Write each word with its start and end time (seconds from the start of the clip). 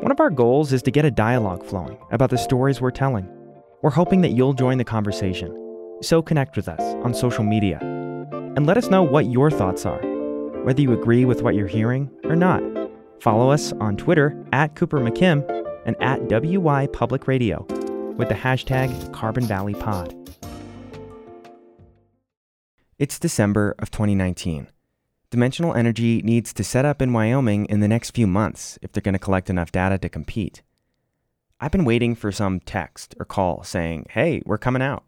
One 0.00 0.12
of 0.12 0.20
our 0.20 0.28
goals 0.28 0.74
is 0.74 0.82
to 0.82 0.90
get 0.90 1.06
a 1.06 1.10
dialogue 1.10 1.64
flowing 1.64 1.96
about 2.10 2.28
the 2.28 2.36
stories 2.36 2.82
we're 2.82 2.90
telling. 2.90 3.26
We're 3.80 3.88
hoping 3.88 4.20
that 4.20 4.32
you'll 4.32 4.52
join 4.52 4.76
the 4.76 4.84
conversation. 4.84 5.56
So 6.02 6.20
connect 6.20 6.54
with 6.54 6.68
us 6.68 6.82
on 7.02 7.14
social 7.14 7.44
media 7.44 7.78
and 7.80 8.66
let 8.66 8.76
us 8.76 8.90
know 8.90 9.02
what 9.02 9.24
your 9.30 9.50
thoughts 9.50 9.86
are, 9.86 10.00
whether 10.64 10.82
you 10.82 10.92
agree 10.92 11.24
with 11.24 11.40
what 11.40 11.54
you're 11.54 11.66
hearing 11.66 12.10
or 12.24 12.36
not. 12.36 12.62
Follow 13.20 13.48
us 13.50 13.72
on 13.80 13.96
Twitter 13.96 14.36
at 14.52 14.74
Cooper 14.74 15.00
McKim 15.00 15.42
and 15.86 15.96
at 16.02 16.20
WY 16.28 16.88
Public 16.88 17.26
Radio 17.26 17.64
with 18.18 18.28
the 18.28 18.34
hashtag 18.34 19.14
Carbon 19.14 19.46
Valley 19.46 19.74
Pod. 19.74 20.14
It's 22.98 23.18
December 23.18 23.74
of 23.78 23.90
2019. 23.90 24.68
Dimensional 25.36 25.74
Energy 25.74 26.22
needs 26.22 26.54
to 26.54 26.64
set 26.64 26.86
up 26.86 27.02
in 27.02 27.12
Wyoming 27.12 27.66
in 27.66 27.80
the 27.80 27.88
next 27.88 28.12
few 28.12 28.26
months 28.26 28.78
if 28.80 28.90
they're 28.90 29.02
going 29.02 29.12
to 29.12 29.18
collect 29.18 29.50
enough 29.50 29.70
data 29.70 29.98
to 29.98 30.08
compete. 30.08 30.62
I've 31.60 31.72
been 31.72 31.84
waiting 31.84 32.14
for 32.14 32.32
some 32.32 32.58
text 32.58 33.14
or 33.20 33.26
call 33.26 33.62
saying, 33.62 34.06
hey, 34.12 34.40
we're 34.46 34.56
coming 34.56 34.80
out. 34.80 35.04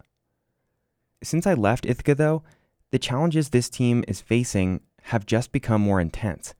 Since 1.22 1.46
I 1.46 1.54
left 1.54 1.86
Ithaca, 1.86 2.14
though, 2.14 2.42
the 2.90 2.98
challenges 2.98 3.48
this 3.48 3.70
team 3.70 4.04
is 4.06 4.20
facing 4.20 4.82
have 5.04 5.24
just 5.24 5.50
become 5.50 5.80
more 5.80 5.98
intense. 5.98 6.52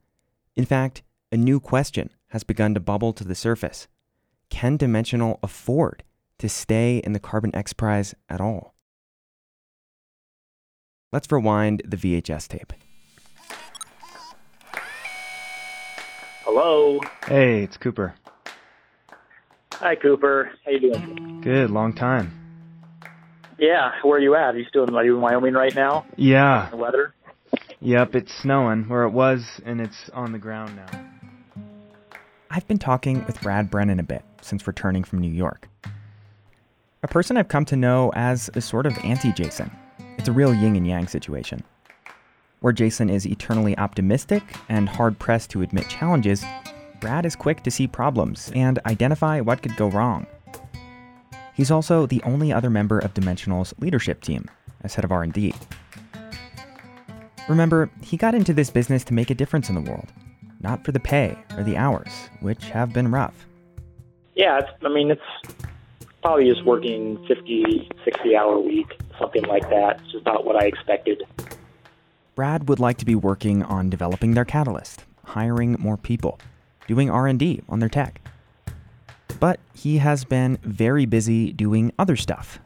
In 0.55 0.65
fact, 0.65 1.03
a 1.31 1.37
new 1.37 1.59
question 1.59 2.09
has 2.29 2.43
begun 2.43 2.73
to 2.73 2.79
bubble 2.79 3.13
to 3.13 3.23
the 3.23 3.35
surface. 3.35 3.87
Can 4.49 4.77
Dimensional 4.77 5.37
afford 5.43 6.03
to 6.39 6.49
stay 6.49 7.03
in 7.03 7.13
the 7.13 7.19
Carbon 7.19 7.55
X 7.55 7.73
Prize 7.73 8.15
at 8.29 8.41
all? 8.41 8.73
Let's 11.11 11.31
rewind 11.31 11.83
the 11.85 11.97
VHS 11.97 12.47
tape. 12.47 12.73
Hello. 16.51 16.99
Hey, 17.27 17.61
it's 17.61 17.77
Cooper. 17.77 18.15
Hi, 19.73 19.95
Cooper. 19.95 20.49
How 20.65 20.71
you 20.71 20.79
doing? 20.79 21.41
Good, 21.41 21.69
long 21.69 21.93
time. 21.93 22.33
Yeah, 23.59 23.91
where 24.01 24.17
are 24.17 24.19
you 24.19 24.33
at? 24.33 24.55
Are 24.55 24.57
you 24.57 24.65
still 24.67 24.83
in, 24.83 24.95
are 24.95 25.05
you 25.05 25.13
in 25.13 25.21
Wyoming 25.21 25.53
right 25.53 25.75
now? 25.75 26.07
Yeah. 26.17 26.69
The 26.71 26.77
weather? 26.77 27.13
Yep, 27.81 28.15
it's 28.15 28.33
snowing 28.41 28.89
where 28.89 29.03
it 29.03 29.11
was, 29.11 29.61
and 29.63 29.79
it's 29.79 30.09
on 30.11 30.31
the 30.31 30.39
ground 30.39 30.75
now. 30.75 31.05
I've 32.49 32.67
been 32.67 32.79
talking 32.79 33.23
with 33.27 33.39
Brad 33.41 33.69
Brennan 33.69 33.99
a 33.99 34.03
bit 34.03 34.23
since 34.41 34.65
returning 34.65 35.03
from 35.03 35.19
New 35.19 35.31
York. 35.31 35.67
A 37.03 37.07
person 37.07 37.37
I've 37.37 37.47
come 37.47 37.65
to 37.65 37.75
know 37.75 38.11
as 38.15 38.49
a 38.55 38.61
sort 38.61 38.87
of 38.87 38.97
anti 39.03 39.31
Jason. 39.33 39.69
It's 40.17 40.27
a 40.27 40.31
real 40.33 40.55
yin 40.55 40.75
and 40.75 40.87
yang 40.87 41.05
situation. 41.05 41.63
Where 42.61 42.73
Jason 42.73 43.09
is 43.09 43.25
eternally 43.25 43.77
optimistic 43.77 44.43
and 44.67 44.89
hard 44.89 45.17
pressed 45.17 45.49
to 45.51 45.61
admit 45.61 45.87
challenges, 45.87 46.43
Brad 46.99 47.25
is 47.25 47.35
quick 47.35 47.63
to 47.63 47.71
see 47.71 47.87
problems 47.87 48.51
and 48.53 48.79
identify 48.85 49.39
what 49.39 49.61
could 49.61 49.77
go 49.77 49.87
wrong. 49.87 50.27
He's 51.53 51.71
also 51.71 52.05
the 52.05 52.21
only 52.23 52.51
other 52.51 52.69
member 52.69 52.99
of 52.99 53.13
Dimensional's 53.13 53.73
leadership 53.79 54.21
team 54.21 54.49
as 54.81 54.95
head 54.95 55.05
of 55.05 55.11
R&D. 55.11 55.53
Remember, 57.47 57.89
he 58.03 58.17
got 58.17 58.35
into 58.35 58.53
this 58.53 58.69
business 58.69 59.03
to 59.05 59.13
make 59.13 59.29
a 59.29 59.35
difference 59.35 59.69
in 59.69 59.75
the 59.75 59.89
world, 59.89 60.11
not 60.61 60.83
for 60.83 60.91
the 60.91 60.99
pay 60.99 61.37
or 61.57 61.63
the 61.63 61.77
hours, 61.77 62.11
which 62.41 62.65
have 62.65 62.91
been 62.93 63.09
rough. 63.09 63.47
Yeah, 64.35 64.59
I 64.83 64.89
mean, 64.89 65.11
it's 65.11 65.21
probably 66.21 66.45
just 66.45 66.65
working 66.65 67.25
50, 67.25 67.89
60 68.03 68.35
hour 68.35 68.59
week, 68.59 68.99
something 69.17 69.43
like 69.43 69.69
that. 69.69 70.01
It's 70.05 70.15
about 70.15 70.45
what 70.45 70.61
I 70.61 70.67
expected. 70.67 71.23
Brad 72.39 72.69
would 72.69 72.79
like 72.79 72.97
to 72.99 73.05
be 73.05 73.15
working 73.15 73.63
on 73.63 73.89
developing 73.89 74.33
their 74.33 74.45
catalyst, 74.45 75.03
hiring 75.25 75.73
more 75.77 75.97
people, 75.97 76.39
doing 76.87 77.09
R&D 77.09 77.63
on 77.67 77.79
their 77.79 77.89
tech. 77.89 78.21
But 79.41 79.59
he 79.75 79.97
has 79.97 80.23
been 80.23 80.57
very 80.63 81.05
busy 81.05 81.51
doing 81.51 81.91
other 81.99 82.15
stuff. 82.15 82.61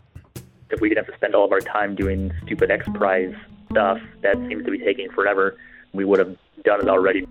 If 0.69 0.79
we 0.79 0.89
didn't 0.89 1.05
have 1.05 1.11
to 1.11 1.17
spend 1.17 1.33
all 1.33 1.43
of 1.43 1.51
our 1.51 1.59
time 1.59 1.95
doing 1.95 2.31
stupid 2.45 2.69
X 2.69 2.87
Prize 2.93 3.33
stuff 3.71 3.97
that 4.21 4.35
seems 4.47 4.63
to 4.63 4.69
be 4.69 4.77
taking 4.77 5.09
forever, 5.09 5.57
we 5.91 6.05
would 6.05 6.19
have 6.19 6.37
done 6.63 6.81
it 6.81 6.87
already. 6.87 7.27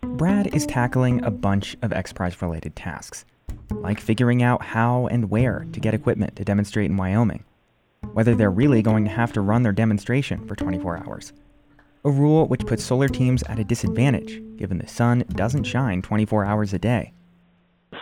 Brad 0.00 0.54
is 0.54 0.64
tackling 0.64 1.22
a 1.22 1.30
bunch 1.30 1.76
of 1.82 1.92
X 1.92 2.14
Prize 2.14 2.40
related 2.40 2.74
tasks, 2.76 3.26
like 3.72 4.00
figuring 4.00 4.42
out 4.42 4.62
how 4.62 5.06
and 5.08 5.28
where 5.28 5.66
to 5.70 5.80
get 5.80 5.92
equipment 5.92 6.34
to 6.36 6.46
demonstrate 6.46 6.90
in 6.90 6.96
Wyoming, 6.96 7.44
whether 8.12 8.34
they're 8.34 8.50
really 8.50 8.82
going 8.82 9.04
to 9.04 9.10
have 9.10 9.32
to 9.32 9.40
run 9.40 9.62
their 9.62 9.72
demonstration 9.72 10.46
for 10.46 10.56
24 10.56 10.98
hours. 11.06 11.32
A 12.04 12.10
rule 12.10 12.46
which 12.46 12.66
puts 12.66 12.84
solar 12.84 13.08
teams 13.08 13.42
at 13.44 13.58
a 13.58 13.64
disadvantage, 13.64 14.42
given 14.56 14.78
the 14.78 14.86
sun 14.86 15.24
doesn't 15.30 15.64
shine 15.64 16.02
24 16.02 16.44
hours 16.44 16.72
a 16.72 16.78
day. 16.78 17.12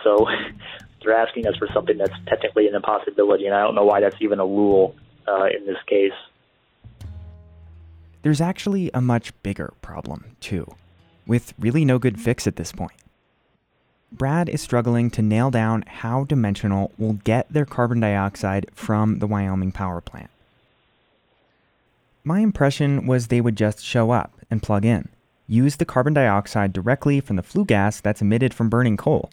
So 0.03 0.27
they're 1.01 1.17
asking 1.17 1.47
us 1.47 1.55
for 1.57 1.67
something 1.73 1.97
that's 1.97 2.13
technically 2.27 2.67
an 2.67 2.75
impossibility, 2.75 3.45
and 3.45 3.55
I 3.55 3.61
don't 3.61 3.75
know 3.75 3.85
why 3.85 4.01
that's 4.01 4.15
even 4.21 4.39
a 4.39 4.45
rule 4.45 4.95
uh, 5.27 5.45
in 5.45 5.65
this 5.65 5.77
case. 5.87 6.11
There's 8.21 8.41
actually 8.41 8.91
a 8.93 9.01
much 9.01 9.31
bigger 9.41 9.73
problem, 9.81 10.35
too, 10.39 10.67
with 11.25 11.53
really 11.59 11.85
no 11.85 11.97
good 11.97 12.19
fix 12.19 12.45
at 12.45 12.55
this 12.55 12.71
point. 12.71 12.91
Brad 14.11 14.47
is 14.47 14.61
struggling 14.61 15.09
to 15.11 15.21
nail 15.21 15.51
down 15.51 15.83
how 15.83 16.23
Dimensional 16.23 16.91
will 16.97 17.13
get 17.13 17.51
their 17.51 17.65
carbon 17.65 17.99
dioxide 17.99 18.67
from 18.73 19.19
the 19.19 19.27
Wyoming 19.27 19.71
power 19.71 19.99
plant. 19.99 20.29
My 22.23 22.39
impression 22.39 23.05
was 23.05 23.27
they 23.27 23.41
would 23.41 23.57
just 23.57 23.83
show 23.83 24.11
up 24.11 24.31
and 24.49 24.63
plug 24.63 24.85
in, 24.85 25.09
use 25.47 25.75
the 25.75 25.85
carbon 25.85 26.13
dioxide 26.13 26.71
directly 26.71 27.19
from 27.19 27.35
the 27.35 27.43
flue 27.43 27.65
gas 27.65 27.99
that's 27.99 28.21
emitted 28.21 28.53
from 28.53 28.69
burning 28.69 28.97
coal. 28.97 29.29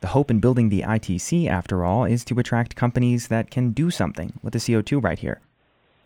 The 0.00 0.08
hope 0.08 0.30
in 0.30 0.40
building 0.40 0.68
the 0.68 0.82
ITC, 0.82 1.48
after 1.48 1.84
all, 1.84 2.04
is 2.04 2.24
to 2.26 2.38
attract 2.38 2.76
companies 2.76 3.28
that 3.28 3.50
can 3.50 3.70
do 3.70 3.90
something 3.90 4.34
with 4.42 4.52
the 4.52 4.58
CO2 4.58 5.02
right 5.02 5.18
here, 5.18 5.40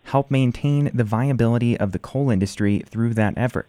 help 0.05 0.31
maintain 0.31 0.91
the 0.95 1.05
viability 1.05 1.79
of 1.79 1.93
the 1.93 1.99
coal 1.99 2.31
industry 2.31 2.81
through 2.87 3.15
that 3.15 3.35
effort. 3.37 3.69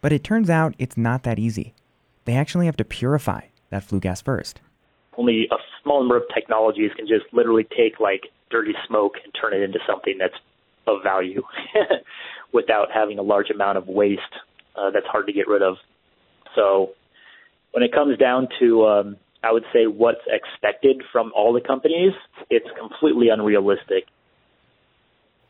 But 0.00 0.12
it 0.12 0.24
turns 0.24 0.50
out 0.50 0.74
it's 0.78 0.96
not 0.96 1.24
that 1.24 1.38
easy. 1.38 1.74
They 2.30 2.36
actually 2.36 2.66
have 2.66 2.76
to 2.76 2.84
purify 2.84 3.46
that 3.70 3.82
flue 3.82 3.98
gas 3.98 4.22
first. 4.22 4.60
Only 5.18 5.48
a 5.50 5.56
small 5.82 5.98
number 5.98 6.16
of 6.16 6.22
technologies 6.32 6.92
can 6.96 7.08
just 7.08 7.24
literally 7.32 7.64
take 7.76 7.98
like 7.98 8.20
dirty 8.52 8.70
smoke 8.86 9.14
and 9.24 9.34
turn 9.34 9.52
it 9.52 9.62
into 9.62 9.80
something 9.84 10.14
that's 10.16 10.36
of 10.86 11.02
value 11.02 11.42
without 12.52 12.92
having 12.94 13.18
a 13.18 13.22
large 13.22 13.50
amount 13.50 13.78
of 13.78 13.88
waste 13.88 14.22
uh, 14.76 14.92
that's 14.92 15.08
hard 15.08 15.26
to 15.26 15.32
get 15.32 15.48
rid 15.48 15.60
of. 15.60 15.74
So 16.54 16.90
when 17.72 17.82
it 17.82 17.92
comes 17.92 18.16
down 18.16 18.46
to, 18.60 18.86
um, 18.86 19.16
I 19.42 19.50
would 19.50 19.64
say 19.72 19.88
what's 19.88 20.22
expected 20.28 21.02
from 21.10 21.32
all 21.34 21.52
the 21.52 21.60
companies, 21.60 22.12
it's 22.48 22.68
completely 22.78 23.30
unrealistic. 23.30 24.04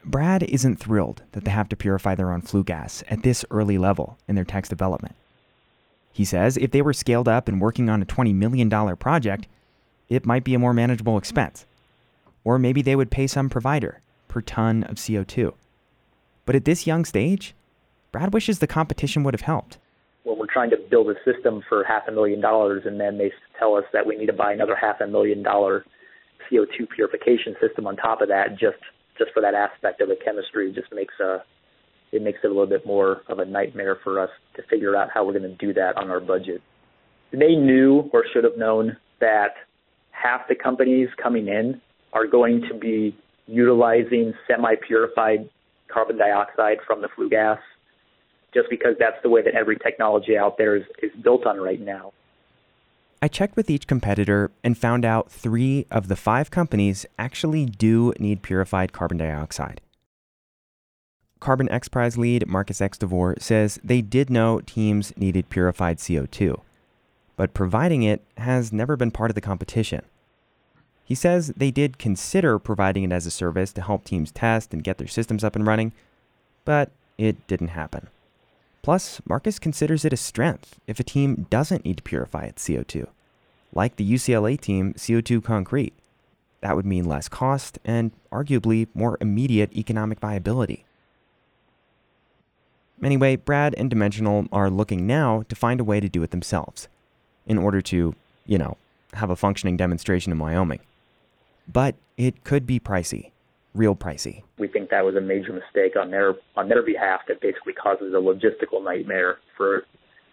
Brad 0.02 0.44
isn't 0.44 0.76
thrilled 0.76 1.24
that 1.32 1.44
they 1.44 1.50
have 1.50 1.68
to 1.68 1.76
purify 1.76 2.14
their 2.14 2.32
own 2.32 2.40
flue 2.40 2.64
gas 2.64 3.04
at 3.10 3.22
this 3.22 3.44
early 3.50 3.76
level 3.76 4.16
in 4.26 4.34
their 4.34 4.46
tech's 4.46 4.70
development. 4.70 5.14
He 6.12 6.24
says 6.24 6.56
if 6.56 6.70
they 6.70 6.82
were 6.82 6.92
scaled 6.92 7.28
up 7.28 7.48
and 7.48 7.60
working 7.60 7.88
on 7.88 8.02
a 8.02 8.06
$20 8.06 8.34
million 8.34 8.68
project, 8.96 9.46
it 10.08 10.26
might 10.26 10.44
be 10.44 10.54
a 10.54 10.58
more 10.58 10.74
manageable 10.74 11.16
expense. 11.16 11.66
Or 12.44 12.58
maybe 12.58 12.82
they 12.82 12.96
would 12.96 13.10
pay 13.10 13.26
some 13.26 13.48
provider 13.48 14.00
per 14.28 14.40
ton 14.40 14.84
of 14.84 14.96
CO2. 14.96 15.54
But 16.46 16.56
at 16.56 16.64
this 16.64 16.86
young 16.86 17.04
stage, 17.04 17.54
Brad 18.12 18.34
wishes 18.34 18.58
the 18.58 18.66
competition 18.66 19.22
would 19.22 19.34
have 19.34 19.42
helped. 19.42 19.78
When 20.24 20.38
we're 20.38 20.46
trying 20.52 20.70
to 20.70 20.76
build 20.76 21.08
a 21.10 21.14
system 21.24 21.62
for 21.68 21.84
half 21.84 22.02
a 22.08 22.12
million 22.12 22.40
dollars 22.40 22.82
and 22.86 23.00
then 23.00 23.18
they 23.18 23.32
tell 23.58 23.76
us 23.76 23.84
that 23.92 24.06
we 24.06 24.16
need 24.16 24.26
to 24.26 24.32
buy 24.32 24.52
another 24.52 24.74
half 24.74 25.00
a 25.00 25.06
million 25.06 25.42
dollar 25.42 25.84
CO2 26.50 26.88
purification 26.94 27.54
system 27.60 27.86
on 27.86 27.96
top 27.96 28.20
of 28.20 28.28
that 28.28 28.58
just 28.58 28.78
just 29.16 29.32
for 29.32 29.40
that 29.42 29.54
aspect 29.54 30.00
of 30.00 30.08
the 30.08 30.16
chemistry 30.16 30.72
just 30.72 30.92
makes 30.92 31.14
a 31.20 31.42
it 32.12 32.22
makes 32.22 32.40
it 32.42 32.48
a 32.48 32.50
little 32.50 32.66
bit 32.66 32.84
more 32.84 33.22
of 33.28 33.38
a 33.38 33.44
nightmare 33.44 33.98
for 34.02 34.18
us 34.18 34.30
to 34.56 34.62
figure 34.64 34.96
out 34.96 35.08
how 35.12 35.24
we're 35.24 35.38
going 35.38 35.50
to 35.50 35.56
do 35.56 35.72
that 35.74 35.96
on 35.96 36.10
our 36.10 36.20
budget. 36.20 36.62
They 37.32 37.54
knew 37.54 38.10
or 38.12 38.24
should 38.32 38.44
have 38.44 38.56
known 38.56 38.96
that 39.20 39.54
half 40.10 40.48
the 40.48 40.54
companies 40.54 41.08
coming 41.22 41.48
in 41.48 41.80
are 42.12 42.26
going 42.26 42.62
to 42.68 42.74
be 42.74 43.16
utilizing 43.46 44.34
semi-purified 44.48 45.48
carbon 45.88 46.18
dioxide 46.18 46.78
from 46.86 47.02
the 47.02 47.08
flue 47.14 47.28
gas 47.28 47.58
just 48.52 48.68
because 48.68 48.94
that's 48.98 49.16
the 49.22 49.28
way 49.28 49.42
that 49.42 49.54
every 49.54 49.76
technology 49.76 50.36
out 50.36 50.58
there 50.58 50.76
is, 50.76 50.82
is 51.02 51.10
built 51.22 51.46
on 51.46 51.60
right 51.60 51.80
now. 51.80 52.12
I 53.22 53.28
checked 53.28 53.54
with 53.54 53.68
each 53.68 53.86
competitor 53.86 54.50
and 54.64 54.78
found 54.78 55.04
out 55.04 55.30
three 55.30 55.86
of 55.90 56.08
the 56.08 56.16
five 56.16 56.50
companies 56.50 57.04
actually 57.18 57.66
do 57.66 58.14
need 58.18 58.42
purified 58.42 58.92
carbon 58.92 59.18
dioxide. 59.18 59.80
Carbon 61.40 61.70
X 61.70 61.88
Prize 61.88 62.18
lead 62.18 62.46
Marcius 62.46 62.80
Extavour 62.80 63.40
says 63.40 63.80
they 63.82 64.02
did 64.02 64.28
know 64.28 64.60
teams 64.60 65.16
needed 65.16 65.48
purified 65.48 65.96
CO2, 65.96 66.60
but 67.36 67.54
providing 67.54 68.02
it 68.02 68.22
has 68.36 68.72
never 68.72 68.94
been 68.94 69.10
part 69.10 69.30
of 69.30 69.34
the 69.34 69.40
competition. 69.40 70.02
He 71.02 71.14
says 71.14 71.52
they 71.56 71.70
did 71.70 71.98
consider 71.98 72.58
providing 72.58 73.04
it 73.04 73.12
as 73.12 73.26
a 73.26 73.30
service 73.30 73.72
to 73.72 73.82
help 73.82 74.04
teams 74.04 74.30
test 74.30 74.74
and 74.74 74.84
get 74.84 74.98
their 74.98 75.08
systems 75.08 75.42
up 75.42 75.56
and 75.56 75.66
running, 75.66 75.92
but 76.66 76.90
it 77.16 77.46
didn't 77.46 77.68
happen. 77.68 78.08
Plus, 78.82 79.20
Marcus 79.26 79.58
considers 79.58 80.04
it 80.04 80.12
a 80.12 80.18
strength 80.18 80.78
if 80.86 81.00
a 81.00 81.04
team 81.04 81.46
doesn't 81.50 81.84
need 81.84 81.96
to 81.96 82.02
purify 82.02 82.44
its 82.44 82.66
CO2, 82.68 83.06
like 83.72 83.96
the 83.96 84.08
UCLA 84.12 84.60
team 84.60 84.92
CO2 84.94 85.42
Concrete. 85.42 85.94
That 86.60 86.76
would 86.76 86.86
mean 86.86 87.06
less 87.06 87.28
cost 87.28 87.78
and 87.84 88.12
arguably 88.30 88.88
more 88.94 89.16
immediate 89.22 89.74
economic 89.74 90.20
viability. 90.20 90.84
Anyway, 93.02 93.36
Brad 93.36 93.74
and 93.76 93.88
Dimensional 93.88 94.46
are 94.52 94.70
looking 94.70 95.06
now 95.06 95.42
to 95.48 95.56
find 95.56 95.80
a 95.80 95.84
way 95.84 96.00
to 96.00 96.08
do 96.08 96.22
it 96.22 96.30
themselves 96.30 96.88
in 97.46 97.56
order 97.56 97.80
to, 97.80 98.14
you 98.46 98.58
know, 98.58 98.76
have 99.14 99.30
a 99.30 99.36
functioning 99.36 99.76
demonstration 99.76 100.32
in 100.32 100.38
Wyoming. 100.38 100.80
But 101.72 101.94
it 102.16 102.44
could 102.44 102.66
be 102.66 102.78
pricey, 102.78 103.30
real 103.74 103.96
pricey. 103.96 104.42
We 104.58 104.68
think 104.68 104.90
that 104.90 105.04
was 105.04 105.14
a 105.14 105.20
major 105.20 105.52
mistake 105.52 105.96
on 105.96 106.10
their 106.10 106.34
on 106.56 106.68
their 106.68 106.82
behalf 106.82 107.20
that 107.28 107.40
basically 107.40 107.72
causes 107.72 108.12
a 108.12 108.18
logistical 108.18 108.84
nightmare 108.84 109.38
for 109.56 109.84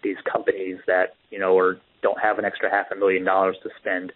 these 0.02 0.16
companies 0.30 0.78
that, 0.86 1.14
you 1.30 1.38
know, 1.38 1.54
or 1.54 1.78
don't 2.02 2.20
have 2.20 2.38
an 2.38 2.44
extra 2.44 2.70
half 2.70 2.86
a 2.90 2.96
million 2.96 3.24
dollars 3.24 3.56
to 3.62 3.70
spend 3.80 4.12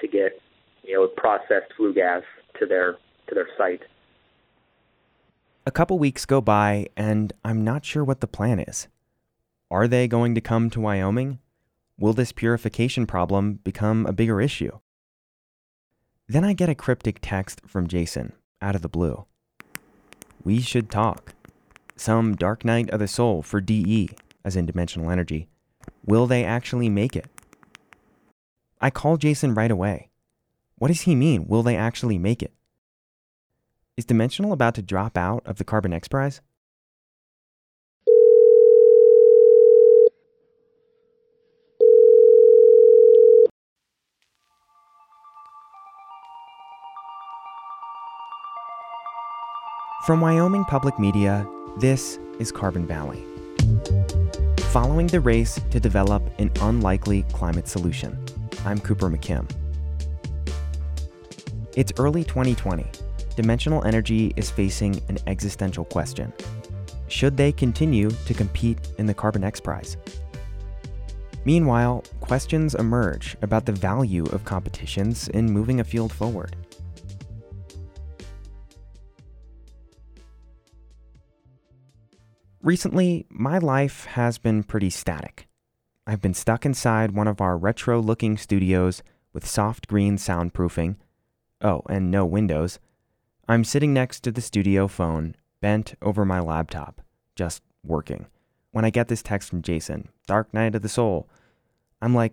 to 0.00 0.08
get, 0.08 0.40
you 0.82 0.94
know, 0.94 1.06
processed 1.06 1.72
flue 1.76 1.94
gas 1.94 2.22
to 2.60 2.66
their 2.66 2.96
to 3.28 3.34
their 3.34 3.48
site. 3.56 3.82
A 5.66 5.70
couple 5.70 5.98
weeks 5.98 6.26
go 6.26 6.42
by, 6.42 6.88
and 6.94 7.32
I'm 7.42 7.64
not 7.64 7.86
sure 7.86 8.04
what 8.04 8.20
the 8.20 8.26
plan 8.26 8.60
is. 8.60 8.88
Are 9.70 9.88
they 9.88 10.06
going 10.06 10.34
to 10.34 10.42
come 10.42 10.68
to 10.68 10.80
Wyoming? 10.80 11.38
Will 11.98 12.12
this 12.12 12.32
purification 12.32 13.06
problem 13.06 13.60
become 13.64 14.04
a 14.04 14.12
bigger 14.12 14.42
issue? 14.42 14.78
Then 16.28 16.44
I 16.44 16.52
get 16.52 16.68
a 16.68 16.74
cryptic 16.74 17.18
text 17.22 17.62
from 17.66 17.86
Jason 17.86 18.34
out 18.60 18.74
of 18.74 18.82
the 18.82 18.90
blue. 18.90 19.24
We 20.42 20.60
should 20.60 20.90
talk. 20.90 21.32
Some 21.96 22.36
dark 22.36 22.62
night 22.62 22.90
of 22.90 23.00
the 23.00 23.08
soul 23.08 23.40
for 23.40 23.62
DE, 23.62 24.10
as 24.44 24.56
in 24.56 24.66
dimensional 24.66 25.10
energy. 25.10 25.48
Will 26.04 26.26
they 26.26 26.44
actually 26.44 26.90
make 26.90 27.16
it? 27.16 27.30
I 28.82 28.90
call 28.90 29.16
Jason 29.16 29.54
right 29.54 29.70
away. 29.70 30.10
What 30.76 30.88
does 30.88 31.02
he 31.02 31.14
mean, 31.14 31.46
will 31.46 31.62
they 31.62 31.76
actually 31.76 32.18
make 32.18 32.42
it? 32.42 32.52
Is 33.96 34.04
Dimensional 34.04 34.52
about 34.52 34.74
to 34.74 34.82
drop 34.82 35.16
out 35.16 35.46
of 35.46 35.58
the 35.58 35.62
Carbon 35.62 35.92
X 35.92 36.08
Prize? 36.08 36.40
From 50.04 50.20
Wyoming 50.20 50.64
Public 50.64 50.98
Media, 50.98 51.46
this 51.78 52.18
is 52.40 52.50
Carbon 52.50 52.88
Valley. 52.88 53.24
Following 54.72 55.06
the 55.06 55.20
race 55.20 55.60
to 55.70 55.78
develop 55.78 56.20
an 56.40 56.50
unlikely 56.60 57.22
climate 57.32 57.68
solution, 57.68 58.18
I'm 58.64 58.80
Cooper 58.80 59.08
McKim. 59.08 59.48
It's 61.76 61.92
early 61.96 62.24
2020 62.24 62.86
dimensional 63.34 63.84
energy 63.84 64.32
is 64.36 64.50
facing 64.50 65.02
an 65.08 65.18
existential 65.26 65.84
question. 65.84 66.32
Should 67.08 67.36
they 67.36 67.52
continue 67.52 68.10
to 68.10 68.34
compete 68.34 68.78
in 68.98 69.06
the 69.06 69.14
Carbon 69.14 69.44
X 69.44 69.60
Prize? 69.60 69.96
Meanwhile, 71.44 72.04
questions 72.20 72.74
emerge 72.74 73.36
about 73.42 73.66
the 73.66 73.72
value 73.72 74.24
of 74.26 74.44
competitions 74.44 75.28
in 75.28 75.50
moving 75.50 75.80
a 75.80 75.84
field 75.84 76.12
forward. 76.12 76.56
Recently, 82.62 83.26
my 83.28 83.58
life 83.58 84.06
has 84.06 84.38
been 84.38 84.62
pretty 84.62 84.88
static. 84.88 85.46
I've 86.06 86.22
been 86.22 86.32
stuck 86.32 86.64
inside 86.64 87.10
one 87.10 87.28
of 87.28 87.42
our 87.42 87.58
retro 87.58 88.00
looking 88.00 88.38
studios 88.38 89.02
with 89.34 89.46
soft 89.46 89.86
green 89.86 90.16
soundproofing. 90.16 90.96
Oh, 91.60 91.82
and 91.90 92.10
no 92.10 92.24
windows 92.24 92.78
I'm 93.46 93.64
sitting 93.64 93.92
next 93.92 94.20
to 94.20 94.32
the 94.32 94.40
studio 94.40 94.88
phone, 94.88 95.36
bent 95.60 95.94
over 96.00 96.24
my 96.24 96.40
laptop, 96.40 97.02
just 97.36 97.62
working. 97.84 98.26
When 98.72 98.86
I 98.86 98.90
get 98.90 99.08
this 99.08 99.22
text 99.22 99.50
from 99.50 99.60
Jason, 99.60 100.08
Dark 100.26 100.52
Night 100.54 100.74
of 100.74 100.80
the 100.80 100.88
Soul, 100.88 101.28
I'm 102.00 102.14
like, 102.14 102.32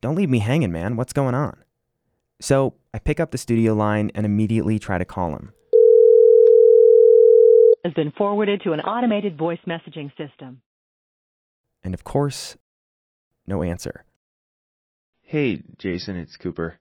don't 0.00 0.14
leave 0.14 0.30
me 0.30 0.38
hanging, 0.38 0.72
man. 0.72 0.96
What's 0.96 1.12
going 1.12 1.34
on? 1.34 1.58
So 2.40 2.74
I 2.94 2.98
pick 2.98 3.20
up 3.20 3.32
the 3.32 3.38
studio 3.38 3.74
line 3.74 4.10
and 4.14 4.24
immediately 4.24 4.78
try 4.78 4.96
to 4.96 5.04
call 5.04 5.32
him. 5.32 5.52
Has 7.84 7.92
been 7.92 8.12
forwarded 8.16 8.62
to 8.64 8.72
an 8.72 8.80
automated 8.80 9.36
voice 9.36 9.60
messaging 9.66 10.10
system. 10.16 10.62
And 11.84 11.92
of 11.92 12.02
course, 12.02 12.56
no 13.46 13.62
answer. 13.62 14.04
Hey, 15.20 15.62
Jason, 15.78 16.16
it's 16.16 16.36
Cooper. 16.36 16.78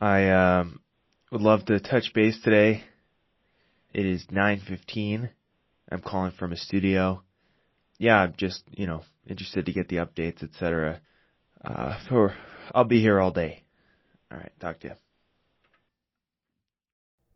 I 0.00 0.30
um 0.30 0.80
would 1.32 1.40
love 1.40 1.64
to 1.64 1.80
touch 1.80 2.12
base 2.14 2.38
today. 2.44 2.84
It 3.94 4.04
is 4.04 4.26
9:15. 4.30 5.30
I'm 5.90 6.02
calling 6.02 6.32
from 6.32 6.52
a 6.52 6.56
studio. 6.56 7.22
Yeah, 7.98 8.20
I'm 8.20 8.34
just, 8.36 8.62
you 8.70 8.86
know, 8.86 9.02
interested 9.26 9.66
to 9.66 9.72
get 9.72 9.88
the 9.88 9.96
updates, 9.96 10.42
etc. 10.42 11.00
Uh, 11.64 11.98
for 12.08 12.34
I'll 12.74 12.84
be 12.84 13.00
here 13.00 13.18
all 13.18 13.30
day. 13.30 13.62
All 14.30 14.38
right, 14.38 14.52
talk 14.60 14.80
to 14.80 14.88
you. 14.88 14.94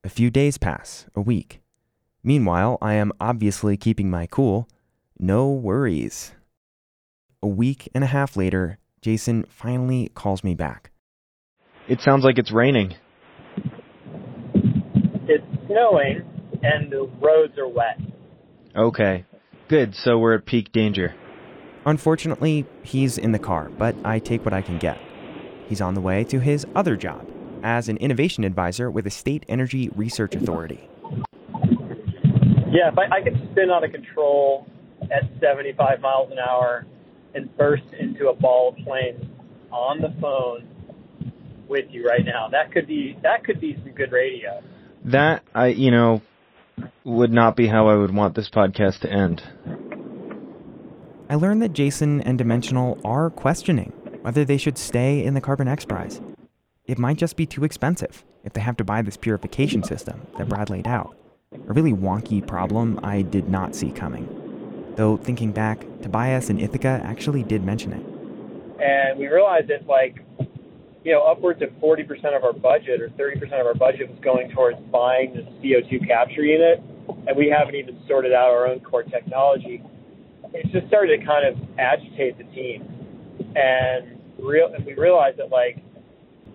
A 0.05 0.11
few 0.11 0.31
days 0.31 0.59
pass, 0.59 1.07
a 1.15 1.21
week. 1.21 1.63
Meanwhile, 2.23 2.79
I 2.83 2.95
am 2.95 3.13
obviously 3.19 3.77
keeping 3.77 4.11
my 4.11 4.27
cool. 4.27 4.69
No 5.19 5.51
worries. 5.51 6.33
A 7.43 7.49
week 7.49 7.89
and 7.95 8.05
a 8.05 8.09
half 8.09 8.37
later, 8.37 8.79
Jason 9.01 9.45
finally 9.49 10.11
calls 10.15 10.45
me 10.45 10.55
back. 10.55 10.91
It 11.89 12.01
sounds 12.01 12.25
like 12.25 12.39
it's 12.39 12.53
raining 12.53 12.95
it's 15.29 15.67
snowing 15.67 16.23
and 16.63 16.91
the 16.91 17.11
roads 17.21 17.59
are 17.59 17.69
wet. 17.69 18.01
Okay. 18.75 19.25
Good. 19.69 19.95
So 19.95 20.19
we're 20.19 20.35
at 20.35 20.47
peak 20.47 20.73
danger. 20.73 21.15
Unfortunately, 21.85 22.67
he's 22.83 23.19
in 23.19 23.33
the 23.33 23.39
car, 23.39 23.71
but 23.79 23.95
I 24.05 24.19
take 24.19 24.45
what 24.45 24.53
I 24.53 24.63
can 24.63 24.79
get. 24.79 24.99
He's 25.69 25.81
on 25.81 25.95
the 25.95 26.01
way 26.01 26.25
to 26.25 26.41
his 26.41 26.67
other 26.75 26.97
job 26.97 27.29
as 27.63 27.89
an 27.89 27.97
innovation 27.99 28.45
advisor 28.45 28.91
with 28.91 29.07
a 29.07 29.11
state 29.11 29.45
energy 29.49 29.91
research 29.95 30.35
authority. 30.35 30.89
Yeah, 32.69 32.91
if 32.91 32.99
I, 32.99 33.17
I 33.17 33.23
could 33.23 33.37
spin 33.53 33.71
out 33.71 33.85
of 33.85 33.93
control 33.93 34.67
at 35.03 35.23
75 35.41 36.01
miles 36.01 36.31
an 36.31 36.39
hour 36.39 36.87
and 37.35 37.55
burst 37.57 37.85
into 37.99 38.29
a 38.29 38.35
ball 38.35 38.71
of 38.71 38.85
flames 38.85 39.25
on 39.71 40.01
the 40.01 40.15
phone 40.21 40.69
with 41.69 41.87
you 41.91 42.05
right 42.05 42.25
now, 42.25 42.49
that 42.49 42.73
could 42.73 42.87
be 42.87 43.17
that 43.23 43.45
could 43.45 43.61
be 43.61 43.75
some 43.83 43.93
good 43.93 44.13
radio 44.13 44.63
that 45.07 45.43
I 45.55 45.69
you 45.69 45.91
know 45.91 46.21
would 47.05 47.33
not 47.33 47.57
be 47.57 47.67
how 47.67 47.89
I 47.89 47.97
would 47.97 48.15
want 48.15 48.35
this 48.35 48.51
podcast 48.51 49.01
to 49.01 49.11
end. 49.11 49.43
I 51.29 51.37
learned 51.37 51.63
that 51.63 51.73
Jason 51.73 52.21
and 52.21 52.37
Dimensional 52.37 53.01
are 53.05 53.31
questioning 53.31 53.93
whether 54.23 54.45
they 54.45 54.59
should 54.59 54.77
stay 54.77 55.25
in 55.25 55.35
the 55.35 55.41
Carbon 55.41 55.69
X 55.69 55.85
Prize. 55.85 56.21
It 56.85 56.99
might 56.99 57.17
just 57.17 57.37
be 57.37 57.47
too 57.47 57.65
expensive 57.65 58.25
if 58.45 58.53
they 58.53 58.61
have 58.61 58.77
to 58.77 58.85
buy 58.85 59.03
this 59.03 59.17
purification 59.17 59.83
system 59.83 60.27
that 60.37 60.49
Brad 60.49 60.71
laid 60.71 60.87
out. 60.87 61.17
A 61.53 61.73
really 61.73 61.93
wonky 61.93 62.47
problem 62.47 63.01
I 63.03 63.23
did 63.23 63.49
not 63.49 63.75
see 63.75 63.91
coming. 63.91 64.29
Though 64.97 65.17
thinking 65.17 65.53
back, 65.53 65.81
Tobias 66.03 66.51
and 66.51 66.61
Ithaca 66.61 67.01
actually 67.05 67.43
did 67.43 67.65
mention 67.65 67.93
it. 67.93 68.05
And 68.81 69.19
we 69.19 69.27
realized 69.27 69.69
that 69.69 69.87
like 69.87 70.26
you 71.07 71.13
know, 71.13 71.23
upwards 71.23 71.63
of 71.63 71.69
40% 71.79 72.03
of 72.37 72.43
our 72.43 72.53
budget 72.53 73.01
or 73.01 73.11
30% 73.11 73.45
of 73.61 73.65
our 73.65 73.75
budget 73.75 74.11
was 74.11 74.19
going 74.25 74.51
towards 74.51 74.77
buying 74.91 75.35
the 75.35 75.43
CO2 75.63 76.05
capture 76.05 76.43
unit, 76.43 76.83
and 77.29 77.37
we 77.37 77.47
haven't 77.47 77.77
even 77.77 77.97
sorted 78.09 78.33
out 78.33 78.51
our 78.51 78.67
own 78.67 78.81
core 78.81 79.05
technology. 79.05 79.85
It 80.53 80.67
just 80.73 80.89
started 80.89 81.21
to 81.21 81.25
kind 81.25 81.47
of 81.47 81.55
agitate 81.79 82.39
the 82.39 82.45
team, 82.51 82.83
and 83.55 84.19
real, 84.43 84.75
and 84.75 84.85
we 84.85 84.95
realized 84.95 85.39
that 85.39 85.51
like, 85.51 85.79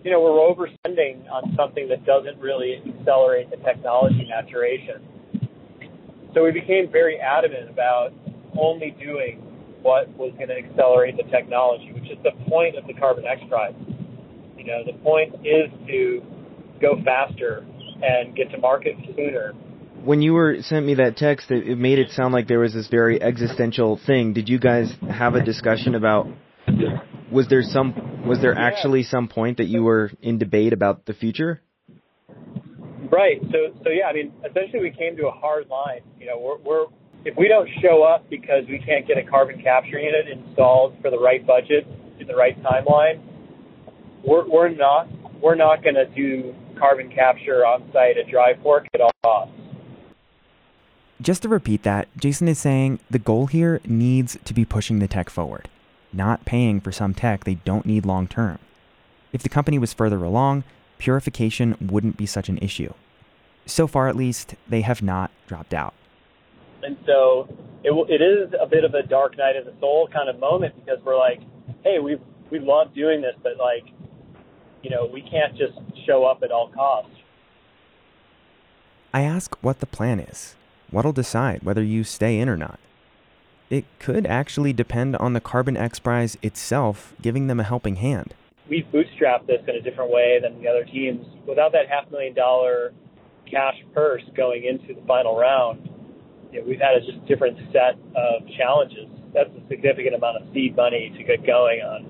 you 0.04 0.12
know, 0.12 0.20
we're 0.20 0.44
overspending 0.44 1.32
on 1.32 1.56
something 1.56 1.88
that 1.88 2.06
doesn't 2.06 2.38
really 2.38 2.84
accelerate 3.00 3.50
the 3.52 3.58
technology 3.64 4.28
maturation. 4.28 5.00
So 6.34 6.44
we 6.44 6.52
became 6.52 6.92
very 6.92 7.18
adamant 7.22 7.70
about 7.70 8.12
only 8.60 8.92
doing 9.00 9.40
what 9.82 10.10
was 10.18 10.34
going 10.36 10.50
to 10.50 10.58
accelerate 10.58 11.16
the 11.16 11.24
technology, 11.32 11.94
which 11.94 12.12
is 12.12 12.18
the 12.24 12.32
point 12.50 12.76
of 12.76 12.86
the 12.86 12.94
Carbon 12.94 13.24
X 13.26 13.40
Prize 13.48 13.74
you 14.62 14.68
know, 14.68 14.84
the 14.86 14.98
point 15.00 15.34
is 15.46 15.72
to 15.88 16.22
go 16.80 16.96
faster 17.04 17.66
and 18.04 18.36
get 18.36 18.52
to 18.52 18.58
market 18.60 18.96
sooner. 19.16 19.54
When 20.04 20.22
you 20.22 20.34
were 20.34 20.58
sent 20.62 20.86
me 20.86 20.96
that 20.96 21.18
text, 21.18 21.50
it, 21.50 21.68
it 21.68 21.78
made 21.78 22.00
it 22.00 22.12
sound 22.12 22.34
like 22.34 22.48
there 22.48 22.60
was 22.60 22.74
this 22.74 22.88
very 22.88 23.22
existential 23.22 24.00
thing. 24.06 24.34
Did 24.34 24.50
you 24.50 24.60
guys 24.60 24.94
have 25.10 25.36
a 25.36 25.44
discussion 25.44 25.96
about? 25.96 26.28
Was 27.32 27.48
there 27.50 27.62
some? 27.62 28.28
Was 28.28 28.40
there 28.42 28.58
actually 28.58 29.04
some 29.04 29.28
point 29.28 29.58
that 29.58 29.68
you 29.68 29.84
were 29.84 30.12
in 30.22 30.38
debate 30.38 30.74
about 30.74 31.06
the 31.06 31.14
future? 31.14 31.62
Right. 33.12 33.40
So, 33.52 33.80
so 33.84 33.90
yeah. 33.90 34.06
I 34.08 34.14
mean, 34.14 34.34
essentially, 34.48 34.82
we 34.82 34.92
came 34.92 35.16
to 35.18 35.28
a 35.28 35.32
hard 35.32 35.68
line. 35.70 36.02
You 36.20 36.28
know, 36.28 36.40
we're 36.40 36.58
we're 36.58 36.86
if 37.26 37.38
we 37.38 37.48
don't 37.48 37.70
show 37.82 38.04
up 38.04 38.30
because 38.30 38.64
we 38.68 38.80
can't 38.80 39.08
get 39.08 39.18
a 39.18 39.24
carbon 39.24 39.62
capture 39.62 40.00
unit 40.00 40.28
installed 40.28 40.96
for 41.02 41.12
the 41.12 41.20
right 41.20 41.46
budget 41.46 41.88
in 42.20 42.28
the 42.28 42.36
right 42.36 42.58
timeline, 42.64 43.22
we're, 44.24 44.48
we're 44.48 44.70
not 44.70 45.08
we're 45.42 45.56
not 45.56 45.84
going 45.84 45.96
to 45.96 46.06
do 46.06 46.54
carbon 46.78 47.10
capture 47.10 47.66
on 47.66 47.90
site 47.92 48.18
at 48.18 48.28
Dry 48.30 48.54
Fork 48.62 48.88
at 48.94 49.02
all 49.02 49.12
costs. 49.24 49.56
Just 51.20 51.44
to 51.44 51.50
repeat 51.50 51.84
that, 51.84 52.08
Jason 52.18 52.48
is 52.48 52.60
saying 52.60 53.00
the 53.10 53.20
goal 53.20 53.48
here 53.48 53.80
needs 53.86 54.38
to 54.46 54.54
be 54.54 54.66
pushing 54.66 55.00
the 55.00 55.08
tech 55.08 55.30
forward, 55.30 55.70
not 56.14 56.46
paying 56.46 56.80
for 56.80 56.92
some 56.92 57.14
tech 57.14 57.44
they 57.44 57.56
don't 57.56 57.86
need 57.86 58.06
long 58.06 58.28
term. 58.28 58.60
If 59.34 59.44
the 59.44 59.50
company 59.50 59.80
was 59.80 59.94
further 59.94 60.24
along, 60.24 60.64
purification 60.98 61.76
wouldn't 61.80 62.18
be 62.18 62.26
such 62.26 62.50
an 62.50 62.58
issue. 62.60 62.94
So 63.66 63.88
far, 63.88 64.08
at 64.08 64.16
least, 64.16 64.56
they 64.68 64.82
have 64.82 65.02
not 65.02 65.32
dropped 65.48 65.74
out. 65.74 65.94
And 66.84 66.98
so 67.06 67.48
it, 67.84 67.92
it 68.10 68.22
is 68.22 68.54
a 68.60 68.66
bit 68.66 68.84
of 68.84 68.94
a 68.94 69.04
dark 69.04 69.38
night 69.38 69.56
of 69.56 69.66
the 69.66 69.74
soul 69.80 70.10
kind 70.12 70.30
of 70.30 70.40
moment 70.40 70.76
because 70.76 71.04
we're 71.04 71.18
like, 71.18 71.40
hey, 71.84 72.00
we 72.00 72.18
we 72.50 72.60
love 72.60 72.94
doing 72.94 73.22
this, 73.22 73.36
but 73.42 73.58
like, 73.58 73.94
you 74.84 74.90
know, 74.90 75.06
we 75.06 75.22
can't 75.22 75.56
just 75.58 75.78
show 76.06 76.26
up 76.26 76.44
at 76.44 76.52
all 76.52 76.70
costs. 76.70 77.16
I 79.14 79.22
ask 79.22 79.56
what 79.62 79.80
the 79.80 79.86
plan 79.86 80.20
is. 80.20 80.56
What'll 80.90 81.12
decide 81.12 81.64
whether 81.64 81.84
you 81.84 82.04
stay 82.04 82.40
in 82.40 82.50
or 82.50 82.58
not? 82.58 82.80
It 83.70 83.86
could 84.00 84.26
actually 84.26 84.74
depend 84.74 85.16
on 85.16 85.34
the 85.34 85.40
Carbon 85.40 85.78
X 85.78 86.00
Prize 86.00 86.38
itself 86.42 87.14
giving 87.22 87.48
them 87.48 87.60
a 87.60 87.64
helping 87.64 87.98
hand. 87.98 88.34
We've 88.70 88.86
bootstrapped 88.86 89.48
this 89.48 89.62
in 89.68 89.76
a 89.76 89.82
different 89.82 90.12
way 90.12 90.40
than 90.42 90.62
the 90.62 90.68
other 90.68 90.86
teams. 90.86 91.26
Without 91.48 91.72
that 91.72 91.88
half 91.90 92.10
million 92.12 92.34
dollar 92.34 92.94
cash 93.50 93.76
purse 93.94 94.24
going 94.36 94.64
into 94.66 94.94
the 94.94 95.06
final 95.08 95.38
round, 95.38 95.90
you 96.52 96.60
know, 96.60 96.68
we've 96.68 96.80
had 96.80 96.96
a 96.96 97.02
just 97.02 97.26
different 97.28 97.58
set 97.72 97.96
of 98.16 98.48
challenges. 98.58 99.08
That's 99.34 99.50
a 99.50 99.68
significant 99.70 100.16
amount 100.16 100.44
of 100.44 100.54
seed 100.54 100.76
money 100.76 101.14
to 101.18 101.24
get 101.24 101.46
going 101.46 101.82
on, 101.82 102.06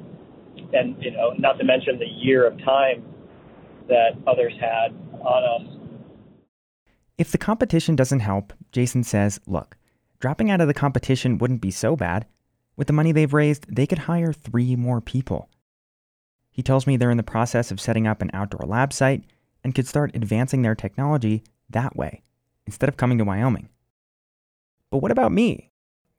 and 0.73 0.95
you 1.01 1.11
know, 1.11 1.31
not 1.37 1.57
to 1.59 1.63
mention 1.63 1.99
the 1.99 2.05
year 2.05 2.45
of 2.45 2.57
time 2.63 3.03
that 3.87 4.11
others 4.27 4.53
had 4.59 4.93
on 5.21 5.67
us. 5.67 5.77
If 7.17 7.31
the 7.31 7.37
competition 7.37 7.95
doesn't 7.95 8.21
help, 8.21 8.53
Jason 8.71 9.03
says, 9.03 9.39
look, 9.45 9.77
dropping 10.19 10.49
out 10.49 10.61
of 10.61 10.67
the 10.67 10.73
competition 10.73 11.37
wouldn't 11.37 11.61
be 11.61 11.71
so 11.71 11.95
bad. 11.95 12.25
With 12.75 12.87
the 12.87 12.93
money 12.93 13.11
they've 13.11 13.33
raised, 13.33 13.67
they 13.73 13.85
could 13.85 13.99
hire 13.99 14.33
three 14.33 14.75
more 14.75 15.01
people. 15.01 15.49
He 16.49 16.63
tells 16.63 16.87
me 16.87 16.97
they're 16.97 17.11
in 17.11 17.17
the 17.17 17.23
process 17.23 17.69
of 17.69 17.79
setting 17.79 18.07
up 18.07 18.21
an 18.21 18.31
outdoor 18.33 18.65
lab 18.67 18.91
site 18.91 19.23
and 19.63 19.75
could 19.75 19.87
start 19.87 20.15
advancing 20.15 20.61
their 20.61 20.75
technology 20.75 21.43
that 21.69 21.95
way, 21.95 22.23
instead 22.65 22.89
of 22.89 22.97
coming 22.97 23.17
to 23.17 23.23
Wyoming. 23.23 23.69
But 24.89 24.99
what 24.99 25.11
about 25.11 25.31
me? 25.31 25.69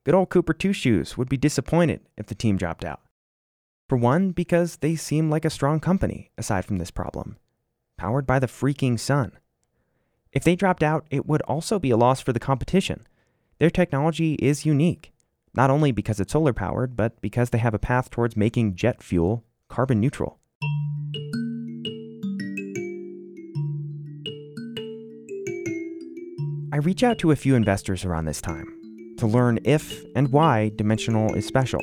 Good 0.05 0.15
old 0.15 0.31
Cooper 0.31 0.55
Two 0.55 0.73
Shoes 0.73 1.19
would 1.19 1.29
be 1.29 1.37
disappointed 1.37 2.01
if 2.17 2.27
the 2.27 2.35
team 2.35 2.57
dropped 2.57 2.85
out. 2.85 3.01
For 3.93 3.99
one, 3.99 4.31
because 4.31 4.77
they 4.77 4.97
seem 4.97 5.29
like 5.29 5.45
a 5.45 5.51
strong 5.51 5.79
company, 5.79 6.31
aside 6.39 6.65
from 6.65 6.79
this 6.79 6.91
problem, 6.91 7.37
powered 7.99 8.27
by 8.27 8.39
the 8.39 8.47
freaking 8.47 8.99
sun. 8.99 9.33
If 10.33 10.45
they 10.45 10.57
dropped 10.57 10.83
out, 10.83 11.07
it 11.11 11.27
would 11.27 11.43
also 11.43 11.79
be 11.79 11.91
a 11.91 11.99
loss 11.99 12.19
for 12.23 12.33
the 12.33 12.41
competition. 12.41 13.07
Their 13.59 13.69
technology 13.69 14.37
is 14.37 14.65
unique, 14.65 15.13
not 15.55 15.69
only 15.69 15.93
because 15.93 16.21
it's 16.21 16.33
solar 16.33 16.55
powered, 16.55 16.97
but 16.97 17.21
because 17.21 17.51
they 17.51 17.59
have 17.59 17.75
a 17.75 17.79
path 17.79 18.09
towards 18.09 18.35
making 18.35 18.77
jet 18.77 19.03
fuel 19.03 19.45
carbon 19.69 20.01
neutral. 20.01 20.39
I 26.73 26.79
reach 26.79 27.03
out 27.03 27.19
to 27.19 27.31
a 27.31 27.37
few 27.37 27.55
investors 27.55 28.07
around 28.07 28.25
this 28.25 28.41
time 28.41 28.75
to 29.19 29.27
learn 29.27 29.59
if 29.65 30.03
and 30.17 30.29
why 30.29 30.71
Dimensional 30.77 31.35
is 31.35 31.47
special. 31.47 31.83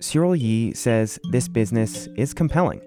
Cyril 0.00 0.34
Yee 0.34 0.72
says 0.72 1.18
this 1.30 1.46
business 1.46 2.08
is 2.16 2.32
compelling. 2.32 2.80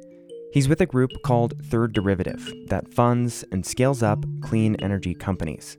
He's 0.51 0.67
with 0.67 0.81
a 0.81 0.85
group 0.87 1.11
called 1.23 1.53
Third 1.65 1.93
Derivative 1.93 2.51
that 2.67 2.91
funds 2.91 3.45
and 3.51 3.63
scales 3.65 4.01
up 4.01 4.25
clean 4.41 4.75
energy 4.77 5.13
companies. 5.13 5.77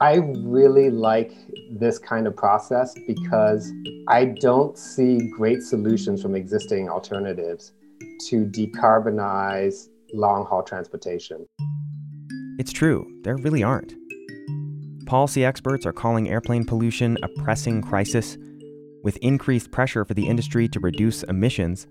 I 0.00 0.16
really 0.16 0.90
like 0.90 1.32
this 1.70 1.98
kind 1.98 2.26
of 2.26 2.36
process 2.36 2.94
because 3.06 3.72
I 4.08 4.26
don't 4.26 4.78
see 4.78 5.30
great 5.36 5.62
solutions 5.62 6.22
from 6.22 6.36
existing 6.36 6.88
alternatives 6.88 7.72
to 8.28 8.44
decarbonize 8.44 9.88
long 10.12 10.44
haul 10.46 10.62
transportation. 10.62 11.46
It's 12.58 12.72
true, 12.72 13.06
there 13.22 13.36
really 13.36 13.62
aren't. 13.62 13.94
Policy 15.06 15.44
experts 15.44 15.86
are 15.86 15.92
calling 15.92 16.28
airplane 16.28 16.64
pollution 16.64 17.16
a 17.22 17.28
pressing 17.42 17.82
crisis. 17.82 18.36
With 19.06 19.18
increased 19.18 19.70
pressure 19.70 20.04
for 20.04 20.14
the 20.14 20.26
industry 20.26 20.66
to 20.66 20.80
reduce 20.80 21.22
emissions, 21.22 21.86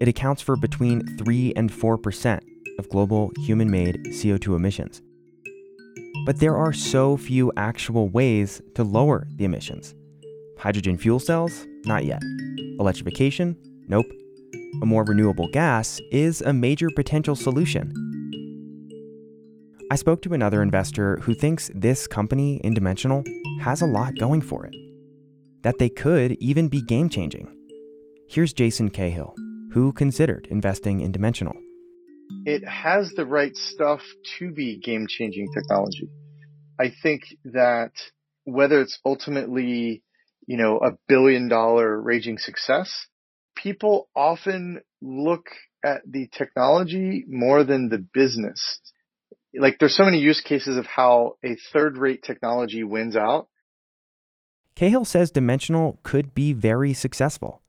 it 0.00 0.08
accounts 0.08 0.40
for 0.40 0.56
between 0.56 1.04
3 1.18 1.52
and 1.56 1.70
4% 1.70 2.40
of 2.78 2.88
global 2.88 3.30
human 3.40 3.70
made 3.70 4.02
CO2 4.06 4.56
emissions. 4.56 5.02
But 6.24 6.40
there 6.40 6.56
are 6.56 6.72
so 6.72 7.18
few 7.18 7.52
actual 7.58 8.08
ways 8.08 8.62
to 8.76 8.82
lower 8.82 9.26
the 9.36 9.44
emissions. 9.44 9.94
Hydrogen 10.56 10.96
fuel 10.96 11.18
cells? 11.18 11.66
Not 11.84 12.06
yet. 12.06 12.22
Electrification? 12.80 13.54
Nope. 13.86 14.06
A 14.80 14.86
more 14.86 15.04
renewable 15.04 15.48
gas 15.48 16.00
is 16.10 16.40
a 16.40 16.54
major 16.54 16.88
potential 16.96 17.36
solution. 17.36 17.92
I 19.90 19.96
spoke 19.96 20.22
to 20.22 20.32
another 20.32 20.62
investor 20.62 21.18
who 21.18 21.34
thinks 21.34 21.70
this 21.74 22.06
company, 22.06 22.56
Indimensional, 22.64 23.22
has 23.60 23.82
a 23.82 23.86
lot 23.86 24.18
going 24.18 24.40
for 24.40 24.64
it. 24.64 24.74
That 25.68 25.78
they 25.78 25.90
could 25.90 26.32
even 26.40 26.70
be 26.70 26.80
game 26.80 27.10
changing. 27.10 27.46
Here's 28.26 28.54
Jason 28.54 28.88
Cahill, 28.88 29.34
who 29.74 29.92
considered 29.92 30.48
investing 30.50 31.00
in 31.00 31.12
Dimensional. 31.12 31.52
It 32.46 32.66
has 32.66 33.12
the 33.14 33.26
right 33.26 33.54
stuff 33.54 34.00
to 34.38 34.50
be 34.50 34.78
game 34.78 35.06
changing 35.06 35.52
technology. 35.52 36.08
I 36.80 36.90
think 37.02 37.20
that 37.44 37.92
whether 38.44 38.80
it's 38.80 38.98
ultimately, 39.04 40.02
you 40.46 40.56
know, 40.56 40.78
a 40.78 40.92
billion 41.06 41.48
dollar 41.48 42.00
raging 42.00 42.38
success, 42.38 43.06
people 43.54 44.08
often 44.16 44.80
look 45.02 45.50
at 45.84 46.00
the 46.10 46.30
technology 46.32 47.26
more 47.28 47.62
than 47.62 47.90
the 47.90 48.02
business 48.14 48.80
like 49.54 49.78
there's 49.78 49.96
so 49.96 50.04
many 50.04 50.18
use 50.18 50.40
cases 50.40 50.78
of 50.78 50.86
how 50.86 51.34
a 51.44 51.56
third 51.72 51.98
rate 51.98 52.22
technology 52.22 52.84
wins 52.84 53.16
out. 53.16 53.48
Cahill 54.78 55.04
says 55.04 55.32
Dimensional 55.32 55.98
could 56.04 56.36
be 56.36 56.52
very 56.52 56.92
successful 56.92 57.62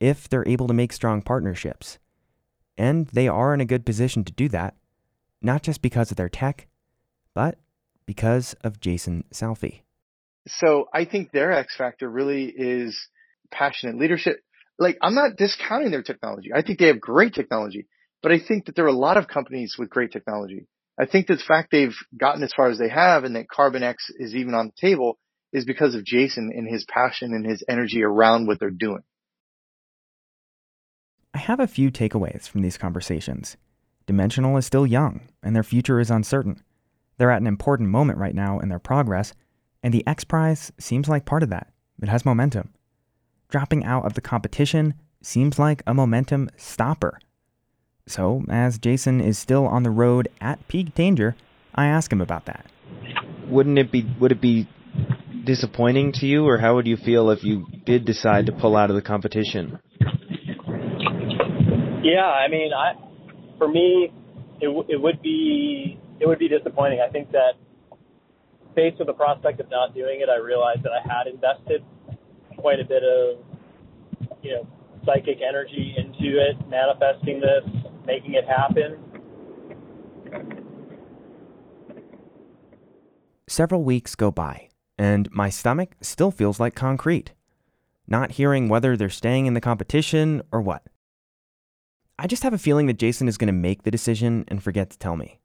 if 0.00 0.28
they're 0.28 0.48
able 0.48 0.66
to 0.66 0.74
make 0.74 0.92
strong 0.92 1.22
partnerships. 1.22 1.98
And 2.76 3.06
they 3.06 3.28
are 3.28 3.54
in 3.54 3.60
a 3.60 3.64
good 3.64 3.86
position 3.86 4.24
to 4.24 4.32
do 4.32 4.48
that, 4.48 4.74
not 5.40 5.62
just 5.62 5.82
because 5.82 6.10
of 6.10 6.16
their 6.16 6.28
tech, 6.28 6.66
but 7.32 7.60
because 8.06 8.56
of 8.64 8.80
Jason 8.80 9.22
Salfi. 9.32 9.82
So 10.48 10.88
I 10.92 11.04
think 11.04 11.30
their 11.30 11.52
X 11.52 11.76
factor 11.76 12.10
really 12.10 12.46
is 12.46 13.06
passionate 13.52 13.96
leadership. 13.96 14.40
Like 14.80 14.98
I'm 15.00 15.14
not 15.14 15.36
discounting 15.36 15.92
their 15.92 16.02
technology. 16.02 16.50
I 16.52 16.62
think 16.62 16.80
they 16.80 16.88
have 16.88 17.00
great 17.00 17.34
technology, 17.34 17.86
but 18.20 18.32
I 18.32 18.40
think 18.40 18.66
that 18.66 18.74
there 18.74 18.86
are 18.86 18.88
a 18.88 18.92
lot 18.92 19.16
of 19.16 19.28
companies 19.28 19.76
with 19.78 19.90
great 19.90 20.10
technology. 20.10 20.66
I 20.98 21.06
think 21.06 21.28
the 21.28 21.36
fact 21.36 21.70
they've 21.70 21.94
gotten 22.16 22.42
as 22.42 22.52
far 22.52 22.68
as 22.68 22.78
they 22.78 22.88
have 22.88 23.22
and 23.22 23.36
that 23.36 23.48
Carbon 23.48 23.84
X 23.84 24.10
is 24.18 24.34
even 24.34 24.54
on 24.54 24.72
the 24.74 24.88
table 24.88 25.20
is 25.52 25.64
because 25.64 25.94
of 25.94 26.04
Jason 26.04 26.52
and 26.54 26.68
his 26.68 26.84
passion 26.84 27.32
and 27.32 27.46
his 27.46 27.64
energy 27.68 28.02
around 28.02 28.46
what 28.46 28.60
they're 28.60 28.70
doing. 28.70 29.02
I 31.34 31.38
have 31.38 31.60
a 31.60 31.66
few 31.66 31.90
takeaways 31.90 32.48
from 32.48 32.62
these 32.62 32.78
conversations. 32.78 33.56
Dimensional 34.06 34.56
is 34.56 34.66
still 34.66 34.86
young, 34.86 35.20
and 35.42 35.54
their 35.54 35.62
future 35.62 36.00
is 36.00 36.10
uncertain. 36.10 36.62
They're 37.16 37.30
at 37.30 37.40
an 37.40 37.46
important 37.46 37.90
moment 37.90 38.18
right 38.18 38.34
now 38.34 38.58
in 38.58 38.68
their 38.68 38.78
progress, 38.78 39.34
and 39.82 39.92
the 39.92 40.06
X 40.06 40.24
Prize 40.24 40.72
seems 40.78 41.08
like 41.08 41.24
part 41.24 41.42
of 41.42 41.50
that. 41.50 41.72
It 42.02 42.08
has 42.08 42.24
momentum. 42.24 42.72
Dropping 43.50 43.84
out 43.84 44.04
of 44.04 44.14
the 44.14 44.20
competition 44.20 44.94
seems 45.22 45.58
like 45.58 45.82
a 45.86 45.94
momentum 45.94 46.48
stopper. 46.56 47.18
So, 48.06 48.44
as 48.48 48.78
Jason 48.78 49.20
is 49.20 49.38
still 49.38 49.66
on 49.66 49.82
the 49.82 49.90
road 49.90 50.28
at 50.40 50.66
peak 50.68 50.94
danger, 50.94 51.36
I 51.74 51.86
ask 51.86 52.10
him 52.10 52.20
about 52.20 52.46
that. 52.46 52.66
Wouldn't 53.46 53.78
it 53.78 53.92
be 53.92 54.06
would 54.18 54.32
it 54.32 54.40
be 54.40 54.66
disappointing 55.48 56.12
to 56.12 56.26
you 56.26 56.46
or 56.46 56.58
how 56.58 56.74
would 56.74 56.86
you 56.86 56.98
feel 56.98 57.30
if 57.30 57.42
you 57.42 57.66
did 57.86 58.04
decide 58.04 58.44
to 58.46 58.52
pull 58.52 58.76
out 58.76 58.90
of 58.90 58.96
the 58.96 59.02
competition? 59.02 59.78
Yeah, 62.04 62.28
I 62.28 62.48
mean, 62.48 62.70
I 62.76 62.92
for 63.56 63.66
me 63.66 64.12
it 64.60 64.66
w- 64.66 64.84
it 64.88 65.00
would 65.00 65.22
be 65.22 65.98
it 66.20 66.28
would 66.28 66.38
be 66.38 66.48
disappointing. 66.48 67.00
I 67.00 67.10
think 67.10 67.32
that 67.32 67.54
faced 68.74 68.98
with 68.98 69.08
the 69.08 69.14
prospect 69.14 69.58
of 69.58 69.70
not 69.70 69.94
doing 69.94 70.20
it, 70.20 70.28
I 70.28 70.36
realized 70.36 70.82
that 70.82 70.92
I 70.92 71.00
had 71.02 71.26
invested 71.26 71.82
quite 72.58 72.78
a 72.78 72.84
bit 72.84 73.02
of 73.02 73.38
you 74.42 74.52
know 74.52 74.66
psychic 75.06 75.38
energy 75.40 75.94
into 75.96 76.38
it, 76.38 76.56
manifesting 76.68 77.40
this, 77.40 77.64
making 78.04 78.34
it 78.34 78.44
happen. 78.44 79.00
Several 83.48 83.82
weeks 83.82 84.14
go 84.14 84.30
by, 84.30 84.67
and 84.98 85.30
my 85.32 85.48
stomach 85.48 85.94
still 86.00 86.30
feels 86.30 86.58
like 86.58 86.74
concrete, 86.74 87.32
not 88.06 88.32
hearing 88.32 88.68
whether 88.68 88.96
they're 88.96 89.08
staying 89.08 89.46
in 89.46 89.54
the 89.54 89.60
competition 89.60 90.42
or 90.50 90.60
what. 90.60 90.82
I 92.18 92.26
just 92.26 92.42
have 92.42 92.52
a 92.52 92.58
feeling 92.58 92.86
that 92.86 92.98
Jason 92.98 93.28
is 93.28 93.38
going 93.38 93.46
to 93.46 93.52
make 93.52 93.84
the 93.84 93.92
decision 93.92 94.44
and 94.48 94.62
forget 94.62 94.90
to 94.90 94.98
tell 94.98 95.16
me. 95.16 95.38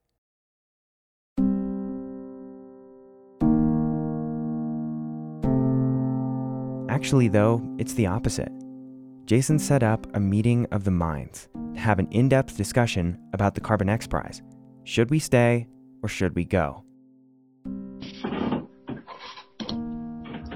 Actually, 6.90 7.28
though, 7.28 7.62
it's 7.78 7.94
the 7.94 8.08
opposite. 8.08 8.52
Jason 9.26 9.60
set 9.60 9.84
up 9.84 10.08
a 10.16 10.20
meeting 10.20 10.66
of 10.72 10.84
the 10.84 10.92
minds 10.92 11.50
to 11.74 11.80
have 11.80 12.00
an 12.00 12.08
in 12.12 12.30
depth 12.30 12.58
discussion 12.58 13.18
about 13.34 13.56
the 13.56 13.62
Carbon 13.62 13.90
X 13.90 14.08
Prize. 14.08 14.42
Should 14.84 15.10
we 15.10 15.20
stay 15.20 15.68
or 16.02 16.10
should 16.10 16.36
we 16.36 16.46
go? 16.46 16.83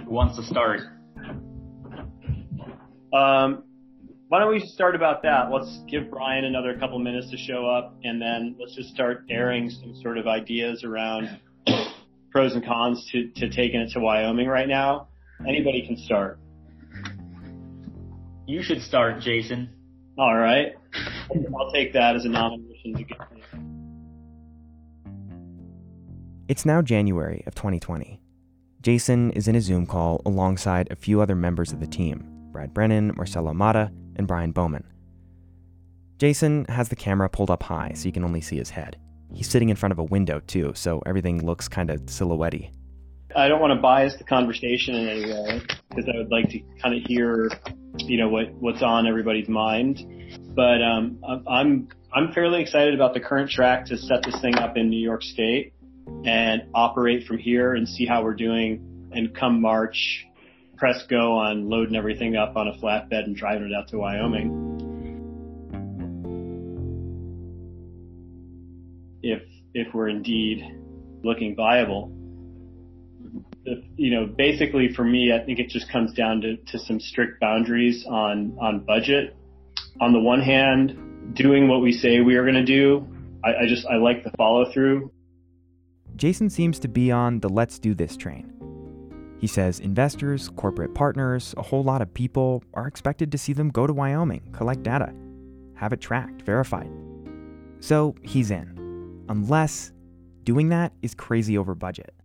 Who 0.07 0.13
wants 0.13 0.37
to 0.37 0.43
start? 0.43 0.79
Um, 3.13 3.63
why 4.29 4.39
don't 4.39 4.53
we 4.53 4.61
start 4.61 4.95
about 4.95 5.21
that? 5.23 5.51
Let's 5.51 5.81
give 5.89 6.09
Brian 6.09 6.45
another 6.45 6.77
couple 6.79 6.97
minutes 6.97 7.29
to 7.31 7.37
show 7.37 7.67
up, 7.67 7.93
and 8.05 8.21
then 8.21 8.55
let's 8.57 8.73
just 8.73 8.89
start 8.89 9.25
airing 9.29 9.69
some 9.69 9.93
sort 10.01 10.17
of 10.17 10.25
ideas 10.25 10.85
around 10.85 11.41
pros 12.31 12.53
and 12.55 12.65
cons 12.65 13.05
to, 13.11 13.27
to 13.35 13.49
taking 13.49 13.81
it 13.81 13.91
to 13.91 13.99
Wyoming 13.99 14.47
right 14.47 14.69
now. 14.69 15.09
Anybody 15.45 15.85
can 15.85 15.97
start. 15.97 16.39
You 18.45 18.63
should 18.63 18.81
start, 18.81 19.19
Jason. 19.19 19.69
All 20.17 20.37
right. 20.37 20.67
I'll 21.59 21.71
take 21.73 21.91
that 21.93 22.15
as 22.15 22.23
a 22.23 22.29
nomination 22.29 22.95
to 22.95 23.03
get 23.03 23.19
me. 23.33 23.43
It's 26.47 26.65
now 26.65 26.81
January 26.81 27.43
of 27.45 27.55
2020. 27.55 28.21
Jason 28.87 29.31
is 29.31 29.49
in 29.49 29.55
a 29.57 29.59
Zoom 29.59 29.85
call 29.85 30.21
alongside 30.25 30.87
a 30.89 30.95
few 30.95 31.19
other 31.19 31.35
members 31.35 31.73
of 31.73 31.81
the 31.81 31.87
team 31.87 32.23
Brad 32.53 32.73
Brennan, 32.73 33.11
Marcelo 33.17 33.53
Mata, 33.53 33.91
and 34.15 34.25
Brian 34.25 34.53
Bowman. 34.53 34.85
Jason 36.19 36.63
has 36.69 36.87
the 36.87 36.95
camera 36.95 37.27
pulled 37.27 37.51
up 37.51 37.63
high 37.63 37.91
so 37.93 38.05
you 38.05 38.13
can 38.13 38.23
only 38.23 38.39
see 38.39 38.55
his 38.55 38.69
head. 38.69 38.97
He's 39.33 39.49
sitting 39.49 39.67
in 39.67 39.75
front 39.75 39.91
of 39.91 39.99
a 39.99 40.05
window, 40.05 40.39
too, 40.39 40.71
so 40.73 41.03
everything 41.05 41.45
looks 41.45 41.67
kind 41.67 41.89
of 41.89 42.09
silhouette 42.09 42.53
I 43.35 43.49
don't 43.49 43.59
want 43.59 43.73
to 43.73 43.81
bias 43.81 44.15
the 44.15 44.23
conversation 44.23 44.95
in 44.95 45.09
any 45.09 45.33
way 45.33 45.61
because 45.89 46.05
I 46.07 46.17
would 46.17 46.31
like 46.31 46.49
to 46.51 46.61
kind 46.81 46.95
of 46.95 47.03
hear, 47.05 47.49
you 47.97 48.17
know, 48.17 48.29
what 48.29 48.53
what's 48.53 48.81
on 48.81 49.05
everybody's 49.05 49.49
mind. 49.49 49.99
But 50.55 50.81
um, 50.81 51.21
I'm 51.45 51.89
I'm 52.13 52.31
fairly 52.31 52.61
excited 52.61 52.93
about 52.93 53.13
the 53.13 53.19
current 53.19 53.51
track 53.51 53.85
to 53.87 53.97
set 53.97 54.23
this 54.23 54.39
thing 54.39 54.55
up 54.55 54.77
in 54.77 54.89
New 54.89 55.03
York 55.03 55.23
State 55.23 55.73
and 56.27 56.63
operate 56.73 57.25
from 57.25 57.37
here 57.37 57.73
and 57.73 57.87
see 57.87 58.05
how 58.05 58.23
we're 58.23 58.35
doing. 58.35 59.09
And 59.11 59.33
come 59.33 59.61
March, 59.61 60.27
press 60.75 61.03
go 61.09 61.37
on 61.37 61.69
loading 61.69 61.95
everything 61.95 62.35
up 62.35 62.55
on 62.55 62.67
a 62.67 62.73
flatbed 62.73 63.23
and 63.23 63.35
driving 63.35 63.71
it 63.71 63.75
out 63.75 63.87
to 63.89 63.97
Wyoming. 63.97 64.73
If 69.23 69.41
if 69.73 69.93
we're 69.93 70.09
indeed 70.09 70.63
looking 71.23 71.55
viable 71.55 72.11
you 73.95 74.11
know, 74.15 74.25
basically 74.25 74.93
for 74.93 75.03
me, 75.03 75.31
I 75.33 75.43
think 75.43 75.59
it 75.59 75.69
just 75.69 75.91
comes 75.91 76.13
down 76.13 76.41
to, 76.41 76.57
to 76.57 76.79
some 76.79 76.99
strict 76.99 77.39
boundaries 77.39 78.05
on, 78.07 78.57
on 78.61 78.79
budget. 78.85 79.35
On 79.99 80.13
the 80.13 80.19
one 80.19 80.41
hand, 80.41 81.35
doing 81.35 81.67
what 81.67 81.81
we 81.81 81.91
say 81.91 82.21
we 82.21 82.35
are 82.35 82.43
going 82.43 82.55
to 82.55 82.65
do. 82.65 83.07
I, 83.43 83.63
I 83.63 83.67
just, 83.67 83.85
I 83.85 83.97
like 83.97 84.23
the 84.23 84.31
follow 84.37 84.71
through. 84.71 85.11
Jason 86.17 86.49
seems 86.49 86.79
to 86.79 86.87
be 86.87 87.11
on 87.11 87.39
the 87.41 87.49
let's 87.49 87.77
do 87.77 87.93
this 87.93 88.17
train. 88.17 88.51
He 89.39 89.45
says 89.45 89.79
investors, 89.79 90.49
corporate 90.55 90.95
partners, 90.95 91.53
a 91.57 91.61
whole 91.61 91.83
lot 91.83 92.01
of 92.01 92.11
people 92.11 92.63
are 92.73 92.87
expected 92.87 93.31
to 93.31 93.37
see 93.37 93.53
them 93.53 93.69
go 93.69 93.85
to 93.85 93.93
Wyoming, 93.93 94.41
collect 94.51 94.81
data, 94.81 95.13
have 95.75 95.93
it 95.93 96.01
tracked, 96.01 96.41
verified. 96.41 96.89
So 97.79 98.15
he's 98.23 98.49
in. 98.49 99.25
Unless 99.29 99.93
doing 100.43 100.69
that 100.69 100.91
is 101.03 101.13
crazy 101.13 101.55
over 101.55 101.75
budget. 101.75 102.15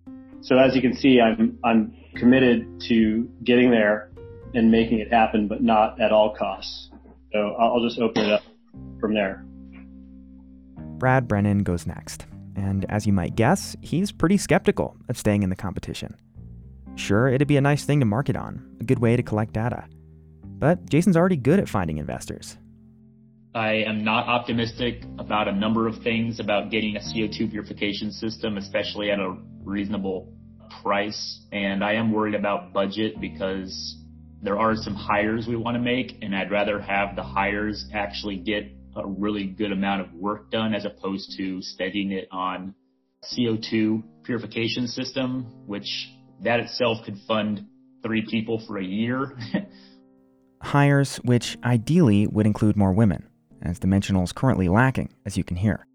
So 0.40 0.56
as 0.56 0.74
you 0.74 0.80
can 0.80 0.96
see, 0.96 1.20
I'm 1.20 1.58
I'm 1.62 1.94
committed 2.16 2.80
to 2.88 3.30
getting 3.44 3.70
there 3.70 4.10
and 4.54 4.70
making 4.70 5.00
it 5.00 5.12
happen, 5.12 5.48
but 5.48 5.62
not 5.62 6.00
at 6.00 6.12
all 6.12 6.34
costs. 6.34 6.90
So 7.32 7.54
I'll 7.58 7.82
just 7.82 7.98
open 7.98 8.24
it 8.24 8.32
up 8.32 8.42
from 9.00 9.12
there. 9.12 9.44
Brad 10.98 11.28
Brennan 11.28 11.62
goes 11.62 11.86
next, 11.86 12.26
and 12.56 12.84
as 12.88 13.06
you 13.06 13.12
might 13.12 13.36
guess, 13.36 13.76
he's 13.80 14.12
pretty 14.12 14.36
skeptical 14.36 14.96
of 15.08 15.16
staying 15.16 15.42
in 15.42 15.50
the 15.50 15.56
competition. 15.56 16.16
Sure, 16.94 17.28
it'd 17.28 17.48
be 17.48 17.56
a 17.56 17.60
nice 17.60 17.84
thing 17.84 18.00
to 18.00 18.06
market 18.06 18.36
on, 18.36 18.76
a 18.80 18.84
good 18.84 18.98
way 18.98 19.16
to 19.16 19.22
collect 19.22 19.54
data. 19.54 19.84
But 20.44 20.88
Jason's 20.88 21.16
already 21.16 21.36
good 21.36 21.58
at 21.58 21.68
finding 21.68 21.98
investors. 21.98 22.56
I 23.54 23.84
am 23.86 24.04
not 24.04 24.28
optimistic 24.28 25.02
about 25.18 25.48
a 25.48 25.52
number 25.52 25.86
of 25.86 26.02
things 26.02 26.40
about 26.40 26.70
getting 26.70 26.96
a 26.96 27.00
CO2 27.00 27.50
purification 27.50 28.10
system, 28.10 28.56
especially 28.56 29.10
at 29.10 29.18
a 29.18 29.36
reasonable 29.62 30.32
price. 30.82 31.40
And 31.52 31.84
I 31.84 31.94
am 31.94 32.12
worried 32.12 32.34
about 32.34 32.72
budget 32.72 33.20
because 33.20 33.96
there 34.42 34.58
are 34.58 34.74
some 34.74 34.94
hires 34.94 35.46
we 35.46 35.56
want 35.56 35.76
to 35.76 35.80
make, 35.80 36.18
and 36.22 36.34
I'd 36.34 36.50
rather 36.50 36.80
have 36.80 37.14
the 37.14 37.22
hires 37.22 37.88
actually 37.92 38.36
get 38.36 38.64
a 38.96 39.06
really 39.06 39.46
good 39.46 39.72
amount 39.72 40.02
of 40.02 40.12
work 40.14 40.50
done 40.50 40.74
as 40.74 40.84
opposed 40.84 41.36
to 41.36 41.62
spending 41.62 42.12
it 42.12 42.28
on 42.30 42.74
CO2 43.24 44.02
purification 44.24 44.86
system, 44.86 45.44
which 45.66 46.10
that 46.42 46.60
itself 46.60 47.04
could 47.04 47.18
fund 47.26 47.66
three 48.02 48.26
people 48.28 48.62
for 48.66 48.78
a 48.78 48.84
year. 48.84 49.36
hires 50.62 51.16
which 51.16 51.58
ideally 51.64 52.26
would 52.26 52.46
include 52.46 52.76
more 52.76 52.92
women 52.92 53.28
as 53.60 53.78
Dimensional 53.78 54.24
is 54.24 54.32
currently 54.32 54.68
lacking, 54.68 55.12
as 55.24 55.36
you 55.36 55.44
can 55.44 55.56
hear. 55.56 55.86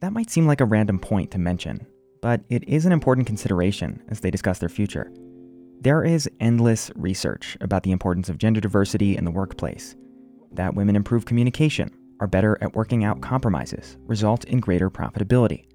That 0.00 0.12
might 0.12 0.30
seem 0.30 0.46
like 0.46 0.60
a 0.60 0.66
random 0.66 0.98
point 0.98 1.30
to 1.30 1.38
mention, 1.38 1.86
but 2.20 2.42
it 2.50 2.68
is 2.68 2.84
an 2.84 2.92
important 2.92 3.26
consideration 3.26 4.02
as 4.08 4.20
they 4.20 4.30
discuss 4.30 4.58
their 4.58 4.68
future. 4.68 5.10
There 5.80 6.04
is 6.04 6.28
endless 6.38 6.90
research 6.94 7.56
about 7.60 7.82
the 7.82 7.92
importance 7.92 8.28
of 8.28 8.38
gender 8.38 8.60
diversity 8.60 9.16
in 9.16 9.24
the 9.24 9.30
workplace, 9.30 9.96
that 10.52 10.74
women 10.74 10.96
improve 10.96 11.24
communication, 11.24 11.96
are 12.22 12.28
better 12.28 12.56
at 12.60 12.76
working 12.76 13.02
out 13.02 13.20
compromises, 13.20 13.96
result 14.06 14.44
in 14.44 14.60
greater 14.60 14.88
profitability. 14.88 15.66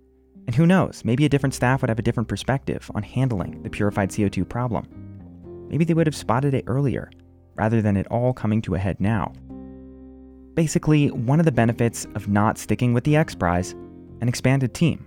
And 0.48 0.56
who 0.56 0.66
knows, 0.66 1.04
maybe 1.04 1.26
a 1.26 1.30
different 1.30 1.54
staff 1.54 1.82
would 1.82 1.90
have 1.90 2.00
a 2.00 2.04
different 2.04 2.30
perspective 2.30 2.90
on 2.96 3.04
handling 3.04 3.62
the 3.64 3.70
purified 3.70 4.12
CO2 4.12 4.48
problem. 4.48 4.88
Maybe 5.70 5.84
they 5.84 5.94
would 5.94 6.08
have 6.08 6.16
spotted 6.16 6.54
it 6.54 6.64
earlier, 6.66 7.12
rather 7.56 7.82
than 7.82 7.98
it 7.98 8.08
all 8.08 8.32
coming 8.32 8.62
to 8.62 8.76
a 8.76 8.80
head 8.80 9.02
now. 9.02 9.34
Basically, 10.54 11.12
one 11.12 11.40
of 11.40 11.46
the 11.46 11.52
benefits 11.52 12.06
of 12.16 12.30
not 12.30 12.58
sticking 12.58 12.94
with 12.94 13.04
the 13.04 13.18
X 13.18 13.36
Prize, 13.36 13.74
an 14.22 14.30
expanded 14.30 14.74
team. 14.74 15.06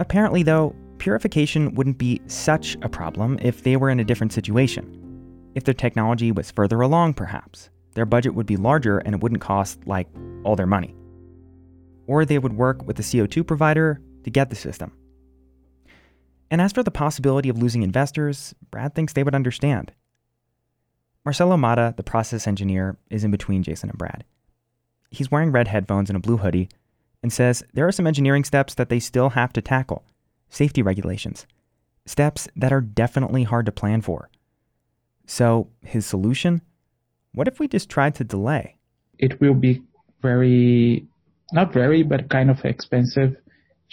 Apparently, 0.00 0.42
though, 0.42 0.74
purification 0.98 1.72
wouldn't 1.76 1.98
be 1.98 2.20
such 2.26 2.76
a 2.82 2.88
problem 2.88 3.38
if 3.40 3.62
they 3.62 3.76
were 3.76 3.90
in 3.90 4.00
a 4.00 4.04
different 4.04 4.32
situation. 4.32 4.96
If 5.54 5.62
their 5.62 5.74
technology 5.74 6.32
was 6.32 6.50
further 6.50 6.80
along, 6.80 7.14
perhaps, 7.14 7.70
their 7.94 8.06
budget 8.06 8.34
would 8.34 8.46
be 8.46 8.56
larger 8.56 8.98
and 8.98 9.14
it 9.14 9.20
wouldn't 9.20 9.40
cost, 9.40 9.86
like, 9.86 10.08
all 10.44 10.56
their 10.56 10.66
money. 10.66 10.94
Or 12.06 12.24
they 12.24 12.38
would 12.38 12.52
work 12.52 12.86
with 12.86 12.96
the 12.96 13.02
CO2 13.02 13.46
provider 13.46 14.00
to 14.24 14.30
get 14.30 14.50
the 14.50 14.56
system. 14.56 14.92
And 16.50 16.60
as 16.60 16.72
for 16.72 16.82
the 16.82 16.90
possibility 16.90 17.48
of 17.48 17.58
losing 17.58 17.82
investors, 17.82 18.54
Brad 18.70 18.94
thinks 18.94 19.12
they 19.12 19.22
would 19.22 19.34
understand. 19.34 19.92
Marcelo 21.24 21.56
Mata, 21.56 21.94
the 21.96 22.02
process 22.02 22.46
engineer, 22.46 22.96
is 23.10 23.24
in 23.24 23.30
between 23.30 23.62
Jason 23.62 23.90
and 23.90 23.98
Brad. 23.98 24.24
He's 25.10 25.30
wearing 25.30 25.52
red 25.52 25.68
headphones 25.68 26.10
and 26.10 26.16
a 26.16 26.20
blue 26.20 26.38
hoodie 26.38 26.68
and 27.22 27.32
says 27.32 27.62
there 27.74 27.86
are 27.86 27.92
some 27.92 28.06
engineering 28.06 28.44
steps 28.44 28.74
that 28.74 28.88
they 28.88 28.98
still 28.98 29.30
have 29.30 29.52
to 29.52 29.60
tackle 29.60 30.04
safety 30.48 30.82
regulations, 30.82 31.46
steps 32.06 32.48
that 32.56 32.72
are 32.72 32.80
definitely 32.80 33.44
hard 33.44 33.66
to 33.66 33.72
plan 33.72 34.00
for. 34.00 34.30
So, 35.26 35.68
his 35.82 36.06
solution? 36.06 36.62
What 37.32 37.48
if 37.48 37.58
we 37.58 37.68
just 37.68 37.88
tried 37.88 38.14
to 38.16 38.24
delay? 38.24 38.76
It 39.18 39.40
will 39.40 39.54
be 39.54 39.82
very, 40.22 41.06
not 41.52 41.72
very, 41.72 42.02
but 42.02 42.28
kind 42.30 42.50
of 42.50 42.58
expensive 42.64 43.36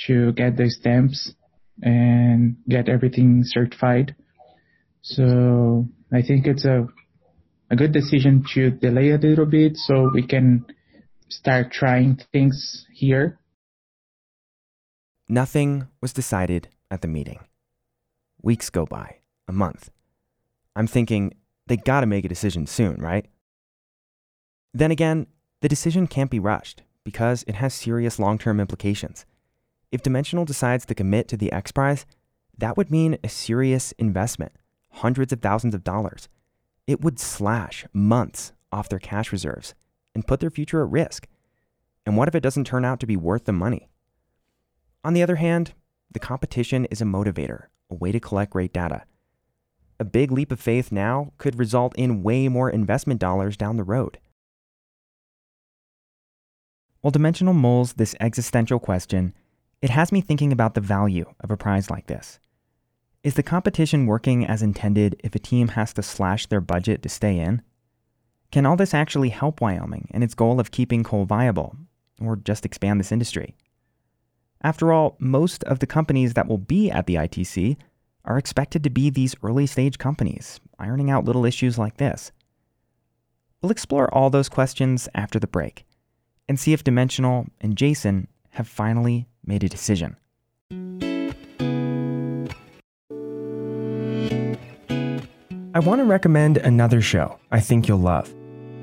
to 0.07 0.31
get 0.33 0.57
the 0.57 0.69
stamps 0.69 1.33
and 1.81 2.57
get 2.67 2.89
everything 2.89 3.43
certified. 3.43 4.15
So, 5.01 5.87
I 6.11 6.21
think 6.21 6.47
it's 6.47 6.65
a 6.65 6.87
a 7.69 7.75
good 7.75 7.91
decision 7.91 8.43
to 8.53 8.71
delay 8.71 9.11
a 9.11 9.17
little 9.17 9.45
bit 9.45 9.75
so 9.75 10.09
we 10.13 10.25
can 10.25 10.65
start 11.29 11.71
trying 11.71 12.17
things 12.31 12.85
here. 12.93 13.39
Nothing 15.27 15.87
was 16.01 16.13
decided 16.13 16.69
at 16.89 17.01
the 17.01 17.07
meeting. 17.07 17.39
Weeks 18.41 18.69
go 18.69 18.85
by, 18.85 19.17
a 19.47 19.51
month. 19.51 19.89
I'm 20.75 20.87
thinking 20.87 21.35
they 21.67 21.77
gotta 21.77 22.07
make 22.07 22.25
a 22.25 22.29
decision 22.29 22.67
soon, 22.67 23.01
right? 23.01 23.25
Then 24.73 24.91
again, 24.91 25.27
the 25.61 25.69
decision 25.69 26.07
can't 26.07 26.31
be 26.31 26.39
rushed 26.39 26.83
because 27.03 27.43
it 27.47 27.55
has 27.55 27.73
serious 27.73 28.19
long 28.19 28.37
term 28.37 28.59
implications. 28.59 29.25
If 29.91 30.01
Dimensional 30.01 30.45
decides 30.45 30.85
to 30.85 30.95
commit 30.95 31.27
to 31.29 31.37
the 31.37 31.51
X 31.51 31.71
Prize, 31.71 32.05
that 32.57 32.75
would 32.75 32.91
mean 32.91 33.17
a 33.23 33.29
serious 33.29 33.91
investment, 33.93 34.51
hundreds 34.89 35.31
of 35.31 35.41
thousands 35.41 35.75
of 35.75 35.83
dollars. 35.83 36.27
It 36.85 37.01
would 37.01 37.19
slash 37.19 37.85
months 37.93 38.53
off 38.71 38.89
their 38.89 38.99
cash 38.99 39.31
reserves 39.31 39.73
and 40.13 40.27
put 40.27 40.39
their 40.39 40.49
future 40.49 40.83
at 40.83 40.91
risk. 40.91 41.27
And 42.05 42.17
what 42.17 42.27
if 42.27 42.35
it 42.35 42.43
doesn't 42.43 42.65
turn 42.65 42.85
out 42.85 42.99
to 42.99 43.07
be 43.07 43.17
worth 43.17 43.45
the 43.45 43.53
money? 43.53 43.89
On 45.03 45.13
the 45.13 45.23
other 45.23 45.35
hand, 45.35 45.73
the 46.11 46.19
competition 46.19 46.85
is 46.85 47.01
a 47.01 47.05
motivator, 47.05 47.65
a 47.89 47.95
way 47.95 48.11
to 48.11 48.19
collect 48.19 48.51
great 48.51 48.73
data. 48.73 49.03
A 49.99 50.05
big 50.05 50.31
leap 50.31 50.51
of 50.51 50.59
faith 50.59 50.91
now 50.91 51.31
could 51.37 51.57
result 51.57 51.95
in 51.95 52.21
way 52.23 52.47
more 52.47 52.69
investment 52.69 53.19
dollars 53.19 53.57
down 53.57 53.77
the 53.77 53.83
road. 53.83 54.19
While 57.01 57.11
Dimensional 57.11 57.53
mulls 57.53 57.93
this 57.93 58.15
existential 58.19 58.79
question, 58.79 59.33
it 59.81 59.89
has 59.89 60.11
me 60.11 60.21
thinking 60.21 60.51
about 60.51 60.73
the 60.73 60.81
value 60.81 61.33
of 61.39 61.51
a 61.51 61.57
prize 61.57 61.89
like 61.89 62.07
this. 62.07 62.39
Is 63.23 63.33
the 63.33 63.43
competition 63.43 64.05
working 64.05 64.45
as 64.45 64.61
intended 64.61 65.19
if 65.23 65.35
a 65.35 65.39
team 65.39 65.69
has 65.69 65.93
to 65.93 66.03
slash 66.03 66.45
their 66.45 66.61
budget 66.61 67.01
to 67.03 67.09
stay 67.09 67.39
in? 67.39 67.61
Can 68.51 68.65
all 68.65 68.75
this 68.75 68.93
actually 68.93 69.29
help 69.29 69.61
Wyoming 69.61 70.07
and 70.11 70.23
its 70.23 70.33
goal 70.33 70.59
of 70.59 70.71
keeping 70.71 71.03
coal 71.03 71.25
viable, 71.25 71.75
or 72.21 72.35
just 72.35 72.65
expand 72.65 72.99
this 72.99 73.11
industry? 73.11 73.55
After 74.61 74.91
all, 74.93 75.17
most 75.19 75.63
of 75.65 75.79
the 75.79 75.87
companies 75.87 76.33
that 76.33 76.47
will 76.47 76.57
be 76.57 76.89
at 76.89 77.05
the 77.05 77.15
ITC 77.15 77.77
are 78.27 78.37
expected 78.37 78.83
to 78.83 78.89
be 78.89 79.09
these 79.09 79.35
early 79.41 79.65
stage 79.65 79.97
companies, 79.97 80.59
ironing 80.77 81.09
out 81.09 81.25
little 81.25 81.45
issues 81.45 81.77
like 81.77 81.97
this. 81.97 82.31
We'll 83.61 83.71
explore 83.71 84.13
all 84.13 84.29
those 84.29 84.49
questions 84.49 85.09
after 85.15 85.39
the 85.39 85.47
break 85.47 85.85
and 86.47 86.59
see 86.59 86.73
if 86.73 86.83
Dimensional 86.83 87.47
and 87.59 87.75
Jason 87.75 88.27
have 88.51 88.67
finally 88.67 89.27
made 89.45 89.63
a 89.63 89.69
decision. 89.69 90.17
I 95.73 95.79
want 95.79 95.99
to 95.99 96.05
recommend 96.05 96.57
another 96.57 97.01
show 97.01 97.39
I 97.51 97.59
think 97.59 97.87
you'll 97.87 97.99
love. 97.99 98.33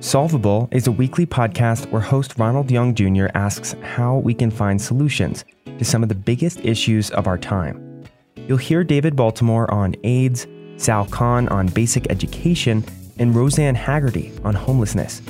Solvable 0.00 0.68
is 0.70 0.87
a 0.87 0.92
weekly 0.92 1.26
podcast 1.26 1.90
where 1.90 2.00
host 2.00 2.38
Ronald 2.38 2.70
Young 2.70 2.94
Jr. 2.94 3.26
asks 3.35 3.74
how 3.83 4.18
we 4.18 4.35
can 4.35 4.50
find 4.50 4.80
solutions 4.80 5.44
to 5.66 5.85
some 5.85 6.02
of 6.02 6.09
the 6.09 6.14
biggest 6.14 6.61
issues 6.61 7.11
of 7.11 7.26
our 7.26 7.38
time. 7.38 7.93
You'll 8.37 8.59
hear 8.59 8.85
David 8.85 9.16
Baltimore 9.16 9.70
on 9.73 9.94
AIDS, 10.05 10.47
Sal 10.77 11.07
Khan 11.07 11.49
on 11.49 11.68
basic 11.68 12.11
education, 12.11 12.85
and 13.18 13.35
Rosanne 13.35 13.75
Haggerty 13.75 14.33
on 14.44 14.55
homelessness. 14.55 15.23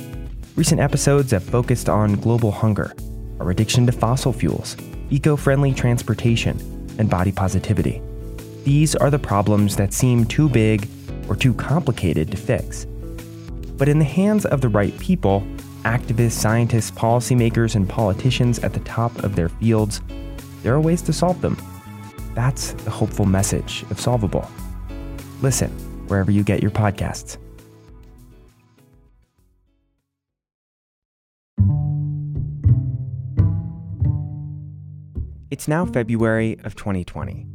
Recent 0.55 0.81
episodes 0.81 1.31
have 1.31 1.43
focused 1.43 1.87
on 1.87 2.15
global 2.15 2.51
hunger, 2.51 2.93
our 3.39 3.51
addiction 3.51 3.85
to 3.85 3.91
fossil 3.91 4.33
fuels, 4.33 4.75
eco 5.11 5.35
friendly 5.35 5.73
transportation, 5.73 6.57
and 6.97 7.09
body 7.09 7.31
positivity. 7.31 8.01
These 8.63 8.95
are 8.95 9.11
the 9.11 9.19
problems 9.19 9.75
that 9.75 9.93
seem 9.93 10.25
too 10.25 10.49
big 10.49 10.87
or 11.29 11.35
too 11.35 11.53
complicated 11.53 12.31
to 12.31 12.37
fix. 12.37 12.85
But 13.77 13.87
in 13.87 13.99
the 13.99 14.05
hands 14.05 14.45
of 14.45 14.61
the 14.61 14.69
right 14.69 14.97
people, 14.99 15.41
activists, 15.83 16.31
scientists, 16.31 16.91
policymakers, 16.91 17.75
and 17.75 17.87
politicians 17.87 18.59
at 18.59 18.73
the 18.73 18.79
top 18.81 19.15
of 19.23 19.35
their 19.35 19.49
fields, 19.49 20.01
there 20.63 20.73
are 20.73 20.81
ways 20.81 21.01
to 21.03 21.13
solve 21.13 21.39
them. 21.41 21.57
That's 22.35 22.73
the 22.73 22.91
hopeful 22.91 23.25
message 23.25 23.85
of 23.89 23.99
Solvable. 23.99 24.45
Listen 25.41 25.69
wherever 26.09 26.31
you 26.31 26.43
get 26.43 26.61
your 26.61 26.71
podcasts. 26.71 27.37
It's 35.49 35.69
now 35.69 35.85
February 35.85 36.59
of 36.65 36.75
2020. 36.75 37.47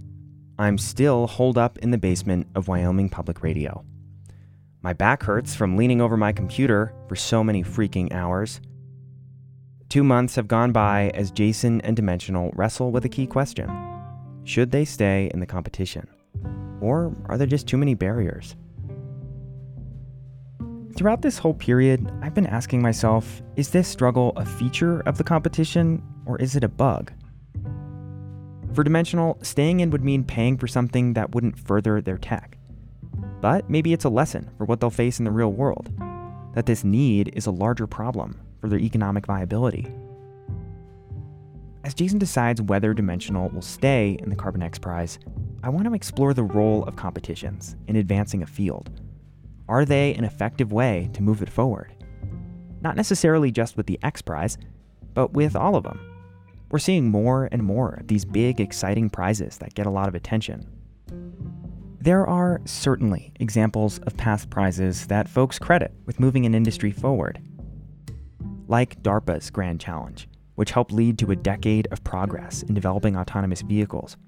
I'm 0.59 0.79
still 0.79 1.27
holed 1.27 1.59
up 1.59 1.77
in 1.79 1.91
the 1.91 1.99
basement 1.99 2.47
of 2.55 2.67
Wyoming 2.67 3.11
Public 3.11 3.43
Radio. 3.43 3.85
My 4.81 4.95
back 4.95 5.23
hurts 5.23 5.55
from 5.55 5.77
leaning 5.77 6.01
over 6.01 6.17
my 6.17 6.33
computer 6.33 6.95
for 7.07 7.17
so 7.17 7.45
many 7.45 7.63
freaking 7.63 8.11
hours. 8.15 8.63
Two 9.91 10.03
months 10.03 10.37
have 10.37 10.49
gone 10.49 10.73
by 10.73 11.11
as 11.13 11.31
Jason 11.31 11.83
and 11.83 11.95
Dimensional 11.95 12.51
wrestle 12.55 12.91
with 12.91 13.05
a 13.05 13.09
key 13.11 13.27
question 13.27 13.90
Should 14.51 14.73
they 14.73 14.85
stay 14.85 15.31
in 15.33 15.39
the 15.39 15.47
competition? 15.47 16.09
Or 16.81 17.15
are 17.27 17.39
there 17.39 17.47
just 17.47 17.69
too 17.69 17.77
many 17.77 17.95
barriers? 17.95 18.57
Throughout 20.97 21.23
this 21.23 21.39
whole 21.39 21.55
period, 21.55 22.11
I've 22.21 22.35
been 22.35 22.49
asking 22.49 22.83
myself 22.83 23.43
is 23.55 23.71
this 23.71 23.87
struggle 23.87 24.33
a 24.35 24.45
feature 24.45 25.03
of 25.03 25.19
the 25.19 25.23
competition 25.23 26.03
or 26.27 26.37
is 26.39 26.57
it 26.57 26.65
a 26.65 26.69
bug? 26.69 27.13
For 28.75 28.83
Dimensional, 28.83 29.39
staying 29.41 29.79
in 29.79 29.91
would 29.91 30.03
mean 30.03 30.25
paying 30.25 30.59
for 30.59 30.67
something 30.67 31.13
that 31.13 31.33
wouldn't 31.33 31.57
further 31.57 32.01
their 32.01 32.19
tech. 32.19 32.59
But 33.41 33.71
maybe 33.71 33.93
it's 33.93 34.05
a 34.05 34.09
lesson 34.09 34.51
for 34.59 34.65
what 34.65 34.81
they'll 34.81 34.91
face 34.91 35.21
in 35.21 35.25
the 35.25 35.31
real 35.31 35.53
world 35.53 35.93
that 36.57 36.67
this 36.67 36.83
need 36.83 37.33
is 37.37 37.47
a 37.47 37.53
larger 37.53 37.87
problem 37.87 38.41
for 38.61 38.69
their 38.69 38.81
economic 38.81 39.27
viability. 39.27 39.95
As 41.83 41.95
Jason 41.95 42.19
decides 42.19 42.61
whether 42.61 42.93
Dimensional 42.93 43.49
will 43.49 43.63
stay 43.63 44.19
in 44.21 44.29
the 44.29 44.37
Carbon 44.37 44.63
X 44.63 44.79
Prize, 44.79 45.19
I 45.63 45.71
want 45.71 45.87
to 45.87 45.95
explore 45.95 46.35
the 46.35 46.43
role 46.43 46.85
of 46.85 46.97
competitions 46.97 47.75
in 47.89 47.97
advancing 47.97 48.43
a 48.43 48.47
field. 48.47 49.01
Are 49.67 49.87
they 49.87 50.15
an 50.15 50.25
effective 50.25 50.73
way 50.73 51.09
to 51.15 51.23
move 51.23 51.43
it 51.43 51.49
forward? 51.49 51.95
Not 52.83 52.97
necessarily 52.97 53.51
just 53.51 53.77
with 53.77 53.87
the 53.87 53.99
X 54.03 54.21
Prize, 54.21 54.59
but 55.15 55.33
with 55.33 55.57
all 55.57 55.75
of 55.75 55.85
them. 55.85 55.99
We're 56.71 56.79
seeing 56.79 57.09
more 57.09 57.49
and 57.51 57.63
more 57.63 57.95
of 57.95 58.09
these 58.09 58.25
big, 58.25 58.61
exciting 58.61 59.11
prizes 59.11 59.57
that 59.59 59.75
get 59.75 59.87
a 59.87 59.91
lot 59.91 60.09
of 60.09 60.15
attention. 60.15 60.67
There 61.99 62.27
are 62.27 62.61
certainly 62.65 63.33
examples 63.41 63.99
of 64.01 64.17
past 64.17 64.51
prizes 64.51 65.07
that 65.09 65.29
folks 65.29 65.59
credit 65.59 65.93
with 66.07 66.21
moving 66.21 66.47
an 66.47 66.55
industry 66.55 66.93
forward. 66.93 67.41
Like 68.69 69.03
DARPA's 69.03 69.51
Grand 69.51 69.81
Challenge, 69.81 70.29
which 70.61 70.73
helped 70.73 70.93
lead 70.93 71.19
to 71.19 71.31
a 71.31 71.37
decade 71.37 71.89
of 71.91 72.05
progress 72.05 72.63
in 72.65 72.75
developing 72.75 73.17
autonomous 73.17 73.63
vehicles, 73.63 74.19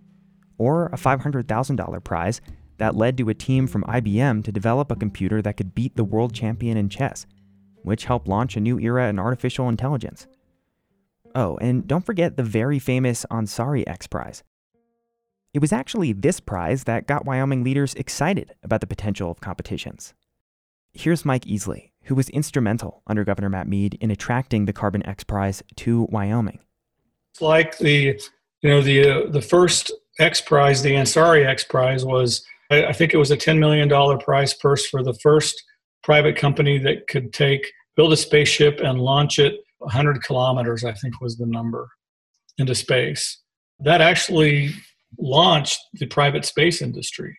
or 0.56 0.86
a 0.86 0.96
$500,000 0.96 2.04
prize 2.04 2.40
that 2.78 2.96
led 2.96 3.18
to 3.18 3.28
a 3.28 3.34
team 3.34 3.66
from 3.66 3.82
IBM 3.82 4.42
to 4.42 4.50
develop 4.50 4.90
a 4.90 4.96
computer 4.96 5.42
that 5.42 5.58
could 5.58 5.74
beat 5.74 5.94
the 5.94 6.04
world 6.04 6.32
champion 6.32 6.78
in 6.78 6.88
chess, 6.88 7.26
which 7.82 8.06
helped 8.06 8.26
launch 8.26 8.56
a 8.56 8.60
new 8.60 8.80
era 8.80 9.10
in 9.10 9.18
artificial 9.18 9.68
intelligence. 9.68 10.26
Oh, 11.34 11.58
and 11.58 11.86
don't 11.86 12.06
forget 12.06 12.38
the 12.38 12.42
very 12.42 12.78
famous 12.78 13.26
Ansari 13.30 13.84
X 13.86 14.06
Prize. 14.06 14.42
It 15.52 15.58
was 15.58 15.70
actually 15.70 16.14
this 16.14 16.40
prize 16.40 16.84
that 16.84 17.06
got 17.06 17.26
Wyoming 17.26 17.62
leaders 17.62 17.92
excited 17.92 18.54
about 18.62 18.80
the 18.80 18.86
potential 18.86 19.30
of 19.30 19.40
competitions. 19.42 20.14
Here's 20.94 21.26
Mike 21.26 21.44
Easley, 21.44 21.90
who 22.04 22.14
was 22.14 22.28
instrumental 22.30 23.02
under 23.06 23.24
Governor 23.24 23.48
Matt 23.48 23.68
Mead 23.68 23.96
in 24.00 24.10
attracting 24.10 24.66
the 24.66 24.72
Carbon 24.72 25.04
X 25.06 25.24
Prize 25.24 25.62
to 25.76 26.06
Wyoming. 26.10 26.60
It's 27.32 27.40
like 27.40 27.78
the, 27.78 28.20
you 28.62 28.70
know, 28.70 28.80
the 28.80 29.08
uh, 29.08 29.30
the 29.30 29.42
first 29.42 29.92
X 30.18 30.40
Prize, 30.40 30.82
the 30.82 30.92
Ansari 30.92 31.46
X 31.46 31.64
Prize, 31.64 32.04
was 32.04 32.44
I, 32.70 32.86
I 32.86 32.92
think 32.92 33.14
it 33.14 33.18
was 33.18 33.30
a 33.30 33.36
ten 33.36 33.58
million 33.58 33.88
dollar 33.88 34.18
prize 34.18 34.54
purse 34.54 34.86
for 34.86 35.02
the 35.02 35.14
first 35.14 35.62
private 36.02 36.36
company 36.36 36.78
that 36.78 37.06
could 37.08 37.32
take 37.32 37.70
build 37.96 38.12
a 38.12 38.16
spaceship 38.16 38.80
and 38.80 39.00
launch 39.00 39.38
it 39.38 39.60
100 39.82 40.22
kilometers, 40.22 40.84
I 40.84 40.92
think 40.92 41.20
was 41.20 41.36
the 41.36 41.46
number, 41.46 41.88
into 42.58 42.74
space. 42.74 43.40
That 43.80 44.00
actually 44.00 44.74
launched 45.18 45.78
the 45.94 46.06
private 46.06 46.44
space 46.44 46.80
industry. 46.82 47.36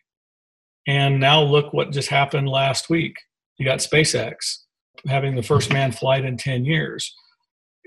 And 0.86 1.20
now 1.20 1.42
look 1.42 1.74
what 1.74 1.92
just 1.92 2.10
happened 2.10 2.50
last 2.50 2.90
week. 2.90 3.16
You 3.58 3.66
got 3.66 3.80
SpaceX 3.80 4.60
having 5.08 5.36
the 5.36 5.44
first 5.44 5.72
man 5.72 5.92
flight 5.92 6.26
in 6.26 6.38
10 6.38 6.66
years. 6.66 7.14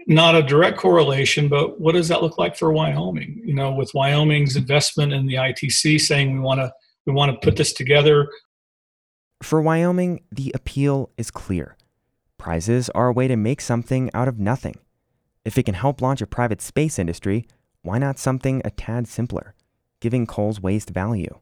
Not 0.07 0.37
a 0.37 0.43
direct 0.43 0.79
correlation, 0.79 1.49
but 1.49 1.81
what 1.81 1.93
does 1.93 2.09
that 2.09 2.23
look 2.23 2.39
like 2.39 2.57
for 2.57 2.73
Wyoming? 2.73 3.43
You 3.45 3.55
know, 3.55 3.73
with 3.73 3.91
Wyoming's 3.95 4.57
investment 4.57 5.13
in 5.13 5.27
the 5.27 5.35
ITC 5.35 6.01
saying 6.01 6.33
we 6.33 6.39
want 6.39 6.61
to 6.61 6.73
we 7.07 7.13
want 7.13 7.33
to 7.33 7.45
put 7.45 7.57
this 7.57 7.73
together. 7.73 8.29
For 9.43 9.61
Wyoming, 9.61 10.23
the 10.31 10.53
appeal 10.55 11.11
is 11.17 11.31
clear. 11.31 11.77
Prizes 12.39 12.91
are 12.91 13.09
a 13.09 13.13
way 13.13 13.29
to 13.29 13.37
make 13.37 13.61
something 13.61 14.11
out 14.15 14.29
of 14.29 14.39
nothing. 14.39 14.77
If 15.45 15.57
it 15.57 15.65
can 15.65 15.75
help 15.75 16.01
launch 16.01 16.21
a 16.21 16.27
private 16.27 16.61
space 16.61 16.99
industry, 16.99 17.47
why 17.83 17.99
not 17.99 18.19
something 18.19 18.63
a 18.65 18.71
tad 18.71 19.07
simpler, 19.07 19.55
giving 20.01 20.27
coal's 20.27 20.61
waste 20.61 20.91
value? 20.91 21.41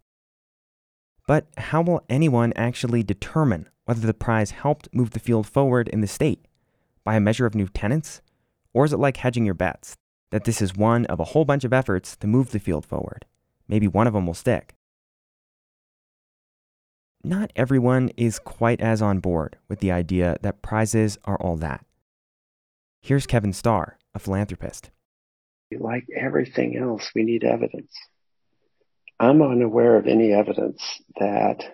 But 1.26 1.46
how 1.56 1.82
will 1.82 2.04
anyone 2.08 2.52
actually 2.54 3.02
determine 3.02 3.68
whether 3.84 4.06
the 4.06 4.14
prize 4.14 4.50
helped 4.50 4.88
move 4.92 5.10
the 5.10 5.18
field 5.18 5.46
forward 5.46 5.88
in 5.88 6.00
the 6.00 6.06
state? 6.06 6.46
By 7.04 7.16
a 7.16 7.20
measure 7.20 7.46
of 7.46 7.54
new 7.54 7.68
tenants? 7.68 8.20
Or 8.72 8.84
is 8.84 8.92
it 8.92 8.98
like 8.98 9.18
hedging 9.18 9.44
your 9.44 9.54
bets, 9.54 9.96
that 10.30 10.44
this 10.44 10.60
is 10.60 10.74
one 10.74 11.06
of 11.06 11.20
a 11.20 11.24
whole 11.24 11.44
bunch 11.44 11.64
of 11.64 11.72
efforts 11.72 12.16
to 12.16 12.26
move 12.26 12.50
the 12.50 12.58
field 12.58 12.84
forward? 12.84 13.24
Maybe 13.68 13.88
one 13.88 14.06
of 14.06 14.12
them 14.12 14.26
will 14.26 14.34
stick 14.34 14.74
not 17.24 17.52
everyone 17.56 18.10
is 18.16 18.38
quite 18.38 18.80
as 18.80 19.00
on 19.00 19.18
board 19.18 19.56
with 19.68 19.80
the 19.80 19.90
idea 19.90 20.36
that 20.42 20.62
prizes 20.62 21.18
are 21.24 21.40
all 21.40 21.56
that. 21.56 21.84
Here's 23.00 23.26
Kevin 23.26 23.52
Starr, 23.52 23.98
a 24.14 24.18
philanthropist. 24.18 24.90
Like 25.76 26.06
everything 26.14 26.76
else, 26.76 27.10
we 27.14 27.22
need 27.22 27.42
evidence. 27.42 27.92
I'm 29.18 29.42
unaware 29.42 29.96
of 29.96 30.06
any 30.06 30.32
evidence 30.32 31.00
that 31.18 31.64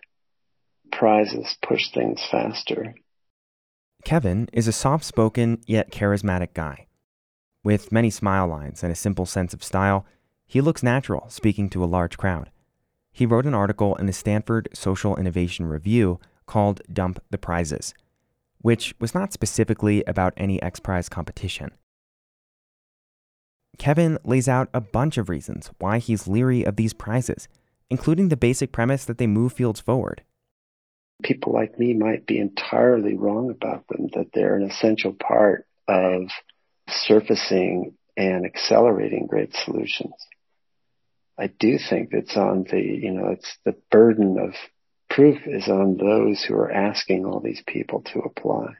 prizes 0.92 1.57
push 1.62 1.90
things 1.90 2.24
faster. 2.31 2.94
Kevin 4.05 4.48
is 4.53 4.68
a 4.68 4.72
soft 4.72 5.05
spoken 5.05 5.61
yet 5.66 5.90
charismatic 5.90 6.55
guy. 6.55 6.87
With 7.62 7.92
many 7.92 8.11
smile 8.11 8.48
lines 8.48 8.83
and 8.83 8.92
a 8.92 8.96
simple 8.96 9.26
sense 9.26 9.53
of 9.53 9.62
style, 9.62 10.07
he 10.46 10.61
looks 10.61 10.83
natural 10.83 11.29
speaking 11.29 11.68
to 11.70 11.85
a 11.85 11.87
large 11.87 12.16
crowd. 12.16 12.50
He 13.12 13.26
wrote 13.26 13.46
an 13.46 13.55
article 13.55 13.94
in 13.96 14.07
the 14.07 14.12
Stanford 14.12 14.68
Social 14.72 15.16
Innovation 15.16 15.66
Review 15.66 16.18
called 16.46 16.81
Dump 16.92 17.22
the 17.31 17.38
Prizes, 17.38 17.94
which 18.59 18.94
was 19.00 19.14
not 19.14 19.33
specifically 19.33 20.03
about 20.05 20.35
any 20.37 20.61
X 20.62 20.81
Prize 20.81 21.09
competition. 21.09 21.70
Kevin 23.79 24.19
lays 24.25 24.49
out 24.49 24.69
a 24.75 24.81
bunch 24.81 25.17
of 25.17 25.29
reasons 25.29 25.71
why 25.79 25.99
he's 25.99 26.29
leery 26.29 26.65
of 26.65 26.77
these 26.77 26.93
prizes, 26.93 27.49
including 27.89 28.29
the 28.29 28.37
basic 28.37 28.73
premise 28.73 29.05
that 29.05 29.19
they 29.19 29.27
move 29.27 29.53
fields 29.53 29.81
forward. 29.81 30.23
People 31.23 31.53
like 31.53 31.79
me 31.79 31.95
might 31.95 32.27
be 32.27 32.39
entirely 32.39 33.15
wrong 33.15 33.51
about 33.51 33.87
them, 33.89 34.09
that 34.15 34.31
they're 34.33 34.57
an 34.57 34.71
essential 34.71 35.13
part 35.13 35.67
of 35.89 36.31
surfacing 36.89 37.95
and 38.17 38.45
accelerating 38.45 39.27
great 39.27 39.55
solutions. 39.55 40.15
I 41.39 41.47
do 41.47 41.79
think 41.79 42.11
it's 42.13 42.37
on 42.37 42.65
the, 42.71 42.81
you 42.81 43.13
know, 43.13 43.29
it's 43.29 43.57
the 43.65 43.75
burden 43.91 44.39
of 44.39 44.55
proof 45.09 45.39
is 45.47 45.69
on 45.69 45.97
those 45.97 46.43
who 46.43 46.55
are 46.55 46.71
asking 46.71 47.25
all 47.25 47.41
these 47.41 47.63
people 47.67 48.03
to 48.13 48.21
apply. 48.21 48.75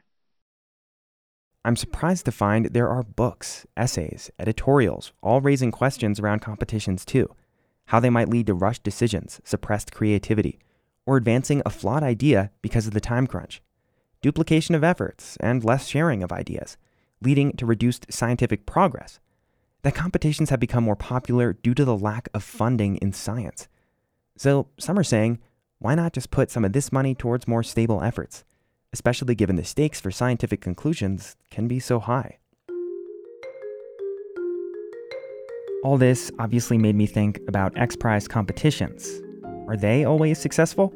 I'm 1.63 1.75
surprised 1.75 2.25
to 2.25 2.31
find 2.31 2.65
there 2.67 2.89
are 2.89 3.03
books, 3.03 3.67
essays, 3.77 4.31
editorials, 4.39 5.13
all 5.21 5.41
raising 5.41 5.71
questions 5.71 6.19
around 6.19 6.39
competitions 6.39 7.05
too. 7.05 7.35
How 7.85 7.99
they 7.99 8.09
might 8.09 8.29
lead 8.29 8.47
to 8.47 8.53
rushed 8.53 8.83
decisions, 8.83 9.39
suppressed 9.43 9.91
creativity, 9.91 10.59
or 11.05 11.17
advancing 11.17 11.61
a 11.65 11.69
flawed 11.69 12.03
idea 12.03 12.51
because 12.61 12.87
of 12.87 12.93
the 12.93 12.99
time 12.99 13.27
crunch. 13.27 13.61
Duplication 14.21 14.73
of 14.73 14.83
efforts 14.83 15.37
and 15.37 15.63
less 15.63 15.87
sharing 15.87 16.23
of 16.23 16.31
ideas, 16.31 16.77
leading 17.21 17.51
to 17.57 17.65
reduced 17.65 18.11
scientific 18.11 18.65
progress. 18.65 19.19
That 19.83 19.95
competitions 19.95 20.49
have 20.49 20.59
become 20.59 20.83
more 20.83 20.95
popular 20.95 21.53
due 21.53 21.73
to 21.75 21.85
the 21.85 21.97
lack 21.97 22.29
of 22.33 22.43
funding 22.43 22.97
in 22.97 23.13
science. 23.13 23.67
So 24.35 24.67
some 24.79 24.97
are 24.97 25.03
saying, 25.03 25.39
why 25.79 25.95
not 25.95 26.13
just 26.13 26.31
put 26.31 26.49
some 26.49 26.65
of 26.65 26.73
this 26.73 26.91
money 26.91 27.13
towards 27.13 27.47
more 27.47 27.63
stable 27.63 28.01
efforts? 28.01 28.43
Especially 28.93 29.35
given 29.35 29.55
the 29.55 29.63
stakes 29.63 29.99
for 29.99 30.11
scientific 30.11 30.61
conclusions 30.61 31.35
can 31.49 31.67
be 31.67 31.79
so 31.79 31.99
high. 31.99 32.37
All 35.83 35.97
this 35.97 36.31
obviously 36.37 36.77
made 36.77 36.95
me 36.95 37.07
think 37.07 37.39
about 37.47 37.75
X 37.77 37.95
Prize 37.95 38.27
competitions. 38.27 39.21
Are 39.67 39.77
they 39.77 40.03
always 40.03 40.37
successful? 40.37 40.93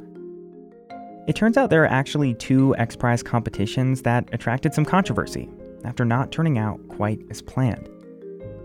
It 1.27 1.35
turns 1.35 1.57
out 1.57 1.71
there 1.71 1.83
are 1.83 1.91
actually 1.91 2.35
two 2.35 2.75
X 2.75 2.95
Prize 2.95 3.23
competitions 3.23 4.03
that 4.03 4.29
attracted 4.31 4.75
some 4.75 4.85
controversy 4.85 5.49
after 5.85 6.05
not 6.05 6.31
turning 6.31 6.59
out 6.59 6.79
quite 6.87 7.19
as 7.31 7.41
planned. 7.41 7.89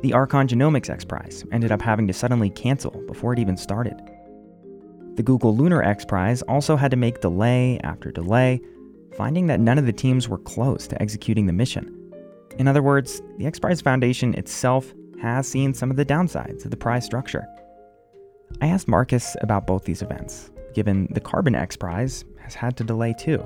The 0.02 0.12
Archon 0.12 0.46
Genomics 0.46 0.90
X 0.90 1.04
Prize 1.04 1.44
ended 1.52 1.72
up 1.72 1.80
having 1.80 2.06
to 2.06 2.12
suddenly 2.12 2.50
cancel 2.50 3.02
before 3.06 3.32
it 3.32 3.38
even 3.38 3.56
started. 3.56 3.98
The 5.14 5.22
Google 5.22 5.56
Lunar 5.56 5.82
X 5.82 6.04
Prize 6.04 6.42
also 6.42 6.76
had 6.76 6.90
to 6.90 6.96
make 6.98 7.20
delay 7.20 7.78
after 7.82 8.10
delay 8.10 8.60
finding 9.16 9.46
that 9.46 9.60
none 9.60 9.78
of 9.78 9.86
the 9.86 9.92
teams 9.92 10.28
were 10.28 10.38
close 10.38 10.86
to 10.88 11.00
executing 11.00 11.46
the 11.46 11.52
mission. 11.52 11.96
In 12.58 12.68
other 12.68 12.82
words, 12.82 13.22
the 13.38 13.46
X 13.46 13.58
Prize 13.58 13.80
Foundation 13.80 14.34
itself 14.34 14.92
has 15.20 15.46
seen 15.46 15.74
some 15.74 15.90
of 15.90 15.96
the 15.96 16.04
downsides 16.04 16.64
of 16.64 16.70
the 16.70 16.76
prize 16.76 17.04
structure. 17.04 17.46
I 18.60 18.66
asked 18.66 18.88
Marcus 18.88 19.36
about 19.40 19.66
both 19.66 19.84
these 19.84 20.02
events, 20.02 20.50
given 20.74 21.08
the 21.12 21.20
Carbon 21.20 21.54
X 21.54 21.76
Prize 21.76 22.24
has 22.38 22.54
had 22.54 22.76
to 22.78 22.84
delay 22.84 23.14
too. 23.18 23.44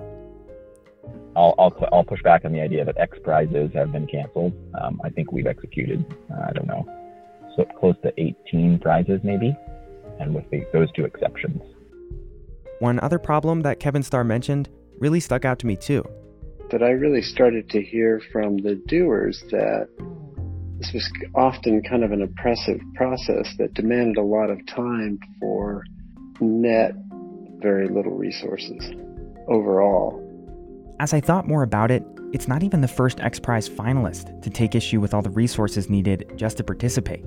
I'll, 1.36 1.54
I'll, 1.58 1.88
I'll 1.92 2.04
push 2.04 2.22
back 2.22 2.44
on 2.44 2.52
the 2.52 2.60
idea 2.60 2.84
that 2.84 2.96
X 2.96 3.18
prizes 3.22 3.70
have 3.74 3.92
been 3.92 4.06
canceled. 4.06 4.52
Um, 4.80 5.00
I 5.04 5.10
think 5.10 5.32
we've 5.32 5.46
executed, 5.46 6.04
uh, 6.30 6.46
I 6.48 6.52
don't 6.52 6.66
know, 6.66 6.86
so 7.56 7.64
close 7.78 7.96
to 8.02 8.12
18 8.20 8.78
prizes 8.78 9.20
maybe, 9.22 9.56
and 10.20 10.34
with 10.34 10.48
the, 10.50 10.64
those 10.72 10.90
two 10.92 11.04
exceptions. 11.04 11.60
One 12.78 13.00
other 13.00 13.18
problem 13.18 13.62
that 13.62 13.80
Kevin 13.80 14.02
Starr 14.02 14.24
mentioned 14.24 14.68
really 14.98 15.20
stuck 15.20 15.44
out 15.44 15.58
to 15.60 15.66
me 15.66 15.76
too. 15.76 16.04
That 16.70 16.82
I 16.82 16.90
really 16.90 17.22
started 17.22 17.68
to 17.70 17.82
hear 17.82 18.20
from 18.32 18.58
the 18.58 18.76
doers 18.86 19.42
that 19.50 19.88
this 20.78 20.92
was 20.92 21.10
often 21.34 21.82
kind 21.82 22.04
of 22.04 22.12
an 22.12 22.22
oppressive 22.22 22.80
process 22.94 23.54
that 23.58 23.74
demanded 23.74 24.16
a 24.16 24.22
lot 24.22 24.50
of 24.50 24.64
time 24.66 25.18
for 25.40 25.84
net 26.40 26.92
very 27.60 27.88
little 27.88 28.12
resources 28.12 28.92
overall. 29.48 30.20
As 31.00 31.12
I 31.12 31.20
thought 31.20 31.48
more 31.48 31.62
about 31.62 31.90
it, 31.90 32.04
it's 32.32 32.48
not 32.48 32.62
even 32.62 32.80
the 32.80 32.88
first 32.88 33.20
X 33.20 33.38
Prize 33.38 33.68
finalist 33.68 34.42
to 34.42 34.50
take 34.50 34.74
issue 34.74 35.00
with 35.00 35.14
all 35.14 35.22
the 35.22 35.30
resources 35.30 35.88
needed 35.88 36.32
just 36.36 36.56
to 36.56 36.64
participate. 36.64 37.24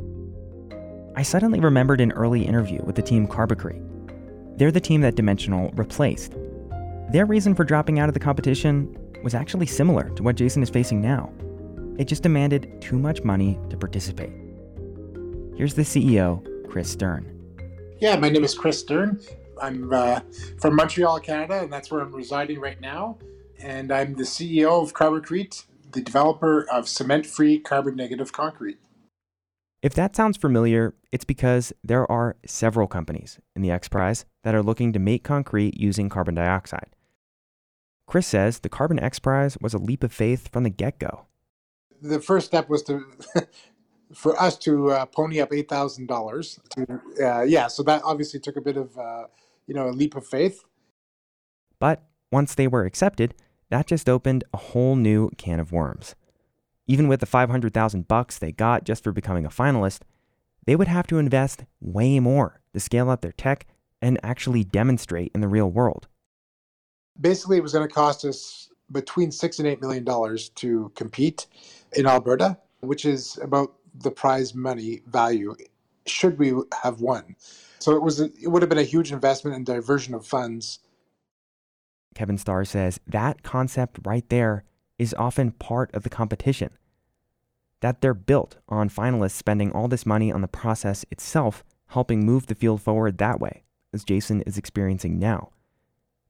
I 1.15 1.23
suddenly 1.23 1.59
remembered 1.59 2.01
an 2.01 2.11
early 2.11 2.45
interview 2.45 2.81
with 2.83 2.95
the 2.95 3.01
team 3.01 3.27
CarbiCrete. 3.27 4.57
They're 4.57 4.71
the 4.71 4.81
team 4.81 5.01
that 5.01 5.15
Dimensional 5.15 5.71
replaced 5.71 6.35
their 7.09 7.25
reason 7.25 7.55
for 7.55 7.63
dropping 7.63 7.99
out 7.99 8.09
of 8.09 8.13
the 8.13 8.19
competition 8.19 8.95
was 9.23 9.33
actually 9.33 9.65
similar 9.65 10.09
to 10.09 10.23
what 10.23 10.35
Jason 10.35 10.61
is 10.61 10.69
facing 10.69 11.01
now. 11.01 11.31
It 11.97 12.05
just 12.05 12.21
demanded 12.21 12.81
too 12.81 12.99
much 12.99 13.23
money 13.23 13.57
to 13.69 13.77
participate. 13.77 14.33
Here's 15.55 15.73
the 15.73 15.83
CEO, 15.83 16.43
Chris 16.69 16.89
Stern. 16.89 17.33
Yeah, 17.99 18.17
my 18.17 18.29
name 18.29 18.43
is 18.43 18.53
Chris 18.53 18.79
Stern. 18.79 19.21
I'm 19.61 19.91
uh, 19.91 20.19
from 20.59 20.75
Montreal, 20.75 21.19
Canada, 21.21 21.61
and 21.61 21.71
that's 21.71 21.89
where 21.89 22.01
I'm 22.01 22.13
residing 22.13 22.59
right 22.59 22.79
now. 22.79 23.17
And 23.59 23.91
I'm 23.91 24.13
the 24.13 24.23
CEO 24.23 24.83
of 24.83 24.93
CarbiCrete, 24.93 25.65
the 25.93 26.01
developer 26.01 26.69
of 26.69 26.87
cement 26.87 27.25
free 27.25 27.57
carbon 27.57 27.95
negative 27.95 28.33
concrete. 28.33 28.77
If 29.81 29.93
that 29.93 30.15
sounds 30.15 30.37
familiar, 30.37 30.93
it's 31.11 31.25
because 31.25 31.71
there 31.83 32.09
are 32.11 32.35
several 32.45 32.87
companies 32.87 33.39
in 33.55 33.61
the 33.61 33.71
X 33.71 33.87
Prize 33.87 34.25
that 34.43 34.53
are 34.53 34.61
looking 34.61 34.91
to 34.93 34.99
make 34.99 35.23
concrete 35.23 35.79
using 35.79 36.09
carbon 36.09 36.35
dioxide. 36.35 36.89
Chris 38.07 38.25
says 38.25 38.59
the 38.59 38.69
Carbon 38.69 38.99
X 38.99 39.19
Prize 39.19 39.57
was 39.61 39.73
a 39.73 39.77
leap 39.77 40.03
of 40.03 40.13
faith 40.13 40.49
from 40.51 40.63
the 40.63 40.69
get 40.69 40.97
go. 40.97 41.27
The 42.01 42.19
first 42.19 42.47
step 42.47 42.69
was 42.69 42.81
to. 42.83 43.05
for 44.13 44.41
us 44.41 44.57
to 44.57 44.91
uh, 44.91 45.05
pony 45.05 45.41
up 45.41 45.51
eight 45.51 45.67
thousand 45.67 46.07
dollars, 46.07 46.59
uh, 47.21 47.41
yeah, 47.41 47.67
so 47.67 47.83
that 47.83 48.01
obviously 48.03 48.39
took 48.39 48.55
a 48.55 48.61
bit 48.61 48.77
of, 48.77 48.97
uh, 48.97 49.25
you 49.67 49.73
know, 49.73 49.89
a 49.89 49.91
leap 49.91 50.15
of 50.15 50.25
faith. 50.25 50.63
But 51.79 52.03
once 52.31 52.55
they 52.55 52.67
were 52.67 52.85
accepted, 52.85 53.35
that 53.69 53.87
just 53.87 54.07
opened 54.07 54.45
a 54.53 54.57
whole 54.57 54.95
new 54.95 55.29
can 55.37 55.59
of 55.59 55.73
worms. 55.73 56.15
Even 56.87 57.09
with 57.09 57.19
the 57.19 57.25
five 57.25 57.49
hundred 57.49 57.73
thousand 57.73 58.07
bucks 58.07 58.37
they 58.37 58.51
got 58.51 58.85
just 58.85 59.03
for 59.03 59.11
becoming 59.11 59.45
a 59.45 59.49
finalist, 59.49 60.01
they 60.65 60.75
would 60.75 60.87
have 60.87 61.07
to 61.07 61.17
invest 61.17 61.65
way 61.81 62.19
more 62.19 62.61
to 62.73 62.79
scale 62.79 63.09
up 63.09 63.21
their 63.21 63.33
tech 63.33 63.67
and 64.01 64.19
actually 64.23 64.63
demonstrate 64.63 65.31
in 65.35 65.41
the 65.41 65.47
real 65.47 65.69
world 65.69 66.07
basically 67.19 67.57
it 67.57 67.63
was 67.63 67.73
going 67.73 67.87
to 67.87 67.93
cost 67.93 68.25
us 68.25 68.69
between 68.91 69.31
six 69.31 69.59
and 69.59 69.67
eight 69.67 69.81
million 69.81 70.03
dollars 70.03 70.49
to 70.49 70.91
compete 70.95 71.47
in 71.93 72.05
Alberta, 72.05 72.57
which 72.81 73.05
is 73.05 73.37
about 73.41 73.73
the 73.95 74.11
prize 74.11 74.53
money 74.53 75.01
value 75.07 75.55
should 76.05 76.39
we 76.39 76.53
have 76.81 77.01
won. 77.01 77.35
So 77.79 77.95
it 77.95 78.01
was 78.01 78.19
it 78.19 78.47
would 78.47 78.61
have 78.61 78.69
been 78.69 78.77
a 78.77 78.83
huge 78.83 79.11
investment 79.11 79.55
and 79.55 79.65
diversion 79.65 80.13
of 80.13 80.25
funds. 80.25 80.79
Kevin 82.15 82.37
Starr 82.37 82.65
says 82.65 82.99
that 83.07 83.43
concept 83.43 83.99
right 84.05 84.27
there 84.29 84.63
is 84.97 85.13
often 85.17 85.51
part 85.51 85.93
of 85.93 86.03
the 86.03 86.09
competition. 86.09 86.71
That 87.81 88.01
they're 88.01 88.15
built 88.15 88.57
on 88.67 88.89
finalists 88.89 89.31
spending 89.31 89.71
all 89.71 89.87
this 89.87 90.05
money 90.05 90.31
on 90.31 90.41
the 90.41 90.47
process 90.47 91.05
itself, 91.11 91.63
helping 91.87 92.25
move 92.25 92.47
the 92.47 92.55
field 92.55 92.81
forward 92.81 93.19
that 93.19 93.39
way, 93.39 93.63
as 93.93 94.03
Jason 94.03 94.41
is 94.41 94.57
experiencing 94.57 95.19
now 95.19 95.51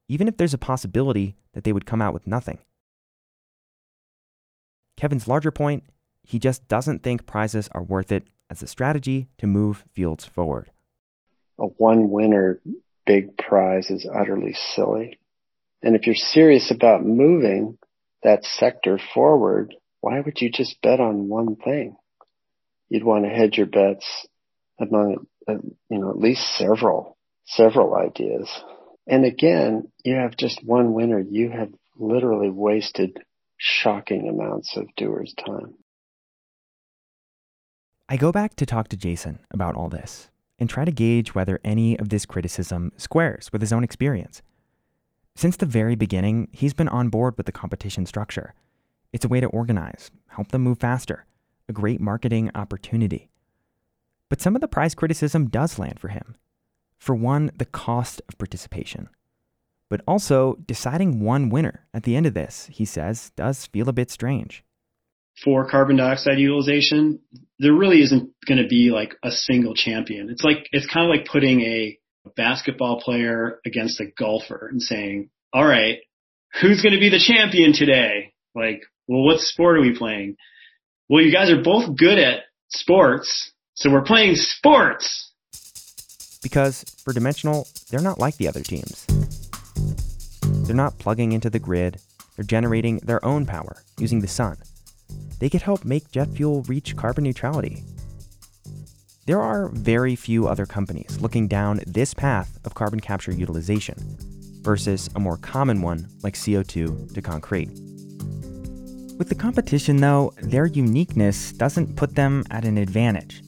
even 0.08 0.26
if 0.26 0.36
there's 0.36 0.54
a 0.54 0.58
possibility 0.58 1.36
that 1.52 1.64
they 1.64 1.72
would 1.72 1.86
come 1.86 2.02
out 2.02 2.14
with 2.14 2.26
nothing. 2.26 2.58
Kevin's 4.96 5.28
larger 5.28 5.50
point 5.50 5.84
he 6.28 6.38
just 6.38 6.68
doesn't 6.68 7.02
think 7.02 7.24
prizes 7.24 7.70
are 7.72 7.82
worth 7.82 8.12
it 8.12 8.24
as 8.50 8.62
a 8.62 8.66
strategy 8.66 9.28
to 9.38 9.46
move 9.46 9.84
fields 9.94 10.26
forward. 10.26 10.70
A 11.58 11.64
one 11.64 12.10
winner 12.10 12.60
big 13.06 13.38
prize 13.38 13.88
is 13.88 14.06
utterly 14.06 14.52
silly. 14.52 15.18
And 15.82 15.96
if 15.96 16.04
you're 16.04 16.14
serious 16.14 16.70
about 16.70 17.02
moving 17.02 17.78
that 18.22 18.44
sector 18.44 19.00
forward, 19.14 19.74
why 20.02 20.20
would 20.20 20.38
you 20.42 20.50
just 20.50 20.82
bet 20.82 21.00
on 21.00 21.28
one 21.28 21.56
thing? 21.56 21.96
You'd 22.90 23.04
want 23.04 23.24
to 23.24 23.30
hedge 23.30 23.56
your 23.56 23.66
bets 23.66 24.26
among, 24.78 25.26
uh, 25.48 25.54
you 25.88 25.98
know, 25.98 26.10
at 26.10 26.18
least 26.18 26.58
several, 26.58 27.16
several 27.46 27.94
ideas. 27.94 28.50
And 29.08 29.24
again, 29.24 29.90
you 30.04 30.14
have 30.16 30.36
just 30.36 30.62
one 30.62 30.92
winner. 30.92 31.18
You 31.18 31.50
have 31.50 31.70
literally 31.96 32.50
wasted 32.50 33.18
shocking 33.56 34.28
amounts 34.28 34.76
of 34.76 34.94
doers' 34.96 35.34
time. 35.34 35.74
I 38.08 38.16
go 38.16 38.30
back 38.30 38.54
to 38.56 38.66
talk 38.66 38.88
to 38.88 38.96
Jason 38.96 39.40
about 39.50 39.74
all 39.74 39.88
this, 39.88 40.30
and 40.58 40.68
try 40.68 40.84
to 40.84 40.92
gauge 40.92 41.34
whether 41.34 41.60
any 41.64 41.98
of 41.98 42.10
this 42.10 42.26
criticism 42.26 42.92
squares 42.96 43.50
with 43.52 43.60
his 43.60 43.72
own 43.72 43.84
experience. 43.84 44.42
Since 45.36 45.56
the 45.56 45.66
very 45.66 45.94
beginning, 45.94 46.48
he's 46.52 46.74
been 46.74 46.88
on 46.88 47.08
board 47.08 47.34
with 47.36 47.46
the 47.46 47.52
competition 47.52 48.06
structure. 48.06 48.54
It's 49.12 49.24
a 49.24 49.28
way 49.28 49.40
to 49.40 49.46
organize, 49.46 50.10
help 50.28 50.48
them 50.48 50.62
move 50.62 50.80
faster, 50.80 51.24
a 51.68 51.72
great 51.72 52.00
marketing 52.00 52.50
opportunity. 52.54 53.30
But 54.28 54.40
some 54.40 54.54
of 54.54 54.60
the 54.60 54.68
prize 54.68 54.94
criticism 54.94 55.48
does 55.48 55.78
land 55.78 55.98
for 55.98 56.08
him. 56.08 56.34
For 56.98 57.14
one, 57.14 57.50
the 57.56 57.64
cost 57.64 58.20
of 58.28 58.36
participation. 58.38 59.08
But 59.88 60.02
also, 60.06 60.56
deciding 60.66 61.20
one 61.20 61.48
winner 61.48 61.86
at 61.94 62.02
the 62.02 62.16
end 62.16 62.26
of 62.26 62.34
this, 62.34 62.68
he 62.70 62.84
says, 62.84 63.30
does 63.36 63.66
feel 63.66 63.88
a 63.88 63.92
bit 63.92 64.10
strange. 64.10 64.64
For 65.42 65.68
carbon 65.68 65.96
dioxide 65.96 66.38
utilization, 66.38 67.20
there 67.58 67.72
really 67.72 68.02
isn't 68.02 68.30
going 68.46 68.62
to 68.62 68.68
be 68.68 68.90
like 68.90 69.14
a 69.22 69.30
single 69.30 69.74
champion. 69.74 70.28
It's 70.28 70.42
like, 70.42 70.68
it's 70.72 70.86
kind 70.92 71.06
of 71.06 71.16
like 71.16 71.28
putting 71.28 71.60
a 71.62 71.98
basketball 72.36 73.00
player 73.00 73.60
against 73.64 74.00
a 74.00 74.06
golfer 74.06 74.68
and 74.70 74.82
saying, 74.82 75.30
all 75.52 75.64
right, 75.64 75.98
who's 76.60 76.82
going 76.82 76.92
to 76.92 77.00
be 77.00 77.08
the 77.08 77.24
champion 77.24 77.72
today? 77.72 78.34
Like, 78.54 78.82
well, 79.06 79.22
what 79.22 79.40
sport 79.40 79.78
are 79.78 79.80
we 79.80 79.96
playing? 79.96 80.36
Well, 81.08 81.22
you 81.22 81.32
guys 81.32 81.50
are 81.50 81.62
both 81.62 81.96
good 81.96 82.18
at 82.18 82.40
sports, 82.68 83.52
so 83.74 83.90
we're 83.90 84.02
playing 84.02 84.34
sports. 84.34 85.27
Because 86.42 86.84
for 87.04 87.12
Dimensional, 87.12 87.66
they're 87.90 88.00
not 88.00 88.18
like 88.18 88.36
the 88.36 88.48
other 88.48 88.62
teams. 88.62 89.06
They're 90.66 90.76
not 90.76 90.98
plugging 90.98 91.32
into 91.32 91.50
the 91.50 91.58
grid, 91.58 92.00
they're 92.36 92.44
generating 92.44 92.98
their 92.98 93.24
own 93.24 93.46
power 93.46 93.82
using 93.98 94.20
the 94.20 94.28
sun. 94.28 94.56
They 95.40 95.48
could 95.48 95.62
help 95.62 95.84
make 95.84 96.10
jet 96.10 96.28
fuel 96.28 96.62
reach 96.62 96.96
carbon 96.96 97.24
neutrality. 97.24 97.84
There 99.26 99.40
are 99.40 99.68
very 99.68 100.16
few 100.16 100.48
other 100.48 100.66
companies 100.66 101.20
looking 101.20 101.48
down 101.48 101.80
this 101.86 102.14
path 102.14 102.58
of 102.64 102.74
carbon 102.74 103.00
capture 103.00 103.32
utilization 103.32 103.96
versus 104.62 105.10
a 105.16 105.20
more 105.20 105.36
common 105.36 105.82
one 105.82 106.08
like 106.22 106.34
CO2 106.34 107.12
to 107.12 107.22
concrete. 107.22 107.70
With 109.18 109.28
the 109.28 109.34
competition, 109.34 109.96
though, 109.96 110.32
their 110.40 110.66
uniqueness 110.66 111.52
doesn't 111.52 111.96
put 111.96 112.14
them 112.14 112.44
at 112.50 112.64
an 112.64 112.78
advantage. 112.78 113.42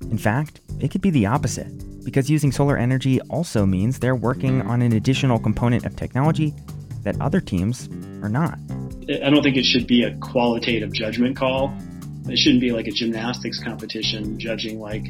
In 0.00 0.18
fact, 0.18 0.60
it 0.80 0.90
could 0.90 1.00
be 1.00 1.10
the 1.10 1.26
opposite, 1.26 1.72
because 2.04 2.30
using 2.30 2.52
solar 2.52 2.76
energy 2.76 3.20
also 3.22 3.66
means 3.66 3.98
they're 3.98 4.14
working 4.16 4.62
on 4.62 4.82
an 4.82 4.92
additional 4.92 5.38
component 5.38 5.86
of 5.86 5.96
technology 5.96 6.54
that 7.02 7.20
other 7.20 7.40
teams 7.40 7.88
are 8.22 8.28
not. 8.28 8.58
I 9.08 9.30
don't 9.30 9.42
think 9.42 9.56
it 9.56 9.64
should 9.64 9.86
be 9.86 10.04
a 10.04 10.16
qualitative 10.18 10.92
judgment 10.92 11.36
call. 11.36 11.76
It 12.28 12.38
shouldn't 12.38 12.60
be 12.60 12.70
like 12.70 12.86
a 12.86 12.92
gymnastics 12.92 13.62
competition 13.62 14.38
judging 14.38 14.78
like 14.78 15.04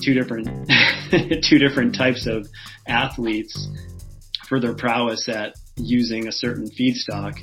two 0.00 0.14
different 0.14 0.48
two 1.44 1.58
different 1.58 1.94
types 1.94 2.26
of 2.26 2.48
athletes 2.86 3.68
for 4.48 4.60
their 4.60 4.74
prowess 4.74 5.28
at 5.28 5.54
using 5.76 6.28
a 6.28 6.32
certain 6.32 6.68
feedstock 6.70 7.38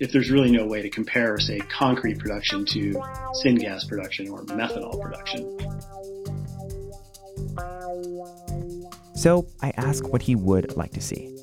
if 0.00 0.12
there's 0.12 0.30
really 0.30 0.50
no 0.50 0.64
way 0.64 0.80
to 0.82 0.90
compare, 0.90 1.38
say, 1.38 1.58
concrete 1.58 2.18
production 2.18 2.64
to 2.66 2.92
syngas 3.44 3.88
production 3.88 4.28
or 4.28 4.44
methanol 4.44 5.00
production. 5.00 5.58
So 9.14 9.46
I 9.62 9.72
ask 9.76 10.08
what 10.08 10.22
he 10.22 10.34
would 10.34 10.76
like 10.76 10.92
to 10.92 11.00
see. 11.00 11.36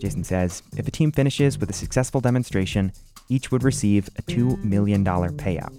Jason 0.00 0.24
says 0.24 0.62
if 0.76 0.88
a 0.88 0.90
team 0.90 1.12
finishes 1.12 1.58
with 1.58 1.70
a 1.70 1.74
successful 1.74 2.20
demonstration, 2.20 2.92
each 3.28 3.52
would 3.52 3.62
receive 3.62 4.08
a 4.16 4.22
$2 4.22 4.64
million 4.64 5.04
payout. 5.04 5.76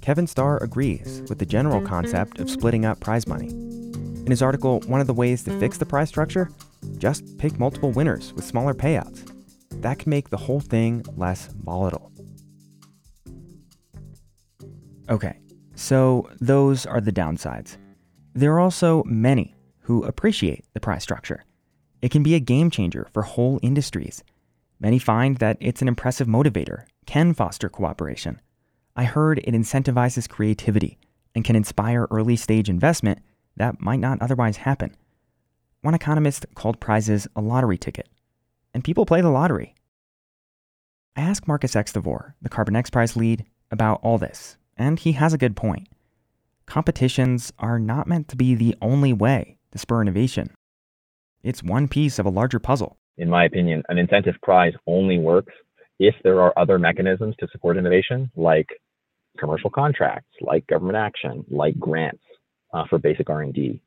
Kevin 0.00 0.26
Starr 0.26 0.62
agrees 0.62 1.22
with 1.28 1.38
the 1.38 1.46
general 1.46 1.78
mm-hmm. 1.78 1.88
concept 1.88 2.40
of 2.40 2.50
splitting 2.50 2.84
up 2.84 3.00
prize 3.00 3.26
money. 3.26 3.48
In 3.48 4.26
his 4.28 4.42
article, 4.42 4.80
one 4.86 5.00
of 5.00 5.06
the 5.06 5.14
ways 5.14 5.42
to 5.44 5.58
fix 5.58 5.78
the 5.78 5.86
prize 5.86 6.08
structure? 6.08 6.50
Just 6.98 7.38
pick 7.38 7.58
multiple 7.58 7.90
winners 7.90 8.32
with 8.34 8.44
smaller 8.44 8.74
payouts 8.74 9.26
that 9.82 9.98
can 9.98 10.10
make 10.10 10.30
the 10.30 10.36
whole 10.36 10.60
thing 10.60 11.04
less 11.16 11.46
volatile. 11.46 12.12
Okay, 15.08 15.38
so 15.78 16.28
those 16.40 16.86
are 16.86 17.00
the 17.00 17.12
downsides. 17.12 17.76
There 18.34 18.52
are 18.52 18.60
also 18.60 19.04
many 19.04 19.54
who 19.82 20.02
appreciate 20.02 20.64
the 20.74 20.80
price 20.80 21.04
structure. 21.04 21.44
It 22.02 22.10
can 22.10 22.24
be 22.24 22.34
a 22.34 22.40
game 22.40 22.68
changer 22.68 23.06
for 23.12 23.22
whole 23.22 23.60
industries. 23.62 24.24
Many 24.80 24.98
find 24.98 25.36
that 25.38 25.56
it's 25.60 25.80
an 25.80 25.86
impressive 25.86 26.26
motivator, 26.26 26.84
can 27.06 27.32
foster 27.32 27.68
cooperation. 27.68 28.40
I 28.96 29.04
heard 29.04 29.38
it 29.38 29.54
incentivizes 29.54 30.28
creativity 30.28 30.98
and 31.34 31.44
can 31.44 31.54
inspire 31.54 32.08
early 32.10 32.34
stage 32.34 32.68
investment 32.68 33.20
that 33.56 33.80
might 33.80 34.00
not 34.00 34.20
otherwise 34.20 34.58
happen. 34.58 34.96
One 35.82 35.94
economist 35.94 36.44
called 36.54 36.80
prizes 36.80 37.28
a 37.36 37.40
lottery 37.40 37.78
ticket 37.78 38.08
and 38.74 38.82
people 38.82 39.06
play 39.06 39.20
the 39.20 39.30
lottery. 39.30 39.74
I 41.16 41.20
asked 41.20 41.46
Marcius 41.46 41.74
Extavour, 41.74 42.34
the 42.42 42.48
Carbon 42.48 42.74
X 42.74 42.90
Prize 42.90 43.16
lead, 43.16 43.44
about 43.70 44.00
all 44.02 44.18
this, 44.18 44.56
and 44.78 44.98
he 44.98 45.12
has 45.12 45.32
a 45.32 45.38
good 45.38 45.56
point. 45.56 45.88
Competitions 46.66 47.52
are 47.58 47.78
not 47.78 48.06
meant 48.06 48.28
to 48.28 48.36
be 48.36 48.54
the 48.54 48.76
only 48.80 49.12
way 49.12 49.58
to 49.72 49.78
spur 49.78 50.02
innovation. 50.02 50.54
It's 51.42 51.62
one 51.62 51.88
piece 51.88 52.18
of 52.18 52.26
a 52.26 52.30
larger 52.30 52.58
puzzle. 52.58 52.96
In 53.16 53.28
my 53.28 53.44
opinion, 53.44 53.82
an 53.88 53.98
incentive 53.98 54.36
prize 54.42 54.74
only 54.86 55.18
works 55.18 55.52
if 55.98 56.14
there 56.22 56.40
are 56.40 56.56
other 56.56 56.78
mechanisms 56.78 57.34
to 57.40 57.48
support 57.50 57.76
innovation, 57.76 58.30
like 58.36 58.68
commercial 59.38 59.70
contracts, 59.70 60.30
like 60.40 60.66
government 60.66 60.96
action, 60.96 61.44
like 61.50 61.78
grants 61.78 62.22
uh, 62.72 62.84
for 62.88 62.98
basic 62.98 63.28
R&D 63.28 63.80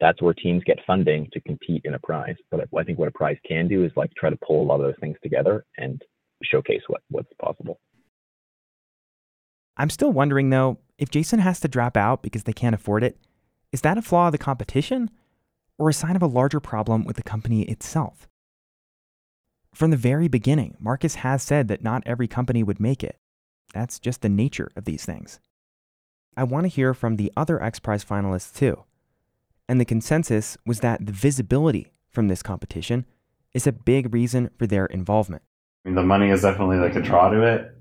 that's 0.00 0.22
where 0.22 0.34
teams 0.34 0.62
get 0.64 0.78
funding 0.86 1.28
to 1.32 1.40
compete 1.40 1.82
in 1.84 1.94
a 1.94 1.98
prize. 1.98 2.36
But 2.50 2.68
I 2.76 2.84
think 2.84 2.98
what 2.98 3.08
a 3.08 3.12
prize 3.12 3.36
can 3.46 3.68
do 3.68 3.84
is 3.84 3.92
like 3.96 4.10
try 4.14 4.30
to 4.30 4.38
pull 4.46 4.62
a 4.62 4.66
lot 4.66 4.76
of 4.76 4.82
those 4.82 5.00
things 5.00 5.16
together 5.22 5.64
and 5.76 6.00
showcase 6.42 6.82
what, 6.86 7.02
what's 7.10 7.32
possible. 7.40 7.80
I'm 9.78 9.90
still 9.90 10.12
wondering 10.12 10.50
though, 10.50 10.78
if 10.98 11.10
Jason 11.10 11.38
has 11.38 11.60
to 11.60 11.68
drop 11.68 11.96
out 11.96 12.22
because 12.22 12.44
they 12.44 12.52
can't 12.52 12.74
afford 12.74 13.04
it, 13.04 13.16
is 13.72 13.82
that 13.82 13.98
a 13.98 14.02
flaw 14.02 14.26
of 14.26 14.32
the 14.32 14.38
competition 14.38 15.10
or 15.78 15.88
a 15.88 15.94
sign 15.94 16.16
of 16.16 16.22
a 16.22 16.26
larger 16.26 16.60
problem 16.60 17.04
with 17.04 17.16
the 17.16 17.22
company 17.22 17.62
itself? 17.62 18.28
From 19.72 19.90
the 19.90 19.96
very 19.96 20.26
beginning, 20.26 20.76
Marcius 20.80 21.16
has 21.16 21.42
said 21.42 21.68
that 21.68 21.84
not 21.84 22.02
every 22.04 22.26
company 22.26 22.64
would 22.64 22.80
make 22.80 23.04
it. 23.04 23.16
That's 23.72 24.00
just 24.00 24.22
the 24.22 24.28
nature 24.28 24.72
of 24.74 24.86
these 24.86 25.04
things. 25.04 25.38
I 26.36 26.44
want 26.44 26.64
to 26.64 26.68
hear 26.68 26.94
from 26.94 27.16
the 27.16 27.32
other 27.36 27.62
X 27.62 27.78
Prize 27.78 28.04
finalists 28.04 28.56
too. 28.56 28.84
And 29.68 29.80
the 29.80 29.84
consensus 29.84 30.56
was 30.66 30.80
that 30.80 31.04
the 31.04 31.12
visibility 31.12 31.92
from 32.10 32.28
this 32.28 32.42
competition 32.42 33.06
is 33.54 33.66
a 33.66 33.72
big 33.72 34.12
reason 34.12 34.50
for 34.58 34.66
their 34.66 34.86
involvement. 34.86 35.42
I 35.84 35.90
mean, 35.90 35.96
the 35.96 36.02
money 36.02 36.30
is 36.30 36.42
definitely 36.42 36.78
like 36.78 36.96
a 36.96 37.02
draw 37.02 37.28
to 37.28 37.42
it, 37.42 37.77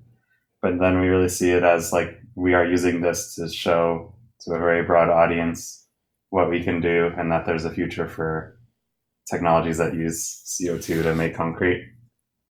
but 0.68 0.80
then 0.80 1.00
we 1.00 1.08
really 1.08 1.30
see 1.30 1.52
it 1.52 1.64
as 1.64 1.94
like 1.94 2.20
we 2.36 2.54
are 2.54 2.66
using 2.66 3.00
this 3.00 3.36
to 3.36 3.48
show 3.48 4.14
to 4.42 4.54
a 4.54 4.60
very 4.60 4.84
broad 4.84 5.10
audience 5.10 5.88
what 6.30 6.50
we 6.50 6.62
can 6.62 6.82
do 6.82 7.10
and 7.18 7.32
that 7.32 7.46
there's 7.46 7.64
a 7.64 7.72
future 7.72 8.08
for 8.08 8.60
technologies 9.32 9.78
that 9.78 9.94
use 9.94 10.20
CO2 10.46 11.04
to 11.04 11.16
make 11.16 11.34
concrete. 11.34 11.90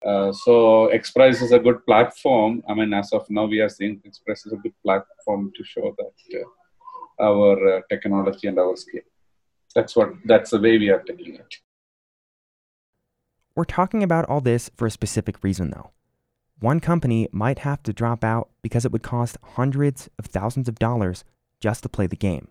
Uh, 0.06 0.30
so 0.32 0.90
XPRIZE 0.92 1.42
is 1.42 1.52
a 1.52 1.58
good 1.58 1.86
platform. 1.86 2.62
I 2.68 2.74
mean, 2.74 2.92
as 2.92 3.12
of 3.12 3.24
now, 3.30 3.46
we 3.46 3.60
are 3.60 3.70
seeing 3.70 4.02
XPRIZE 4.06 4.46
is 4.46 4.52
a 4.52 4.56
good 4.56 4.74
platform 4.82 5.50
to 5.56 5.64
show 5.64 5.94
that 5.96 6.38
uh, 6.38 7.24
our 7.24 7.76
uh, 7.76 7.80
technology 7.88 8.48
and 8.48 8.58
our 8.58 8.76
scale. 8.76 9.08
That's 9.74 9.96
what 9.96 10.10
that's 10.26 10.50
the 10.50 10.60
way 10.60 10.76
we 10.76 10.90
are 10.90 11.02
taking 11.02 11.36
it. 11.36 11.54
We're 13.56 13.64
talking 13.64 14.02
about 14.02 14.26
all 14.28 14.42
this 14.42 14.70
for 14.76 14.86
a 14.86 14.90
specific 14.90 15.42
reason 15.42 15.70
though. 15.70 15.92
One 16.62 16.78
company 16.78 17.26
might 17.32 17.58
have 17.58 17.82
to 17.82 17.92
drop 17.92 18.22
out 18.22 18.48
because 18.62 18.84
it 18.84 18.92
would 18.92 19.02
cost 19.02 19.36
hundreds 19.42 20.08
of 20.16 20.26
thousands 20.26 20.68
of 20.68 20.78
dollars 20.78 21.24
just 21.58 21.82
to 21.82 21.88
play 21.88 22.06
the 22.06 22.14
game. 22.14 22.46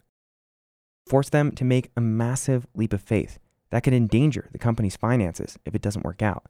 Force 1.08 1.30
them 1.30 1.53
to 1.53 1.64
make 1.64 1.91
a 1.95 2.01
massive 2.01 2.68
leap 2.76 2.91
of 2.91 3.01
faith 3.01 3.39
that 3.70 3.84
could 3.84 3.93
endanger 3.93 4.49
the 4.51 4.57
company's 4.57 4.97
finances 4.97 5.57
if 5.66 5.74
it 5.74 5.82
doesn't 5.82 6.03
work 6.03 6.22
out. 6.22 6.43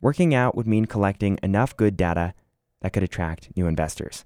Working 0.00 0.34
out 0.34 0.56
would 0.56 0.66
mean 0.66 0.86
collecting 0.86 1.38
enough 1.44 1.76
good 1.76 1.96
data 1.96 2.34
that 2.82 2.92
could 2.92 3.04
attract 3.04 3.56
new 3.56 3.68
investors. 3.68 4.24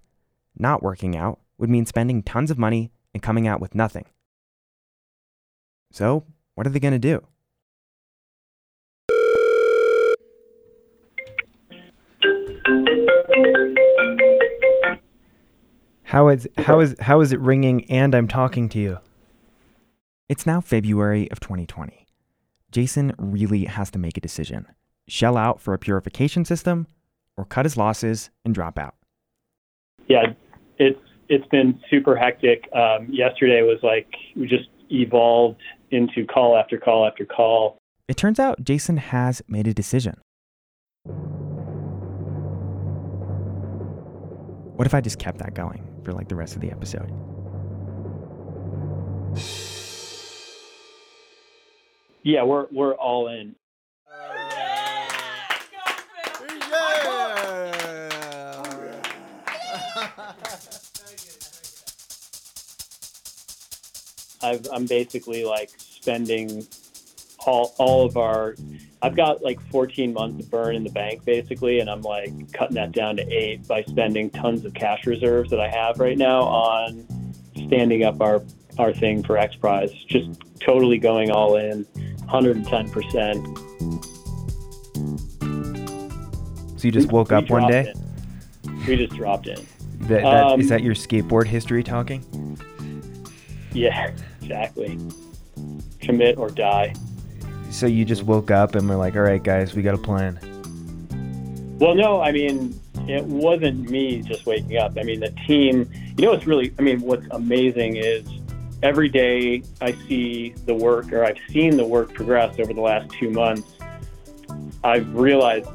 Not 0.57 0.82
working 0.82 1.18
out 1.18 1.38
would 1.59 1.68
mean 1.68 1.84
spending 1.84 2.22
tons 2.22 2.51
of 2.51 2.57
money 2.57 2.92
and 3.12 3.22
coming 3.22 3.46
out 3.46 3.61
with 3.61 3.74
nothing. 3.74 4.07
So, 5.92 6.24
what 6.55 6.66
are 6.66 6.70
they 6.70 6.80
going 6.80 6.92
to 6.94 6.98
do? 6.98 7.26
How 16.11 16.26
is 16.26 16.48
how 16.58 16.80
is 16.80 16.96
how 16.98 17.20
is 17.20 17.32
it 17.32 17.38
ringing 17.38 17.88
and 17.88 18.16
I'm 18.16 18.26
talking 18.26 18.68
to 18.70 18.80
you? 18.80 18.98
It's 20.28 20.44
now 20.44 20.61
February 20.61 21.30
of 21.30 21.38
2020. 21.38 22.04
Jason 22.72 23.14
really 23.16 23.66
has 23.66 23.92
to 23.92 23.98
make 24.00 24.16
a 24.16 24.20
decision. 24.20 24.66
Shell 25.06 25.36
out 25.36 25.61
for 25.61 25.72
a 25.72 25.78
purification 25.78 26.44
system 26.44 26.88
or 27.36 27.44
cut 27.44 27.64
his 27.64 27.76
losses 27.76 28.30
and 28.44 28.52
drop 28.52 28.76
out. 28.76 28.96
Yeah, 30.08 30.32
it's 30.78 30.98
it's 31.28 31.46
been 31.46 31.80
super 31.88 32.16
hectic. 32.16 32.68
Um, 32.74 33.06
yesterday 33.08 33.62
was 33.62 33.78
like 33.84 34.08
we 34.34 34.48
just 34.48 34.68
evolved 34.90 35.61
into 35.92 36.26
call 36.26 36.56
after 36.56 36.76
call 36.76 37.06
after 37.06 37.24
call. 37.24 37.78
It 38.08 38.16
turns 38.16 38.40
out 38.40 38.64
Jason 38.64 38.96
has 38.96 39.42
made 39.46 39.68
a 39.68 39.74
decision. 39.74 40.20
What 44.74 44.88
if 44.88 44.94
I 44.94 45.00
just 45.00 45.20
kept 45.20 45.38
that 45.38 45.54
going 45.54 45.89
for 46.05 46.12
like 46.12 46.28
the 46.28 46.36
rest 46.36 46.55
of 46.55 46.61
the 46.61 46.70
episode? 46.70 47.11
Yeah, 52.22 52.42
we're 52.42 52.66
we're 52.70 52.94
all 52.94 53.28
in. 53.28 53.55
I've, 64.42 64.66
I'm 64.72 64.86
basically 64.86 65.44
like 65.44 65.70
spending 65.76 66.66
all 67.46 67.74
all 67.78 68.07
of 68.07 68.16
our. 68.16 68.57
I've 69.03 69.16
got 69.16 69.42
like 69.42 69.61
14 69.70 70.12
months 70.12 70.44
of 70.44 70.51
burn 70.51 70.76
in 70.76 70.84
the 70.84 70.90
bank 70.90 71.24
basically, 71.24 71.80
and 71.80 71.88
I'm 71.88 72.03
like 72.03 72.53
cutting 72.53 72.74
that 72.74 72.92
down 72.92 73.16
to 73.16 73.26
eight 73.32 73.66
by 73.66 73.82
spending 73.84 74.28
tons 74.30 74.64
of 74.64 74.74
cash 74.74 75.07
reserves 75.07 75.51
that 75.51 75.61
I 75.61 75.68
have 75.68 75.98
right 75.98 76.18
now 76.18 76.42
on 76.42 77.07
standing 77.57 78.05
up 78.05 78.20
our 78.20 78.42
our 78.78 78.92
thing 78.92 79.22
for 79.22 79.38
X 79.38 79.57
Prize. 79.57 79.90
Just 80.07 80.30
totally 80.61 80.98
going 80.98 81.30
all 81.30 81.57
in, 81.57 81.84
110 82.28 82.90
percent. 82.90 83.46
So 86.78 86.86
you 86.86 86.92
just 86.92 87.11
woke 87.12 87.30
We 87.30 87.36
up 87.36 87.51
one 87.51 87.70
day? 87.70 87.92
in. 88.64 88.86
We 88.86 88.96
just 88.96 89.14
dropped 89.14 89.46
in. 89.46 89.66
That, 90.03 90.22
that, 90.22 90.44
Um, 90.46 90.61
is 90.61 90.68
that 90.70 90.82
your 90.82 90.94
skateboard 90.94 91.46
history 91.46 91.82
talking? 91.82 92.24
Yeah, 93.72 94.12
exactly. 94.42 94.98
Commit 96.01 96.38
or 96.38 96.48
die. 96.51 96.94
So 97.70 97.86
you 97.86 98.04
just 98.04 98.24
woke 98.24 98.50
up 98.50 98.74
and 98.74 98.88
were 98.88 98.96
like, 98.96 99.14
all 99.14 99.22
right, 99.22 99.42
guys, 99.42 99.74
we 99.74 99.82
got 99.82 99.94
a 99.94 99.98
plan. 99.98 100.38
Well, 101.78 101.94
no, 101.94 102.20
I 102.20 102.32
mean, 102.32 102.78
it 103.08 103.24
wasn't 103.24 103.88
me 103.88 104.22
just 104.22 104.44
waking 104.44 104.76
up. 104.76 104.98
I 104.98 105.04
mean, 105.04 105.20
the 105.20 105.30
team, 105.46 105.88
you 106.18 106.26
know, 106.26 106.32
what's 106.32 106.46
really, 106.46 106.74
I 106.78 106.82
mean, 106.82 107.00
what's 107.00 107.26
amazing 107.30 107.96
is 107.96 108.28
every 108.82 109.08
day 109.08 109.62
I 109.80 109.92
see 110.08 110.50
the 110.66 110.74
work 110.74 111.12
or 111.12 111.24
I've 111.24 111.38
seen 111.48 111.76
the 111.76 111.84
work 111.84 112.12
progress 112.12 112.58
over 112.58 112.74
the 112.74 112.80
last 112.80 113.10
two 113.12 113.30
months. 113.30 113.76
I've 114.82 115.14
realized 115.14 115.68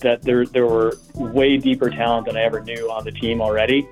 that 0.00 0.22
there, 0.22 0.46
there 0.46 0.66
were 0.66 0.94
way 1.14 1.58
deeper 1.58 1.90
talent 1.90 2.26
than 2.26 2.36
I 2.36 2.42
ever 2.42 2.60
knew 2.60 2.90
on 2.90 3.04
the 3.04 3.12
team 3.12 3.40
already. 3.40 3.86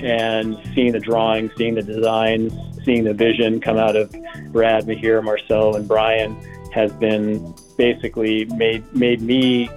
And 0.00 0.56
seeing 0.74 0.92
the 0.92 1.00
drawings, 1.00 1.52
seeing 1.56 1.74
the 1.74 1.82
designs, 1.82 2.52
seeing 2.84 3.04
the 3.04 3.14
vision 3.14 3.60
come 3.60 3.78
out 3.78 3.96
of 3.96 4.14
Brad, 4.52 4.84
Mahir, 4.84 5.22
Marcel, 5.22 5.76
and 5.76 5.88
Brian 5.88 6.36
has 6.74 6.92
been 6.94 7.54
basically 7.78 8.44
made 8.46 8.82
made 8.94 9.22
me 9.22 9.70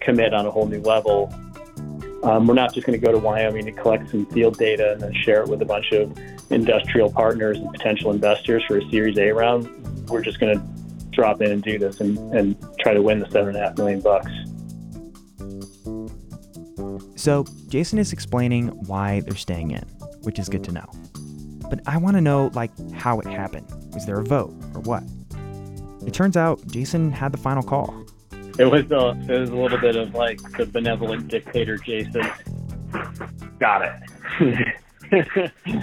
commit 0.00 0.32
on 0.32 0.46
a 0.46 0.50
whole 0.50 0.66
new 0.66 0.80
level. 0.80 1.32
Um, 2.22 2.46
we're 2.46 2.54
not 2.54 2.72
just 2.72 2.86
going 2.86 2.98
to 2.98 3.04
go 3.04 3.12
to 3.12 3.18
Wyoming 3.18 3.66
to 3.66 3.72
collect 3.72 4.10
some 4.10 4.24
field 4.26 4.56
data 4.56 4.92
and 4.92 5.00
then 5.02 5.12
share 5.12 5.42
it 5.42 5.48
with 5.48 5.60
a 5.60 5.64
bunch 5.64 5.92
of 5.92 6.16
industrial 6.50 7.12
partners 7.12 7.58
and 7.58 7.70
potential 7.70 8.12
investors 8.12 8.62
for 8.66 8.78
a 8.78 8.90
Series 8.90 9.18
A 9.18 9.30
round. 9.32 9.68
We're 10.08 10.22
just 10.22 10.40
going 10.40 10.58
to 10.58 10.64
drop 11.10 11.42
in 11.42 11.50
and 11.50 11.62
do 11.62 11.78
this 11.78 12.00
and, 12.00 12.16
and 12.34 12.56
try 12.78 12.94
to 12.94 13.02
win 13.02 13.18
the 13.18 13.30
seven 13.30 13.48
and 13.48 13.56
a 13.58 13.60
half 13.60 13.76
million 13.76 14.00
bucks. 14.00 14.30
So 17.16 17.44
Jason 17.68 17.98
is 17.98 18.12
explaining 18.12 18.68
why 18.86 19.20
they're 19.20 19.36
staying 19.36 19.72
in, 19.72 19.84
which 20.22 20.38
is 20.38 20.48
good 20.48 20.64
to 20.64 20.72
know. 20.72 20.86
But 21.68 21.80
I 21.86 21.98
want 21.98 22.16
to 22.16 22.20
know, 22.20 22.50
like, 22.54 22.70
how 22.92 23.20
it 23.20 23.26
happened. 23.26 23.66
Was 23.92 24.06
there 24.06 24.18
a 24.18 24.24
vote 24.24 24.54
or 24.74 24.80
what? 24.80 25.02
It 26.06 26.14
turns 26.14 26.36
out 26.36 26.64
Jason 26.66 27.10
had 27.10 27.32
the 27.32 27.38
final 27.38 27.62
call. 27.62 28.04
It 28.58 28.66
was 28.66 28.90
a, 28.90 29.10
it 29.32 29.40
was 29.40 29.50
a 29.50 29.56
little 29.56 29.78
bit 29.78 29.96
of 29.96 30.14
like 30.14 30.40
the 30.56 30.66
benevolent 30.66 31.28
dictator 31.28 31.76
Jason. 31.78 32.22
Got 33.58 33.82
it. 35.10 35.52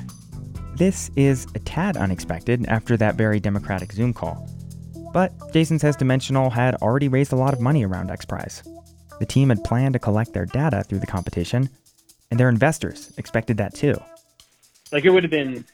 This 0.75 1.11
is 1.17 1.45
a 1.55 1.59
tad 1.59 1.97
unexpected 1.97 2.65
after 2.67 2.95
that 2.95 3.15
very 3.15 3.41
democratic 3.41 3.91
Zoom 3.91 4.13
call. 4.13 4.47
But 5.11 5.33
Jason 5.51 5.77
says 5.77 5.97
Dimensional 5.97 6.49
had 6.49 6.75
already 6.75 7.09
raised 7.09 7.33
a 7.33 7.35
lot 7.35 7.53
of 7.53 7.59
money 7.59 7.85
around 7.85 8.09
X 8.09 8.23
Prize. 8.23 8.63
The 9.19 9.25
team 9.25 9.49
had 9.49 9.61
planned 9.65 9.91
to 9.93 9.99
collect 9.99 10.31
their 10.31 10.45
data 10.45 10.85
through 10.85 10.99
the 10.99 11.05
competition, 11.05 11.69
and 12.31 12.39
their 12.39 12.47
investors 12.47 13.11
expected 13.17 13.57
that 13.57 13.73
too. 13.73 13.95
like 14.93 15.03
it 15.03 15.09
would 15.09 15.23
have 15.23 15.31
been 15.31 15.65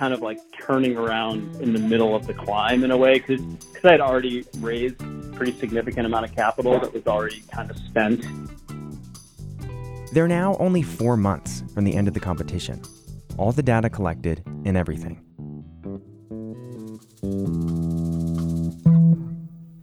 kind 0.00 0.14
of 0.14 0.22
like 0.22 0.38
turning 0.58 0.96
around 0.96 1.54
in 1.56 1.74
the 1.74 1.78
middle 1.78 2.16
of 2.16 2.26
the 2.26 2.32
climb 2.32 2.82
in 2.84 2.90
a 2.90 2.96
way 2.96 3.18
because 3.18 3.38
I 3.84 3.90
had 3.90 4.00
already 4.00 4.46
raised 4.56 4.98
a 5.02 5.04
pretty 5.36 5.52
significant 5.52 6.06
amount 6.06 6.24
of 6.24 6.34
capital 6.34 6.80
that 6.80 6.94
was 6.94 7.06
already 7.06 7.42
kind 7.52 7.70
of 7.70 7.76
spent. 7.76 8.24
They're 10.14 10.26
now 10.26 10.56
only 10.58 10.80
four 10.80 11.18
months 11.18 11.62
from 11.74 11.84
the 11.84 11.94
end 11.94 12.08
of 12.08 12.14
the 12.14 12.20
competition. 12.20 12.80
All 13.36 13.52
the 13.52 13.62
data 13.62 13.90
collected 13.90 14.42
and 14.64 14.74
everything. 14.74 15.22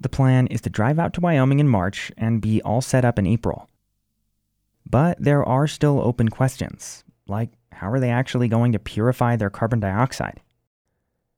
The 0.01 0.09
plan 0.09 0.47
is 0.47 0.61
to 0.61 0.71
drive 0.71 0.97
out 0.97 1.13
to 1.13 1.21
Wyoming 1.21 1.59
in 1.59 1.67
March 1.67 2.11
and 2.17 2.41
be 2.41 2.59
all 2.63 2.81
set 2.81 3.05
up 3.05 3.19
in 3.19 3.27
April. 3.27 3.69
But 4.83 5.21
there 5.21 5.43
are 5.43 5.67
still 5.67 6.01
open 6.01 6.29
questions, 6.29 7.03
like 7.27 7.51
how 7.77 7.91
are 7.91 7.99
they 7.99 8.09
actually 8.09 8.47
going 8.47 8.71
to 8.71 8.79
purify 8.79 9.35
their 9.35 9.49
carbon 9.49 9.79
dioxide? 9.79 10.41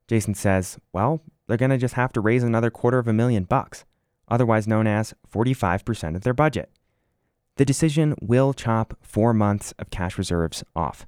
Jason 0.08 0.34
says, 0.34 0.78
well, 0.94 1.22
they're 1.48 1.58
going 1.58 1.70
to 1.70 1.78
just 1.78 1.94
have 1.96 2.14
to 2.14 2.22
raise 2.22 2.44
another 2.44 2.70
quarter 2.70 2.98
of 2.98 3.08
a 3.08 3.14
million 3.14 3.44
bucks, 3.44 3.86
otherwise 4.28 4.68
known 4.68 4.88
as 4.88 5.14
45% 5.32 6.16
of 6.16 6.22
their 6.22 6.34
budget. 6.34 6.72
The 7.58 7.66
decision 7.66 8.16
will 8.22 8.54
chop 8.54 8.98
four 9.02 9.34
months 9.34 9.74
of 9.78 9.90
cash 9.90 10.18
reserves 10.18 10.64
off. 10.76 11.06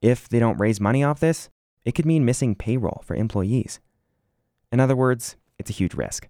If 0.00 0.28
they 0.28 0.38
don't 0.38 0.60
raise 0.60 0.80
money 0.80 1.02
off 1.02 1.20
this, 1.20 1.50
it 1.84 1.92
could 1.92 2.06
mean 2.06 2.24
missing 2.24 2.54
payroll 2.54 3.02
for 3.04 3.16
employees. 3.16 3.80
In 4.70 4.78
other 4.78 4.94
words, 4.94 5.36
it's 5.58 5.70
a 5.70 5.74
huge 5.74 5.94
risk. 5.94 6.28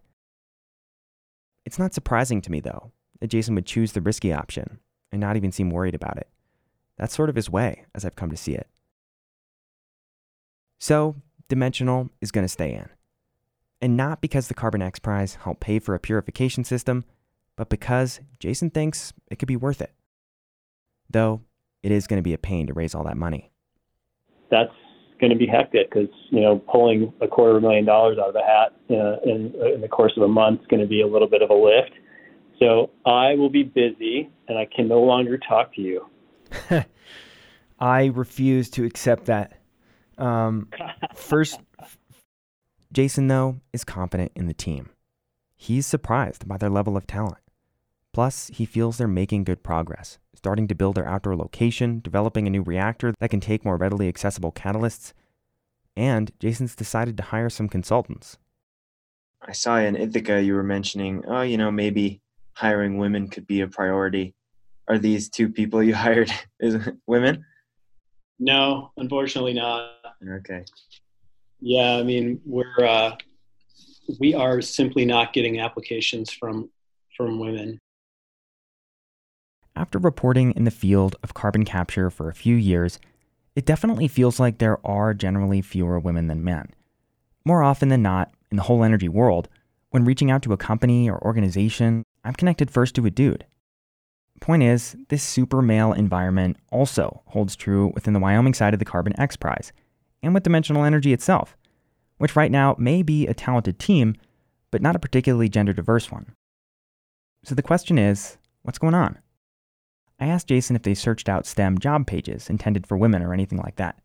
It's 1.67 1.79
not 1.79 1.93
surprising 1.93 2.41
to 2.41 2.51
me, 2.51 2.61
though, 2.61 2.93
that 3.21 3.27
Jason 3.27 3.55
would 3.55 3.67
choose 3.67 3.93
the 3.93 4.01
risky 4.01 4.33
option 4.33 4.79
and 5.13 5.21
not 5.21 5.37
even 5.37 5.53
seem 5.53 5.69
worried 5.71 5.95
about 5.95 6.17
it. 6.17 6.29
That's 6.99 7.15
sort 7.15 7.31
of 7.31 7.37
his 7.37 7.49
way, 7.49 7.87
as 7.95 8.05
I've 8.05 8.17
come 8.17 8.31
to 8.31 8.37
see 8.37 8.55
it. 8.55 8.69
So, 10.79 11.17
Dimensional 11.49 12.11
is 12.21 12.31
going 12.31 12.45
to 12.45 12.49
stay 12.49 12.75
in. 12.75 12.89
And 13.81 13.97
not 13.97 14.21
because 14.21 14.49
the 14.49 14.55
Carbon 14.55 14.83
X 14.83 14.99
Prize 14.99 15.37
helped 15.37 15.61
pay 15.61 15.79
for 15.79 15.95
a 15.95 16.01
purification 16.01 16.65
system, 16.65 17.05
but 17.57 17.69
because 17.69 18.21
Jason 18.39 18.71
thinks 18.71 19.13
it 19.29 19.39
could 19.39 19.49
be 19.49 19.57
worth 19.57 19.81
it. 19.81 19.93
Though, 21.09 21.43
it 21.83 21.93
is 21.93 22.07
going 22.07 22.19
to 22.19 22.23
be 22.23 22.35
a 22.35 22.39
pain 22.39 22.67
to 22.67 22.73
raise 22.73 22.95
all 22.95 23.05
that 23.05 23.17
money. 23.17 23.51
That's 24.51 24.73
going 25.21 25.31
to 25.31 25.37
be 25.37 25.47
hectic 25.47 25.91
because 25.91 26.09
you 26.31 26.41
know 26.41 26.59
pulling 26.71 27.13
a 27.21 27.29
quarter 27.29 27.57
of 27.57 27.65
a 27.65 27.67
million 27.67 27.85
dollars 27.85 28.19
out 28.19 28.29
of 28.29 28.35
the 28.35 28.43
hat 28.43 28.73
uh, 28.91 29.19
in, 29.29 29.53
in 29.75 29.81
the 29.81 29.89
course 29.89 30.13
of 30.17 30.23
a 30.23 30.29
month 30.29 30.61
is 30.61 30.67
going 30.69 30.81
to 30.81 30.87
be 30.87 31.01
a 31.01 31.07
little 31.07 31.29
bit 31.29 31.43
of 31.43 31.51
a 31.51 31.55
lift. 31.55 31.93
So 32.59 32.91
I 33.07 33.35
will 33.35 33.51
be 33.51 33.63
busy 33.63 34.31
and 34.49 34.59
I 34.59 34.67
can 34.75 34.89
no 34.89 35.01
longer 35.01 35.39
talk 35.39 35.75
to 35.75 35.81
you. 35.81 36.07
I 37.79 38.07
refuse 38.07 38.71
to 38.71 38.85
accept 38.85 39.27
that. 39.27 39.61
Um, 40.17 40.69
first, 41.15 41.61
Jason, 42.93 43.29
though, 43.29 43.61
is 43.73 43.85
confident 43.85 44.33
in 44.35 44.47
the 44.47 44.55
team. 44.55 44.91
He's 45.57 45.87
surprised 45.87 46.47
by 46.47 46.57
their 46.57 46.71
level 46.71 46.97
of 46.97 47.07
talent. 47.07 47.39
Plus, 48.13 48.51
he 48.53 48.65
feels 48.65 48.99
they're 48.99 49.07
making 49.07 49.45
good 49.45 49.63
progress, 49.63 50.19
starting 50.35 50.67
to 50.69 50.75
build 50.75 50.97
their 50.97 51.07
outdoor 51.07 51.37
location, 51.37 52.01
developing 52.01 52.47
a 52.47 52.51
new 52.51 52.63
reactor 52.63 53.13
that 53.19 53.29
can 53.31 53.41
take 53.41 53.65
more 53.65 53.77
readily 53.77 54.09
accessible 54.09 54.53
catalysts, 54.53 55.13
and 55.97 56.33
Jason's 56.39 56.75
decided 56.75 57.17
to 57.17 57.25
hire 57.25 57.51
some 57.51 57.69
consultants. 57.69 58.39
I 59.43 59.53
saw 59.53 59.79
in 59.79 59.97
Ithaca 59.97 60.43
you 60.43 60.55
were 60.55 60.63
mentioning, 60.63 61.25
oh, 61.27 61.43
you 61.43 61.57
know, 61.57 61.71
maybe 61.71 62.21
hiring 62.55 62.99
women 62.99 63.29
could 63.29 63.47
be 63.47 63.61
a 63.61 63.69
priority. 63.69 64.35
Are 64.89 64.99
these 64.99 65.29
two 65.29 65.49
people 65.49 65.83
you 65.83 65.95
hired 66.07 66.31
is 66.61 66.77
women? 67.07 67.45
No, 68.39 68.93
unfortunately 68.97 69.53
not. 69.53 69.91
Okay. 70.27 70.65
Yeah, 71.61 71.97
I 71.97 72.03
mean 72.03 72.41
we're 72.45 72.85
uh, 72.85 73.17
we 74.19 74.35
are 74.35 74.61
simply 74.61 75.05
not 75.05 75.33
getting 75.33 75.61
applications 75.61 76.31
from 76.31 76.71
from 77.17 77.39
women. 77.39 77.79
After 79.75 79.99
reporting 79.99 80.53
in 80.53 80.65
the 80.65 80.71
field 80.71 81.17
of 81.23 81.35
carbon 81.35 81.65
capture 81.65 82.11
for 82.11 82.29
a 82.29 82.35
few 82.35 82.57
years, 82.57 82.99
it 83.55 83.65
definitely 83.65 84.09
feels 84.09 84.41
like 84.41 84.59
there 84.59 84.85
are 84.87 85.15
generally 85.15 85.63
fewer 85.63 85.99
women 85.99 86.27
than 86.27 86.45
men. 86.45 86.71
More 87.45 87.63
often 87.63 87.89
than 87.89 88.03
not, 88.03 88.33
in 88.51 88.57
the 88.57 88.65
whole 88.65 88.83
energy 88.83 89.09
world, 89.09 89.49
when 89.91 90.05
reaching 90.05 90.31
out 90.31 90.43
to 90.43 90.53
a 90.53 90.57
company 90.57 91.09
or 91.09 91.25
organization, 91.25 92.03
I'm 92.25 92.35
connected 92.35 92.71
first 92.71 92.95
to 92.97 93.07
a 93.07 93.11
dude. 93.11 93.47
Point 94.41 94.63
is, 94.63 94.97
this 95.09 95.23
super 95.23 95.61
male 95.61 95.93
environment 95.93 96.57
also 96.71 97.23
holds 97.27 97.57
true 97.57 97.93
within 97.95 98.15
the 98.15 98.21
Wyoming 98.21 98.55
side 98.55 98.73
of 98.73 98.79
the 98.79 98.85
Carbon 98.85 99.19
X 99.19 99.37
Prize 99.37 99.73
and 100.23 100.35
with 100.35 100.43
Dimensional 100.43 100.85
Energy 100.85 101.13
itself, 101.13 101.57
which 102.19 102.37
right 102.37 102.51
now 102.51 102.75
may 102.79 103.03
be 103.03 103.27
a 103.27 103.35
talented 103.35 103.79
team, 103.79 104.15
but 104.71 104.83
not 104.83 104.97
a 104.97 105.01
particularly 105.01 105.49
gender 105.49 105.73
diverse 105.73 106.11
one. 106.11 106.35
So 107.45 107.55
the 107.55 107.63
question 107.63 107.99
is 107.99 108.39
what's 108.63 108.79
going 108.79 108.95
on? 108.95 109.19
I 110.21 110.27
asked 110.27 110.49
Jason 110.49 110.77
if 110.77 110.83
they 110.83 110.95
searched 110.95 111.29
out 111.29 111.47
STEM 111.47 111.79
job 111.79 112.07
pages 112.07 112.51
intended 112.51 112.87
for 112.87 112.97
women 112.97 113.23
or 113.23 113.33
anything 113.33 113.59
like 113.59 113.77
that. 113.77 114.01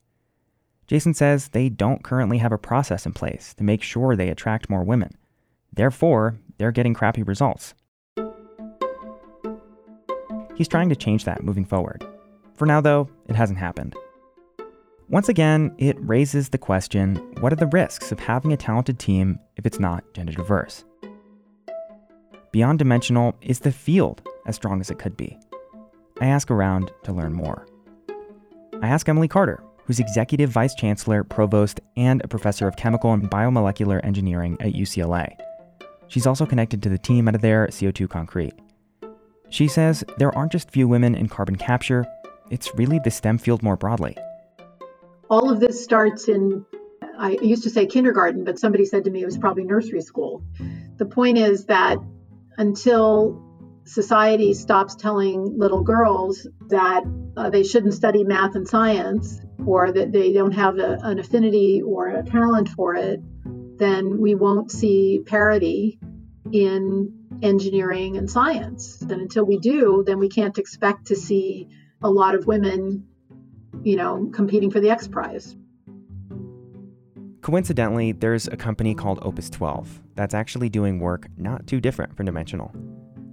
Jason 0.88 1.13
says 1.13 1.49
they 1.49 1.69
don't 1.69 2.03
currently 2.03 2.38
have 2.38 2.51
a 2.51 2.57
process 2.57 3.05
in 3.05 3.13
place 3.13 3.53
to 3.55 3.63
make 3.63 3.81
sure 3.81 4.15
they 4.15 4.29
attract 4.29 4.69
more 4.69 4.84
women. 4.84 5.17
Therefore, 5.71 6.38
they're 6.57 6.71
getting 6.71 6.93
crappy 6.93 7.23
results. 7.23 7.73
He's 10.56 10.68
trying 10.68 10.89
to 10.89 10.95
change 10.95 11.26
that 11.26 11.43
moving 11.43 11.66
forward. 11.66 12.06
For 12.56 12.66
now, 12.66 12.82
though, 12.82 13.10
it 13.28 13.36
hasn't 13.36 13.60
happened. 13.60 13.95
Once 15.10 15.30
again, 15.30 15.74
it 15.78 15.97
raises 15.99 16.49
the 16.49 16.58
question 16.58 17.16
what 17.39 17.51
are 17.51 17.58
the 17.58 17.68
risks 17.68 18.12
of 18.12 18.20
having 18.20 18.54
a 18.54 18.58
talented 18.58 18.99
team 18.99 19.39
if 19.58 19.66
it's 19.66 19.80
not 19.80 20.04
gender 20.14 20.34
diverse? 20.34 20.86
Beyond 22.51 22.80
dimensional, 22.80 23.36
is 23.41 23.60
the 23.60 23.72
field 23.72 24.28
as 24.45 24.56
strong 24.56 24.80
as 24.80 24.89
it 24.89 24.99
could 24.99 25.18
be? 25.18 25.38
I 26.22 26.28
ask 26.28 26.51
around 26.51 26.91
to 27.04 27.12
learn 27.12 27.34
more. 27.34 27.68
I 28.82 28.88
ask 28.88 29.10
Emily 29.10 29.28
Carter, 29.28 29.64
who's 29.86 29.99
executive 29.99 30.49
vice 30.49 30.76
chancellor, 30.76 31.24
provost, 31.24 31.82
and 31.97 32.24
a 32.24 32.28
professor 32.28 32.68
of 32.68 32.76
chemical 32.76 33.12
and 33.14 33.30
biomolecular 33.30 34.04
engineering 34.06 34.58
at 34.60 34.74
UCLA. 34.74 35.36
She's 36.08 36.28
also 36.28 36.45
connected 36.45 36.84
to 36.84 36.89
the 36.89 36.97
team 36.97 37.28
out 37.28 37.36
of 37.36 37.41
their 37.41 37.68
CO2 37.68 38.10
Concrete. 38.10 38.54
She 39.54 39.68
says 39.68 40.04
there 40.18 40.36
aren't 40.36 40.51
just 40.51 40.72
few 40.72 40.88
women 40.88 41.14
in 41.14 41.30
carbon 41.30 41.58
capture, 41.58 42.08
it's 42.49 42.74
really 42.74 42.99
the 43.04 43.12
STEM 43.12 43.38
field 43.38 43.62
more 43.62 43.78
broadly. 43.78 44.18
All 45.30 45.51
of 45.51 45.60
this 45.60 45.84
starts 45.84 46.28
in, 46.28 46.66
I 47.20 47.38
used 47.39 47.62
to 47.62 47.70
say 47.70 47.86
kindergarten, 47.86 48.45
but 48.45 48.58
somebody 48.58 48.84
said 48.84 49.04
to 49.04 49.12
me 49.12 49.22
it 49.22 49.26
was 49.26 49.38
probably 49.38 49.64
nursery 49.64 50.01
school. 50.01 50.43
The 50.97 51.06
point 51.06 51.38
is 51.38 51.66
that 51.66 51.99
until 52.58 53.43
society 53.86 54.56
stops 54.56 54.95
telling 54.95 55.56
little 55.56 55.84
girls 55.84 56.47
that 56.70 57.04
uh, 57.38 57.51
they 57.51 57.62
shouldn't 57.62 57.93
study 57.93 58.24
math 58.24 58.56
and 58.56 58.68
science 58.68 59.39
or 59.68 59.91
that 59.91 60.12
they 60.12 60.34
don't 60.34 60.54
have 60.54 60.80
a, 60.80 60.97
an 61.04 61.20
affinity 61.20 61.80
or 61.86 62.08
a 62.08 62.24
talent 62.24 62.70
for 62.70 62.95
it, 62.95 63.20
then 63.78 64.20
we 64.20 64.34
won't 64.34 64.72
see 64.72 65.22
parity 65.24 65.99
in 66.51 67.22
engineering 67.44 68.18
and 68.18 68.30
science. 68.30 69.02
And 69.02 69.12
until 69.12 69.46
we 69.46 69.58
do, 69.58 70.04
then 70.06 70.18
we 70.18 70.30
can't 70.30 70.58
expect 70.58 71.08
to 71.08 71.16
see 71.16 71.68
a 72.02 72.10
lot 72.10 72.36
of 72.36 72.48
women, 72.48 73.06
you 73.84 73.96
know, 73.98 74.30
competing 74.34 74.72
for 74.72 74.80
the 74.80 74.89
X 74.89 75.08
Prize. 75.08 75.56
Coincidentally, 77.41 78.14
there's 78.14 78.48
a 78.48 78.56
company 78.56 78.96
called 78.96 79.20
Opus 79.22 79.50
12 79.50 80.02
that's 80.16 80.34
actually 80.34 80.70
doing 80.70 81.00
work 81.00 81.28
not 81.38 81.68
too 81.68 81.82
different 81.82 82.16
from 82.16 82.26
Dimensional. 82.26 82.72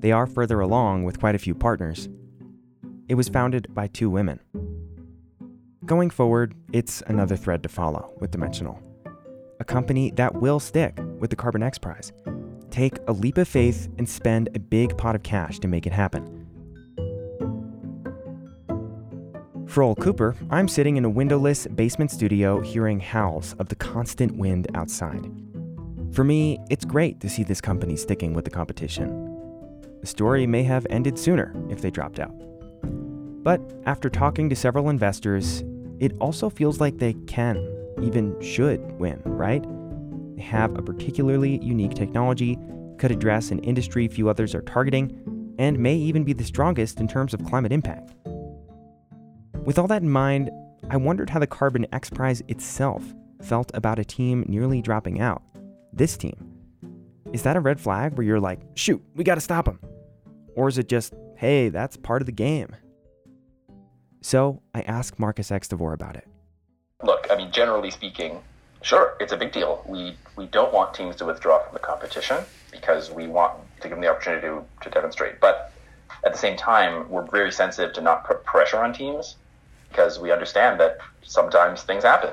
They 0.00 0.10
are 0.10 0.26
further 0.26 0.60
along 0.60 1.04
with 1.04 1.20
quite 1.20 1.36
a 1.36 1.38
few 1.38 1.54
partners. 1.54 2.08
It 3.08 3.14
was 3.14 3.28
founded 3.28 3.72
by 3.72 3.86
two 3.86 4.10
women. 4.10 4.40
Going 5.86 6.10
forward, 6.10 6.54
it's 6.72 7.02
another 7.06 7.36
thread 7.36 7.62
to 7.62 7.68
follow 7.68 8.12
with 8.18 8.32
Dimensional, 8.32 8.82
a 9.60 9.64
company 9.64 10.10
that 10.12 10.34
will 10.34 10.58
stick 10.58 10.98
with 11.18 11.30
the 11.30 11.36
Carbon 11.36 11.62
X 11.62 11.78
Prize 11.78 12.12
take 12.70 12.98
a 13.06 13.12
leap 13.12 13.38
of 13.38 13.48
faith 13.48 13.88
and 13.98 14.08
spend 14.08 14.48
a 14.54 14.58
big 14.58 14.96
pot 14.96 15.14
of 15.14 15.22
cash 15.22 15.58
to 15.60 15.68
make 15.68 15.86
it 15.86 15.92
happen. 15.92 16.40
For 19.66 19.84
old 19.84 20.00
Cooper, 20.00 20.34
I'm 20.50 20.66
sitting 20.66 20.96
in 20.96 21.04
a 21.04 21.08
windowless 21.10 21.68
basement 21.68 22.10
studio 22.10 22.60
hearing 22.60 22.98
howls 22.98 23.54
of 23.60 23.68
the 23.68 23.76
constant 23.76 24.36
wind 24.36 24.66
outside. 24.74 25.30
For 26.12 26.24
me, 26.24 26.58
it's 26.70 26.84
great 26.84 27.20
to 27.20 27.28
see 27.28 27.44
this 27.44 27.60
company 27.60 27.94
sticking 27.94 28.34
with 28.34 28.44
the 28.44 28.50
competition. 28.50 29.28
The 30.00 30.08
story 30.08 30.44
may 30.44 30.64
have 30.64 30.88
ended 30.90 31.16
sooner 31.18 31.54
if 31.70 31.82
they 31.82 31.90
dropped 31.90 32.18
out. 32.18 32.34
But 33.44 33.60
after 33.86 34.10
talking 34.10 34.48
to 34.50 34.56
several 34.56 34.88
investors, 34.88 35.62
it 36.00 36.12
also 36.18 36.50
feels 36.50 36.80
like 36.80 36.98
they 36.98 37.12
can, 37.28 37.64
even 38.02 38.40
should 38.40 38.80
win, 38.98 39.22
right? 39.24 39.64
Have 40.40 40.76
a 40.76 40.82
particularly 40.82 41.58
unique 41.62 41.94
technology, 41.94 42.58
could 42.98 43.12
address 43.12 43.50
an 43.50 43.60
industry 43.60 44.08
few 44.08 44.28
others 44.28 44.54
are 44.54 44.62
targeting, 44.62 45.54
and 45.58 45.78
may 45.78 45.94
even 45.94 46.24
be 46.24 46.32
the 46.32 46.44
strongest 46.44 46.98
in 46.98 47.06
terms 47.06 47.34
of 47.34 47.44
climate 47.44 47.72
impact. 47.72 48.14
With 49.64 49.78
all 49.78 49.86
that 49.86 50.02
in 50.02 50.10
mind, 50.10 50.50
I 50.88 50.96
wondered 50.96 51.30
how 51.30 51.38
the 51.38 51.46
Carbon 51.46 51.86
X 51.92 52.10
Prize 52.10 52.42
itself 52.48 53.04
felt 53.42 53.70
about 53.74 53.98
a 53.98 54.04
team 54.04 54.44
nearly 54.48 54.82
dropping 54.82 55.20
out. 55.20 55.42
This 55.92 56.16
team. 56.16 56.52
Is 57.32 57.42
that 57.42 57.56
a 57.56 57.60
red 57.60 57.78
flag 57.78 58.16
where 58.16 58.26
you're 58.26 58.40
like, 58.40 58.60
shoot, 58.74 59.02
we 59.14 59.22
gotta 59.22 59.40
stop 59.40 59.66
them? 59.66 59.78
Or 60.56 60.68
is 60.68 60.78
it 60.78 60.88
just, 60.88 61.14
hey, 61.36 61.68
that's 61.68 61.96
part 61.96 62.22
of 62.22 62.26
the 62.26 62.32
game? 62.32 62.74
So 64.20 64.62
I 64.74 64.80
asked 64.82 65.18
Marcius 65.20 65.50
Extavour 65.50 65.92
about 65.92 66.16
it. 66.16 66.26
Look, 67.04 67.28
I 67.30 67.36
mean, 67.36 67.52
generally 67.52 67.90
speaking, 67.90 68.40
Sure, 68.82 69.14
it's 69.20 69.32
a 69.32 69.36
big 69.36 69.52
deal. 69.52 69.84
We 69.86 70.16
we 70.40 70.46
don't 70.46 70.72
want 70.72 70.94
teams 70.94 71.16
to 71.16 71.26
withdraw 71.26 71.62
from 71.62 71.74
the 71.74 71.78
competition 71.78 72.38
because 72.72 73.10
we 73.10 73.26
want 73.26 73.52
to 73.76 73.82
give 73.82 73.90
them 73.90 74.00
the 74.00 74.08
opportunity 74.08 74.46
to, 74.46 74.64
to 74.80 74.88
demonstrate. 74.88 75.38
But 75.38 75.70
at 76.24 76.32
the 76.32 76.38
same 76.38 76.56
time, 76.56 77.10
we're 77.10 77.26
very 77.26 77.52
sensitive 77.52 77.92
to 77.96 78.00
not 78.00 78.26
put 78.26 78.42
pressure 78.42 78.78
on 78.78 78.94
teams 78.94 79.36
because 79.90 80.18
we 80.18 80.32
understand 80.32 80.80
that 80.80 80.96
sometimes 81.22 81.82
things 81.82 82.04
happen. 82.04 82.30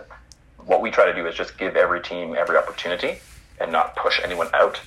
What 0.65 0.81
we 0.81 0.89
try 0.89 1.05
to 1.05 1.13
do 1.13 1.27
is 1.27 1.35
just 1.35 1.57
give 1.57 1.75
every 1.75 2.01
team 2.01 2.33
every 2.33 2.55
opportunity 2.55 3.17
and 3.59 3.73
not 3.73 3.97
push 3.97 4.21
anyone 4.23 4.47
out. 4.53 4.79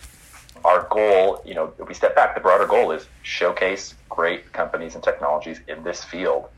Our 0.65 0.87
goal, 0.91 1.43
you 1.45 1.55
know, 1.55 1.75
if 1.79 1.89
we 1.89 1.95
step 1.95 2.15
back, 2.15 2.35
the 2.35 2.41
broader 2.41 2.67
goal 2.67 2.91
is 2.91 3.07
showcase 3.23 3.95
great 4.09 4.51
companies 4.55 4.95
and 4.95 5.05
technologies 5.05 5.61
in 5.69 5.83
this 5.85 6.03
field, 6.05 6.49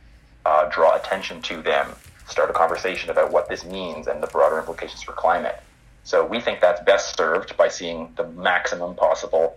uh, 0.47 0.69
draw 0.69 0.95
attention 0.95 1.43
to 1.43 1.61
them, 1.61 1.89
start 2.29 2.51
a 2.51 2.53
conversation 2.53 3.11
about 3.11 3.33
what 3.33 3.49
this 3.49 3.65
means 3.65 4.07
and 4.07 4.23
the 4.23 4.29
broader 4.29 4.59
implications 4.59 5.03
for 5.03 5.13
climate. 5.13 5.61
So 6.05 6.27
we 6.27 6.41
think 6.41 6.61
that's 6.61 6.83
best 6.83 7.17
served 7.17 7.57
by 7.57 7.69
seeing 7.69 8.13
the 8.17 8.27
maximum 8.27 8.95
possible 8.95 9.57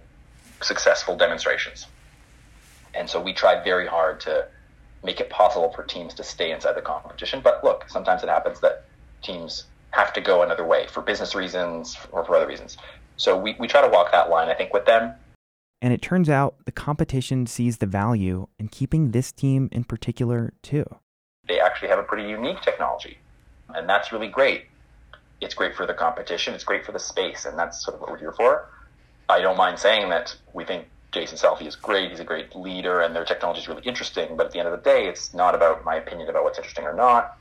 successful 0.62 1.18
demonstrations. 1.18 1.88
And 2.94 3.10
so 3.10 3.22
we 3.22 3.34
tried 3.34 3.64
very 3.64 3.88
hard 3.88 4.22
to 4.22 4.48
make 5.04 5.20
it 5.20 5.30
possible 5.30 5.72
for 5.74 5.84
teams 5.84 6.14
to 6.16 6.24
stay 6.24 6.52
inside 6.52 6.76
the 6.76 6.82
competition. 6.82 7.42
But 7.44 7.64
look, 7.64 7.90
sometimes 7.90 8.24
it 8.24 8.30
happens 8.30 8.60
that 8.62 8.86
teams 9.22 9.66
have 9.92 10.14
to 10.14 10.22
go 10.22 10.44
another 10.44 10.66
way 10.66 10.88
for 10.88 11.02
business 11.02 11.36
reasons 11.36 11.98
or 12.12 12.24
for 12.26 12.36
other 12.36 12.48
reasons. 12.48 12.78
So 13.18 13.38
we, 13.38 13.56
we 13.60 13.68
try 13.68 13.82
to 13.82 13.90
walk 13.90 14.12
that 14.12 14.30
line, 14.30 14.50
I 14.50 14.54
think, 14.54 14.74
with 14.74 14.86
them. 14.86 15.14
And 15.82 15.94
it 15.94 16.02
turns 16.02 16.30
out 16.30 16.56
the 16.66 16.72
competition 16.72 17.48
sees 17.48 17.78
the 17.78 17.86
value 17.86 18.48
in 18.58 18.70
keeping 18.70 19.12
this 19.12 19.32
team 19.32 19.70
in 19.72 19.84
particular, 19.84 20.54
too 20.62 20.86
they 21.48 21.60
actually 21.60 21.90
have 21.90 22.00
a 22.00 22.04
pretty 22.04 22.28
unique 22.28 22.62
technology. 22.62 23.18
And 23.70 23.88
that's 23.88 24.12
really 24.12 24.28
great. 24.28 24.66
It's 25.42 25.54
great 25.54 25.76
for 25.76 25.86
the 25.86 25.94
competition, 25.94 26.54
it's 26.54 26.64
great 26.64 26.86
for 26.86 26.92
the 26.92 27.00
space, 27.00 27.46
and 27.46 27.58
that's 27.58 27.84
sort 27.84 27.96
of 27.96 28.02
what 28.02 28.12
we're 28.12 28.18
here 28.18 28.32
for. 28.32 28.70
I 29.28 29.42
don't 29.42 29.58
mind 29.58 29.80
saying 29.80 30.10
that 30.10 30.36
we 30.54 30.66
think 30.66 30.88
Jason 31.12 31.38
Salfi 31.38 31.66
is 31.66 31.76
great, 31.76 32.12
he's 32.12 32.20
a 32.20 32.26
great 32.26 32.56
leader, 32.56 33.02
and 33.02 33.16
their 33.16 33.26
technology 33.26 33.62
is 33.62 33.68
really 33.68 33.84
interesting, 33.84 34.36
but 34.38 34.48
at 34.48 34.52
the 34.52 34.60
end 34.60 34.68
of 34.68 34.72
the 34.72 34.90
day, 34.90 35.08
it's 35.08 35.34
not 35.34 35.56
about 35.56 35.84
my 35.84 35.96
opinion 35.96 36.30
about 36.30 36.44
what's 36.44 36.58
interesting 36.58 36.86
or 36.86 36.94
not. 36.94 37.38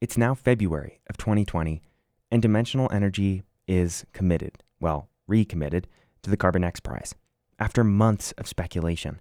It's 0.00 0.16
now 0.16 0.34
February 0.34 1.00
of 1.08 1.16
2020, 1.16 1.82
and 2.30 2.40
Dimensional 2.40 2.88
Energy 2.92 3.42
is 3.66 4.06
committed, 4.12 4.62
well, 4.80 5.08
recommitted, 5.26 5.86
to 6.22 6.30
the 6.30 6.36
Carbon 6.36 6.64
X 6.64 6.80
Prize 6.80 7.14
after 7.58 7.84
months 7.84 8.32
of 8.32 8.48
speculation. 8.48 9.20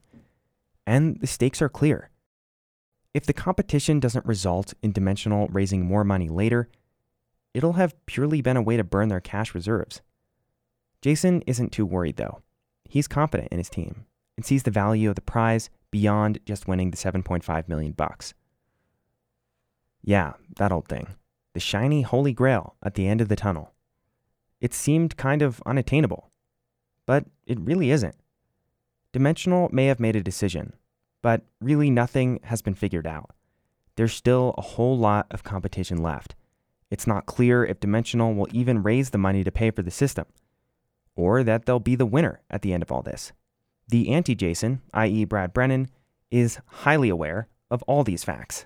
And 0.87 1.19
the 1.19 1.27
stakes 1.27 1.61
are 1.61 1.69
clear. 1.69 2.09
If 3.13 3.25
the 3.25 3.33
competition 3.33 3.99
doesn't 3.99 4.25
result 4.25 4.73
in 4.83 4.91
Dimensional 4.91 5.47
raising 5.47 5.85
more 5.85 6.03
money 6.03 6.29
later, 6.29 6.69
it'll 7.53 7.73
have 7.73 8.05
purely 8.05 8.41
been 8.41 8.57
a 8.57 8.61
way 8.61 8.77
to 8.77 8.83
burn 8.83 9.09
their 9.09 9.19
cash 9.19 9.55
reserves. 9.55 10.01
Jason 11.01 11.41
isn't 11.47 11.71
too 11.71 11.85
worried 11.85 12.17
though. 12.17 12.41
He's 12.85 13.07
confident 13.07 13.51
in 13.51 13.57
his 13.57 13.69
team 13.69 14.05
and 14.37 14.45
sees 14.45 14.63
the 14.63 14.71
value 14.71 15.09
of 15.09 15.15
the 15.15 15.21
prize 15.21 15.69
beyond 15.91 16.39
just 16.45 16.67
winning 16.67 16.91
the 16.91 16.97
7.5 16.97 17.67
million 17.67 17.93
bucks. 17.93 18.33
Yeah, 20.03 20.33
that 20.57 20.71
old 20.71 20.87
thing. 20.87 21.15
The 21.53 21.59
shiny 21.59 22.03
holy 22.03 22.33
grail 22.33 22.75
at 22.83 22.93
the 22.93 23.07
end 23.07 23.21
of 23.21 23.27
the 23.27 23.35
tunnel. 23.35 23.73
It 24.61 24.73
seemed 24.73 25.17
kind 25.17 25.41
of 25.41 25.63
unattainable, 25.65 26.29
but 27.05 27.25
it 27.45 27.59
really 27.59 27.91
isn't. 27.91 28.15
Dimensional 29.13 29.69
may 29.71 29.87
have 29.87 29.99
made 29.99 30.15
a 30.15 30.21
decision 30.21 30.73
but 31.21 31.41
really 31.59 31.89
nothing 31.89 32.39
has 32.43 32.61
been 32.61 32.75
figured 32.75 33.07
out. 33.07 33.31
There's 33.95 34.13
still 34.13 34.53
a 34.57 34.61
whole 34.61 34.97
lot 34.97 35.27
of 35.31 35.43
competition 35.43 36.01
left. 36.01 36.35
It's 36.89 37.05
not 37.05 37.25
clear 37.25 37.65
if 37.65 37.79
Dimensional 37.79 38.33
will 38.33 38.47
even 38.51 38.81
raise 38.81 39.09
the 39.09 39.17
money 39.17 39.43
to 39.43 39.51
pay 39.51 39.71
for 39.71 39.81
the 39.81 39.91
system, 39.91 40.25
or 41.15 41.43
that 41.43 41.65
they'll 41.65 41.79
be 41.79 41.95
the 41.95 42.05
winner 42.05 42.41
at 42.49 42.61
the 42.61 42.73
end 42.73 42.81
of 42.81 42.91
all 42.91 43.01
this. 43.01 43.31
The 43.87 44.09
anti 44.09 44.35
Jason, 44.35 44.81
i.e., 44.93 45.25
Brad 45.25 45.53
Brennan, 45.53 45.89
is 46.31 46.59
highly 46.65 47.09
aware 47.09 47.47
of 47.69 47.83
all 47.83 48.03
these 48.03 48.23
facts. 48.23 48.65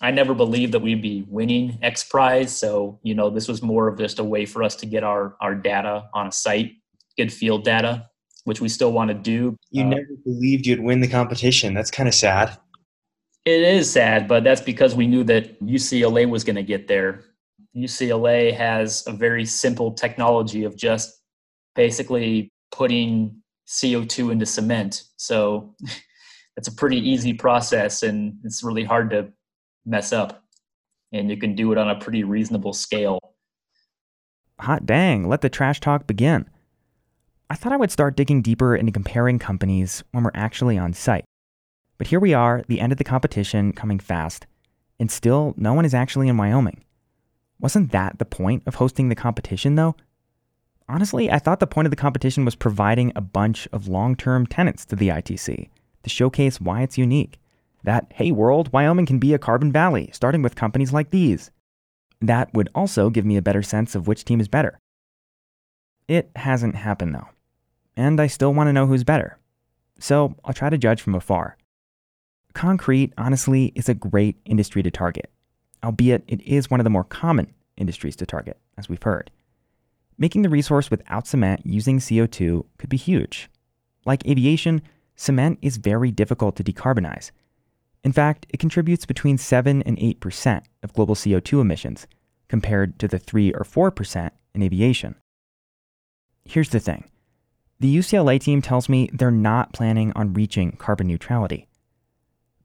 I 0.00 0.10
never 0.10 0.34
believed 0.34 0.72
that 0.72 0.80
we'd 0.80 1.00
be 1.00 1.24
winning 1.28 1.78
X 1.82 2.04
Prize. 2.04 2.54
So, 2.56 2.98
you 3.02 3.14
know, 3.14 3.30
this 3.30 3.48
was 3.48 3.62
more 3.62 3.88
of 3.88 3.98
just 3.98 4.18
a 4.18 4.24
way 4.24 4.44
for 4.44 4.62
us 4.62 4.76
to 4.76 4.86
get 4.86 5.04
our, 5.04 5.36
our 5.40 5.54
data 5.54 6.08
on 6.12 6.26
a 6.26 6.32
site, 6.32 6.72
good 7.16 7.32
field 7.32 7.64
data, 7.64 8.08
which 8.46 8.60
we 8.60 8.68
still 8.68 8.92
want 8.92 9.08
to 9.08 9.14
do. 9.14 9.56
You 9.70 9.82
uh, 9.82 9.88
never 9.88 10.06
believed 10.24 10.66
you'd 10.66 10.80
win 10.80 11.00
the 11.00 11.08
competition. 11.08 11.74
That's 11.74 11.90
kind 11.90 12.08
of 12.08 12.14
sad. 12.14 12.56
It 13.44 13.60
is 13.60 13.90
sad, 13.90 14.28
but 14.28 14.44
that's 14.44 14.60
because 14.60 14.94
we 14.94 15.08
knew 15.08 15.24
that 15.24 15.60
UCLA 15.60 16.28
was 16.28 16.44
going 16.44 16.56
to 16.56 16.62
get 16.62 16.86
there. 16.86 17.24
UCLA 17.76 18.54
has 18.56 19.04
a 19.08 19.12
very 19.12 19.44
simple 19.44 19.92
technology 19.92 20.62
of 20.62 20.76
just 20.76 21.20
basically 21.74 22.48
putting 22.70 23.42
CO2 23.66 24.30
into 24.30 24.46
cement. 24.46 25.02
So 25.16 25.74
it's 26.56 26.68
a 26.68 26.72
pretty 26.72 26.98
easy 26.98 27.32
process 27.32 28.04
and 28.04 28.38
it's 28.44 28.62
really 28.62 28.84
hard 28.84 29.10
to 29.10 29.28
mess 29.84 30.12
up. 30.12 30.44
And 31.12 31.28
you 31.30 31.36
can 31.36 31.56
do 31.56 31.72
it 31.72 31.78
on 31.78 31.90
a 31.90 31.98
pretty 31.98 32.22
reasonable 32.22 32.72
scale. 32.72 33.18
Hot 34.60 34.86
dang, 34.86 35.28
let 35.28 35.40
the 35.40 35.50
trash 35.50 35.80
talk 35.80 36.06
begin. 36.06 36.48
I 37.48 37.54
thought 37.54 37.72
I 37.72 37.76
would 37.76 37.92
start 37.92 38.16
digging 38.16 38.42
deeper 38.42 38.74
into 38.74 38.90
comparing 38.90 39.38
companies 39.38 40.02
when 40.10 40.24
we're 40.24 40.32
actually 40.34 40.76
on 40.76 40.92
site. 40.92 41.24
But 41.96 42.08
here 42.08 42.18
we 42.18 42.34
are, 42.34 42.64
the 42.66 42.80
end 42.80 42.90
of 42.90 42.98
the 42.98 43.04
competition 43.04 43.72
coming 43.72 44.00
fast, 44.00 44.46
and 44.98 45.10
still 45.10 45.54
no 45.56 45.72
one 45.72 45.84
is 45.84 45.94
actually 45.94 46.28
in 46.28 46.36
Wyoming. 46.36 46.82
Wasn't 47.60 47.92
that 47.92 48.18
the 48.18 48.24
point 48.24 48.64
of 48.66 48.74
hosting 48.74 49.08
the 49.08 49.14
competition, 49.14 49.76
though? 49.76 49.94
Honestly, 50.88 51.30
I 51.30 51.38
thought 51.38 51.60
the 51.60 51.66
point 51.66 51.86
of 51.86 51.90
the 51.90 51.96
competition 51.96 52.44
was 52.44 52.54
providing 52.54 53.12
a 53.14 53.20
bunch 53.20 53.66
of 53.72 53.88
long 53.88 54.16
term 54.16 54.46
tenants 54.46 54.84
to 54.86 54.96
the 54.96 55.08
ITC 55.08 55.68
to 56.02 56.10
showcase 56.10 56.60
why 56.60 56.82
it's 56.82 56.98
unique 56.98 57.38
that, 57.84 58.12
hey 58.14 58.32
world, 58.32 58.72
Wyoming 58.72 59.06
can 59.06 59.18
be 59.18 59.32
a 59.32 59.38
carbon 59.38 59.70
valley, 59.70 60.10
starting 60.12 60.42
with 60.42 60.56
companies 60.56 60.92
like 60.92 61.10
these. 61.10 61.52
That 62.20 62.52
would 62.52 62.68
also 62.74 63.10
give 63.10 63.24
me 63.24 63.36
a 63.36 63.42
better 63.42 63.62
sense 63.62 63.94
of 63.94 64.08
which 64.08 64.24
team 64.24 64.40
is 64.40 64.48
better. 64.48 64.78
It 66.08 66.30
hasn't 66.36 66.74
happened 66.74 67.14
though, 67.14 67.28
and 67.96 68.20
I 68.20 68.26
still 68.26 68.52
want 68.52 68.68
to 68.68 68.72
know 68.72 68.86
who's 68.86 69.04
better. 69.04 69.38
So 69.98 70.34
I'll 70.44 70.54
try 70.54 70.70
to 70.70 70.78
judge 70.78 71.00
from 71.00 71.14
afar. 71.14 71.56
Concrete, 72.52 73.12
honestly, 73.18 73.72
is 73.74 73.88
a 73.88 73.94
great 73.94 74.36
industry 74.44 74.82
to 74.82 74.90
target, 74.90 75.30
albeit 75.84 76.24
it 76.26 76.42
is 76.42 76.70
one 76.70 76.80
of 76.80 76.84
the 76.84 76.90
more 76.90 77.04
common 77.04 77.52
industries 77.76 78.16
to 78.16 78.26
target, 78.26 78.58
as 78.78 78.88
we've 78.88 79.02
heard. 79.02 79.30
Making 80.18 80.42
the 80.42 80.48
resource 80.48 80.90
without 80.90 81.26
cement 81.26 81.62
using 81.64 81.98
CO2 81.98 82.64
could 82.78 82.88
be 82.88 82.96
huge. 82.96 83.50
Like 84.06 84.26
aviation, 84.26 84.82
cement 85.14 85.58
is 85.60 85.76
very 85.76 86.10
difficult 86.10 86.56
to 86.56 86.64
decarbonize, 86.64 87.30
in 88.06 88.12
fact, 88.12 88.46
it 88.50 88.60
contributes 88.60 89.04
between 89.04 89.36
7 89.36 89.82
and 89.82 89.98
8% 89.98 90.62
of 90.84 90.92
global 90.92 91.16
CO2 91.16 91.60
emissions, 91.60 92.06
compared 92.46 93.00
to 93.00 93.08
the 93.08 93.18
3 93.18 93.52
or 93.52 93.64
4% 93.64 94.30
in 94.54 94.62
aviation. 94.62 95.16
Here's 96.44 96.68
the 96.68 96.78
thing 96.78 97.10
the 97.78 97.94
UCLA 97.94 98.40
team 98.40 98.62
tells 98.62 98.88
me 98.88 99.10
they're 99.12 99.30
not 99.30 99.72
planning 99.72 100.12
on 100.14 100.32
reaching 100.32 100.72
carbon 100.72 101.06
neutrality. 101.06 101.68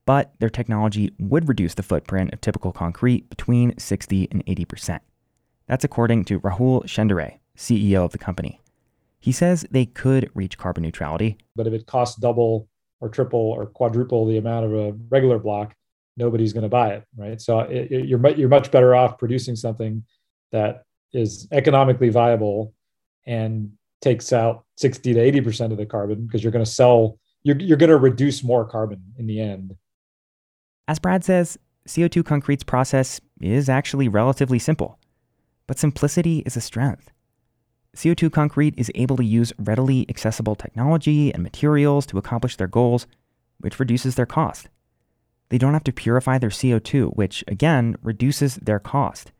But 0.06 0.34
their 0.40 0.50
technology 0.50 1.14
would 1.20 1.48
reduce 1.48 1.74
the 1.74 1.84
footprint 1.84 2.34
of 2.34 2.42
typical 2.42 2.72
concrete 2.72 3.30
between 3.30 3.78
60 3.78 4.30
and 4.32 4.46
80%. 4.46 5.00
That's 5.68 5.84
according 5.84 6.26
to 6.26 6.40
Rahul 6.40 6.88
Shendure, 6.88 7.40
CEO 7.58 8.06
of 8.06 8.12
the 8.12 8.18
company. 8.18 8.62
He 9.20 9.32
says 9.32 9.66
they 9.70 9.86
could 9.86 10.32
reach 10.34 10.58
carbon 10.58 10.84
neutrality. 10.84 11.38
But 11.56 11.68
if 11.68 11.74
it 11.74 11.86
costs 11.86 12.20
double 12.20 12.68
or 13.00 13.10
triple 13.10 13.40
or 13.40 13.68
quadruple 13.68 14.26
the 14.26 14.38
amount 14.38 14.66
of 14.66 14.74
a 14.74 14.94
regular 15.10 15.38
block, 15.38 15.76
nobody's 16.18 16.54
going 16.54 16.64
to 16.64 16.70
buy 16.70 16.94
it, 16.94 17.04
right? 17.16 17.40
So 17.40 17.60
uh, 17.60 17.64
it, 17.64 17.92
it, 17.92 18.08
you're 18.08 18.28
you're 18.32 18.50
much 18.50 18.72
better 18.72 18.96
off 18.96 19.18
producing 19.18 19.56
something 19.56 20.04
that 20.52 20.84
is 21.14 21.48
economically 21.52 22.10
viable 22.10 22.74
and 23.26 23.72
takes 24.02 24.34
out 24.34 24.66
60 24.78 25.14
to 25.14 25.20
80 25.20 25.42
percent 25.42 25.72
of 25.72 25.78
the 25.78 25.86
carbon 25.86 26.26
because 26.26 26.44
you're 26.44 26.52
going 26.52 26.66
to 26.66 26.72
sell 26.72 27.18
you're, 27.44 27.58
you're 27.58 27.78
going 27.78 27.90
to 27.90 27.98
reduce 27.98 28.44
more 28.44 28.66
carbon 28.66 29.02
in 29.18 29.26
the 29.26 29.42
end. 29.42 29.76
As 30.88 31.00
Brad 31.00 31.24
says, 31.24 31.58
CO2 31.88 32.24
concrete's 32.24 32.64
process 32.64 33.20
is 33.40 33.68
actually 33.68 34.08
relatively 34.08 34.60
simple, 34.60 35.00
but 35.66 35.80
simplicity 35.80 36.40
is 36.46 36.56
a 36.56 36.62
strength. 36.62 37.12
CO2 37.96 38.32
Concrete 38.32 38.74
is 38.78 38.92
able 38.96 39.18
to 39.18 39.24
use 39.24 39.52
readily 39.60 40.06
accessible 40.08 40.56
technology 40.56 41.34
and 41.34 41.44
materials 41.44 42.06
to 42.06 42.18
accomplish 42.18 42.56
their 42.56 42.68
goals, 42.68 43.06
which 43.60 43.80
reduces 43.80 44.16
their 44.16 44.26
cost. 44.26 44.70
They 45.50 45.58
don't 45.58 45.74
have 45.74 45.84
to 45.84 45.92
purify 45.92 46.38
their 46.38 46.50
CO2, 46.50 47.16
which 47.18 47.44
again 47.48 47.98
reduces 48.02 48.56
their 48.56 48.80
cost. 48.80 49.34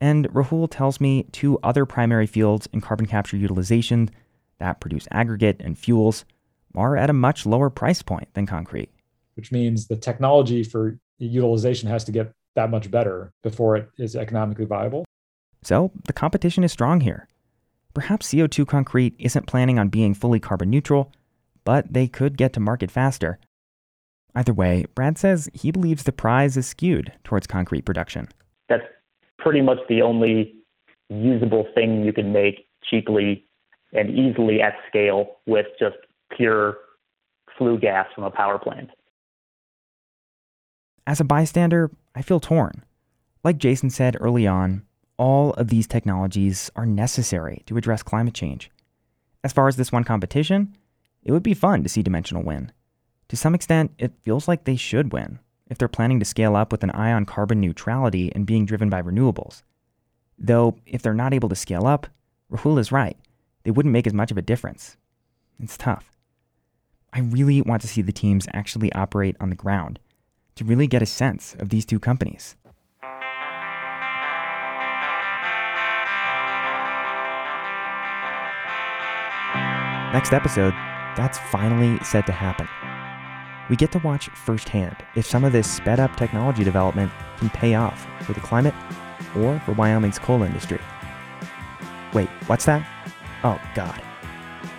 And 0.00 0.28
Rahul 0.28 0.68
tells 0.70 1.00
me 1.00 1.24
two 1.32 1.58
other 1.62 1.84
primary 1.84 2.26
fields 2.26 2.68
in 2.72 2.80
carbon 2.80 3.06
capture 3.06 3.36
utilization 3.36 4.10
that 4.58 4.80
produce 4.80 5.08
aggregate 5.10 5.56
and 5.60 5.78
fuels 5.78 6.24
are 6.74 6.96
at 6.96 7.10
a 7.10 7.14
much 7.14 7.46
lower 7.46 7.70
price 7.70 8.02
point 8.02 8.32
than 8.34 8.46
concrete. 8.46 8.90
Which 9.34 9.50
means 9.50 9.86
the 9.86 9.96
technology 9.96 10.62
for 10.62 10.98
utilization 11.18 11.88
has 11.88 12.04
to 12.04 12.12
get 12.12 12.32
that 12.54 12.70
much 12.70 12.90
better 12.90 13.32
before 13.42 13.76
it 13.76 13.88
is 13.98 14.16
economically 14.16 14.64
viable. 14.64 15.04
So 15.62 15.90
the 16.04 16.12
competition 16.12 16.64
is 16.64 16.72
strong 16.72 17.00
here. 17.00 17.28
Perhaps 17.94 18.32
CO2 18.32 18.66
Concrete 18.66 19.14
isn't 19.18 19.46
planning 19.46 19.78
on 19.78 19.88
being 19.88 20.14
fully 20.14 20.38
carbon 20.38 20.70
neutral, 20.70 21.12
but 21.64 21.92
they 21.92 22.06
could 22.06 22.36
get 22.36 22.52
to 22.52 22.60
market 22.60 22.90
faster. 22.90 23.38
Either 24.34 24.52
way, 24.52 24.86
Brad 24.94 25.18
says 25.18 25.48
he 25.52 25.72
believes 25.72 26.04
the 26.04 26.12
prize 26.12 26.56
is 26.56 26.66
skewed 26.66 27.12
towards 27.24 27.46
concrete 27.46 27.84
production. 27.84 28.28
That's 28.68 28.84
pretty 29.38 29.60
much 29.60 29.78
the 29.88 30.02
only 30.02 30.54
usable 31.08 31.66
thing 31.74 32.04
you 32.04 32.12
can 32.12 32.32
make 32.32 32.66
cheaply 32.88 33.44
and 33.92 34.10
easily 34.10 34.60
at 34.60 34.74
scale 34.88 35.36
with 35.46 35.66
just 35.78 35.96
pure 36.36 36.76
flue 37.56 37.78
gas 37.78 38.06
from 38.14 38.24
a 38.24 38.30
power 38.30 38.58
plant. 38.58 38.90
As 41.06 41.20
a 41.20 41.24
bystander, 41.24 41.90
I 42.14 42.22
feel 42.22 42.40
torn. 42.40 42.84
Like 43.42 43.58
Jason 43.58 43.88
said 43.88 44.16
early 44.20 44.46
on, 44.46 44.82
all 45.16 45.52
of 45.54 45.68
these 45.68 45.86
technologies 45.86 46.70
are 46.76 46.84
necessary 46.84 47.62
to 47.66 47.76
address 47.76 48.02
climate 48.02 48.34
change. 48.34 48.70
As 49.42 49.52
far 49.52 49.68
as 49.68 49.76
this 49.76 49.90
one 49.90 50.04
competition, 50.04 50.76
it 51.22 51.32
would 51.32 51.42
be 51.42 51.54
fun 51.54 51.82
to 51.82 51.88
see 51.88 52.02
Dimensional 52.02 52.42
win. 52.42 52.72
To 53.28 53.36
some 53.36 53.54
extent, 53.54 53.92
it 53.98 54.12
feels 54.22 54.48
like 54.48 54.64
they 54.64 54.76
should 54.76 55.12
win 55.12 55.38
if 55.68 55.78
they're 55.78 55.88
planning 55.88 56.18
to 56.18 56.24
scale 56.24 56.56
up 56.56 56.72
with 56.72 56.82
an 56.82 56.90
eye 56.90 57.12
on 57.12 57.24
carbon 57.24 57.60
neutrality 57.60 58.32
and 58.34 58.46
being 58.46 58.64
driven 58.66 58.88
by 58.88 59.02
renewables. 59.02 59.62
Though, 60.38 60.76
if 60.86 61.02
they're 61.02 61.14
not 61.14 61.34
able 61.34 61.48
to 61.48 61.54
scale 61.54 61.86
up, 61.86 62.06
Rahul 62.50 62.78
is 62.78 62.92
right. 62.92 63.16
They 63.64 63.70
wouldn't 63.70 63.92
make 63.92 64.06
as 64.06 64.14
much 64.14 64.30
of 64.30 64.38
a 64.38 64.42
difference. 64.42 64.96
It's 65.60 65.76
tough. 65.76 66.12
I 67.12 67.20
really 67.20 67.60
want 67.62 67.82
to 67.82 67.88
see 67.88 68.02
the 68.02 68.12
teams 68.12 68.46
actually 68.52 68.92
operate 68.92 69.36
on 69.40 69.50
the 69.50 69.56
ground 69.56 69.98
to 70.54 70.64
really 70.64 70.86
get 70.86 71.02
a 71.02 71.06
sense 71.06 71.54
of 71.58 71.68
these 71.68 71.84
two 71.84 71.98
companies. 71.98 72.56
Next 80.12 80.32
episode, 80.32 80.72
that's 81.16 81.38
finally 81.38 82.02
set 82.02 82.26
to 82.26 82.32
happen. 82.32 82.66
We 83.68 83.76
get 83.76 83.92
to 83.92 83.98
watch 83.98 84.28
firsthand 84.30 84.96
if 85.14 85.26
some 85.26 85.44
of 85.44 85.52
this 85.52 85.70
sped 85.70 86.00
up 86.00 86.16
technology 86.16 86.64
development 86.64 87.12
can 87.38 87.50
pay 87.50 87.74
off 87.74 88.06
for 88.22 88.32
the 88.32 88.40
climate 88.40 88.74
or 89.36 89.60
for 89.60 89.72
Wyoming's 89.72 90.18
coal 90.18 90.42
industry. 90.42 90.80
Wait, 92.14 92.28
what's 92.46 92.64
that? 92.64 92.86
Oh, 93.44 93.60
God. 93.74 94.02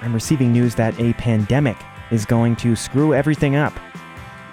I'm 0.02 0.14
receiving 0.14 0.52
news 0.52 0.76
that 0.76 1.00
a 1.00 1.14
pandemic 1.14 1.78
is 2.10 2.26
going 2.26 2.56
to 2.58 2.76
screw 2.76 3.14
everything 3.14 3.56
up. 3.56 3.74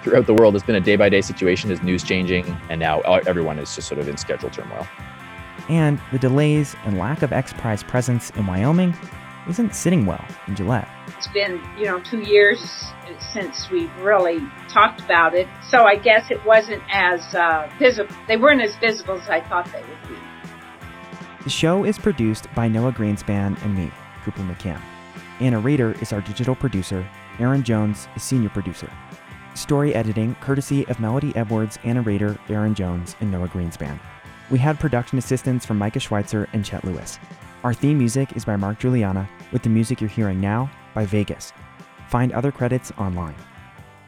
Throughout 0.03 0.27
the 0.27 0.33
world, 0.35 0.55
it's 0.55 0.65
been 0.65 0.75
a 0.75 0.81
day 0.81 0.95
by 0.95 1.09
day 1.09 1.21
situation 1.21 1.71
as 1.71 1.81
news 1.81 2.03
changing, 2.03 2.45
and 2.69 2.79
now 2.79 3.01
everyone 3.01 3.57
is 3.57 3.75
just 3.75 3.87
sort 3.87 3.99
of 3.99 4.07
in 4.07 4.17
schedule 4.17 4.49
turmoil. 4.49 4.87
And 5.67 5.99
the 6.11 6.19
delays 6.19 6.75
and 6.85 6.97
lack 6.99 7.23
of 7.23 7.33
X 7.33 7.51
Prize 7.53 7.83
presence 7.83 8.29
in 8.31 8.45
Wyoming 8.45 8.95
isn't 9.49 9.75
sitting 9.75 10.05
well 10.05 10.23
in 10.47 10.55
Gillette. 10.55 10.87
It's 11.17 11.27
been, 11.27 11.61
you 11.77 11.85
know, 11.85 11.99
two 11.99 12.19
years 12.19 12.59
since 13.33 13.69
we 13.69 13.87
really 14.01 14.39
talked 14.69 15.01
about 15.01 15.33
it, 15.33 15.47
so 15.69 15.85
I 15.85 15.95
guess 15.95 16.29
it 16.29 16.43
wasn't 16.45 16.83
as 16.89 17.21
uh, 17.33 17.71
visible. 17.79 18.13
They 18.27 18.37
weren't 18.37 18.61
as 18.61 18.75
visible 18.75 19.19
as 19.19 19.29
I 19.29 19.41
thought 19.41 19.65
they 19.71 19.81
would 19.81 20.09
be. 20.09 20.15
The 21.43 21.49
show 21.49 21.85
is 21.85 21.97
produced 21.97 22.53
by 22.53 22.67
Noah 22.67 22.91
Greenspan 22.91 23.61
and 23.63 23.75
me, 23.75 23.91
Cooper 24.23 24.41
McCann. 24.41 24.81
Anna 25.39 25.59
Rader 25.59 25.95
is 26.01 26.11
our 26.11 26.21
digital 26.21 26.55
producer. 26.55 27.07
Aaron 27.39 27.63
Jones 27.63 28.07
is 28.15 28.23
senior 28.23 28.49
producer. 28.49 28.89
Story 29.53 29.95
editing 29.95 30.35
courtesy 30.41 30.85
of 30.87 30.99
Melody 30.99 31.35
Edwards, 31.35 31.79
Anna 31.83 32.01
Rader, 32.01 32.37
Aaron 32.49 32.75
Jones, 32.75 33.15
and 33.21 33.31
Noah 33.31 33.47
Greenspan. 33.47 33.99
We 34.49 34.59
had 34.59 34.79
production 34.79 35.17
assistance 35.17 35.65
from 35.65 35.77
Micah 35.77 35.99
Schweitzer 35.99 36.47
and 36.53 36.63
Chet 36.63 36.83
Lewis. 36.83 37.19
Our 37.63 37.73
theme 37.73 37.97
music 37.97 38.35
is 38.35 38.45
by 38.45 38.55
Mark 38.55 38.79
Juliana, 38.79 39.27
with 39.51 39.63
the 39.63 39.69
music 39.69 40.01
you're 40.01 40.09
hearing 40.09 40.39
now 40.39 40.69
by 40.93 41.05
Vegas. 41.05 41.53
Find 42.09 42.31
other 42.31 42.51
credits 42.51 42.91
online. 42.97 43.35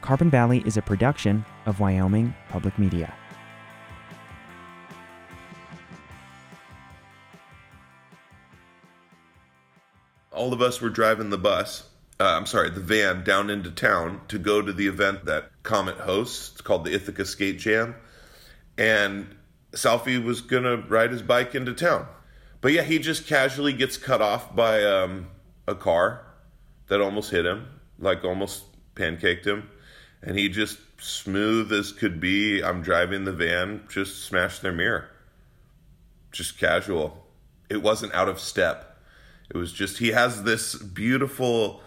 Carbon 0.02 0.30
Valley 0.30 0.64
is 0.66 0.78
a 0.78 0.82
production 0.82 1.46
of 1.66 1.80
Wyoming 1.80 2.34
Public 2.50 2.78
Media. 2.80 3.14
all 10.40 10.54
of 10.54 10.62
us 10.62 10.80
were 10.80 10.90
driving 10.90 11.30
the 11.30 11.38
bus. 11.38 11.84
Uh, 12.18 12.24
I'm 12.24 12.46
sorry, 12.46 12.70
the 12.70 12.80
van 12.80 13.24
down 13.26 13.50
into 13.50 13.70
town 13.70 14.22
to 14.30 14.40
go 14.40 14.62
to 14.62 14.72
the 14.72 14.88
event 14.88 15.26
that 15.26 15.52
Comet 15.64 15.98
hosts. 15.98 16.54
It's 16.54 16.62
called 16.62 16.86
the 16.86 16.94
Ithaca 16.94 17.26
Skate 17.26 17.60
Jam. 17.60 17.96
And 18.78 19.36
Salfi 19.74 20.24
was 20.24 20.40
going 20.40 20.64
to 20.64 20.78
ride 20.88 21.12
his 21.12 21.22
bike 21.22 21.56
into 21.56 21.74
town. 21.74 22.08
But 22.62 22.74
yeah, 22.74 22.84
he 22.84 23.00
just 23.00 23.28
casually 23.28 23.74
gets 23.74 23.98
cut 23.98 24.22
off 24.22 24.56
by 24.56 24.84
um, 24.84 25.28
a 25.68 25.76
car 25.76 26.26
that 26.88 27.02
almost 27.02 27.32
hit 27.32 27.46
him, 27.46 27.68
like 28.00 28.24
almost 28.24 28.64
pancaked 28.96 29.46
him. 29.46 29.70
And 30.22 30.38
he 30.38 30.50
just, 30.50 30.78
smooth 31.00 31.72
as 31.72 31.94
could 31.94 32.20
be, 32.20 32.62
I'm 32.62 32.82
driving 32.82 33.24
the 33.24 33.32
van, 33.32 33.86
just 33.90 34.26
smashed 34.26 34.62
their 34.62 34.74
mirror. 34.74 35.10
Just 36.32 36.60
casual. 36.60 37.26
It 37.70 37.82
wasn't 37.82 38.14
out 38.14 38.28
of 38.28 38.40
step. 38.40 38.98
It 39.50 39.58
was 39.58 39.72
just 39.72 39.98
he 39.98 40.10
has 40.10 40.44
this 40.44 40.76
beautiful, 40.76 41.82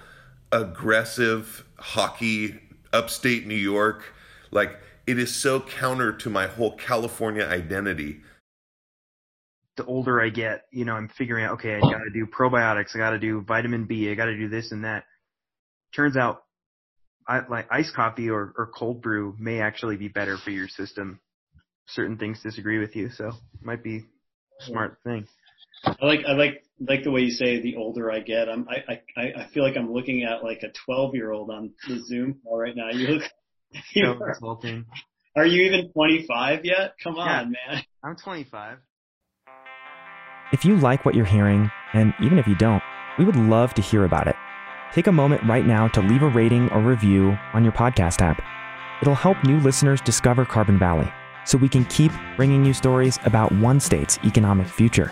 aggressive 0.50 1.64
hockey, 1.78 2.58
upstate 2.92 3.46
New 3.46 3.54
York. 3.54 4.14
Like 4.50 4.78
it 5.06 5.18
is 5.18 5.34
so 5.34 5.60
counter 5.60 6.12
to 6.12 6.30
my 6.30 6.46
whole 6.46 6.72
California 6.76 7.44
identity. 7.44 8.22
The 9.76 9.84
older 9.86 10.20
I 10.20 10.28
get, 10.28 10.64
you 10.70 10.84
know, 10.84 10.94
I'm 10.94 11.08
figuring 11.16 11.44
out, 11.44 11.54
okay, 11.54 11.76
I 11.76 11.80
gotta 11.80 12.10
do 12.12 12.26
probiotics, 12.26 12.94
I 12.94 12.98
gotta 12.98 13.18
do 13.18 13.40
vitamin 13.40 13.86
B, 13.86 14.10
I 14.10 14.14
gotta 14.14 14.36
do 14.36 14.48
this 14.48 14.70
and 14.70 14.84
that. 14.84 15.04
Turns 15.94 16.16
out, 16.16 16.42
I, 17.26 17.40
like 17.48 17.68
iced 17.70 17.94
coffee 17.94 18.28
or, 18.28 18.52
or 18.56 18.70
cold 18.74 19.00
brew 19.00 19.34
may 19.38 19.60
actually 19.60 19.96
be 19.96 20.08
better 20.08 20.36
for 20.36 20.50
your 20.50 20.68
system. 20.68 21.20
Certain 21.86 22.18
things 22.18 22.42
disagree 22.42 22.78
with 22.78 22.94
you, 22.96 23.10
so 23.10 23.28
it 23.28 23.64
might 23.64 23.82
be 23.82 24.04
a 24.60 24.64
smart 24.64 24.98
thing. 25.04 25.26
I 25.84 25.94
like 26.06 26.20
I 26.26 26.32
like 26.32 26.62
like 26.80 27.04
the 27.04 27.10
way 27.10 27.22
you 27.22 27.30
say 27.30 27.60
the 27.60 27.76
older 27.76 28.10
I 28.10 28.20
get. 28.20 28.48
I'm 28.48 28.66
I 28.68 29.00
I 29.16 29.42
I 29.42 29.48
feel 29.52 29.62
like 29.64 29.76
I'm 29.76 29.92
looking 29.92 30.24
at 30.24 30.44
like 30.44 30.62
a 30.62 30.72
12 30.86 31.14
year 31.14 31.32
old 31.32 31.50
on 31.50 31.72
the 31.88 32.00
Zoom 32.04 32.40
call 32.42 32.58
right 32.58 32.76
now. 32.76 32.90
You 32.90 33.08
look. 33.08 33.22
You 33.94 34.06
are, 34.06 34.36
are 35.34 35.46
you 35.46 35.62
even 35.62 35.90
25 35.92 36.66
yet? 36.66 36.94
Come 37.02 37.16
on, 37.16 37.54
Yeah. 37.54 37.74
man. 37.74 37.82
I'm 38.04 38.16
25. 38.16 38.76
If 40.52 40.66
you 40.66 40.76
like 40.76 41.06
what 41.06 41.14
you're 41.14 41.24
hearing, 41.24 41.70
and 41.94 42.12
even 42.20 42.38
if 42.38 42.46
you 42.46 42.54
don't, 42.54 42.82
we 43.18 43.24
would 43.24 43.36
love 43.36 43.72
to 43.72 43.80
hear 43.80 44.04
about 44.04 44.28
it. 44.28 44.36
Take 44.92 45.06
a 45.06 45.12
moment 45.12 45.42
right 45.44 45.64
now 45.64 45.88
to 45.88 46.02
leave 46.02 46.22
a 46.22 46.28
rating 46.28 46.68
or 46.72 46.80
review 46.80 47.38
on 47.54 47.64
your 47.64 47.72
podcast 47.72 48.20
app. 48.20 48.42
It'll 49.00 49.14
help 49.14 49.42
new 49.44 49.58
listeners 49.60 50.02
discover 50.02 50.44
Carbon 50.44 50.78
Valley 50.78 51.10
so 51.46 51.56
we 51.56 51.70
can 51.70 51.86
keep 51.86 52.12
bringing 52.36 52.66
you 52.66 52.74
stories 52.74 53.18
about 53.24 53.50
one 53.52 53.80
state's 53.80 54.18
economic 54.24 54.68
future. 54.68 55.10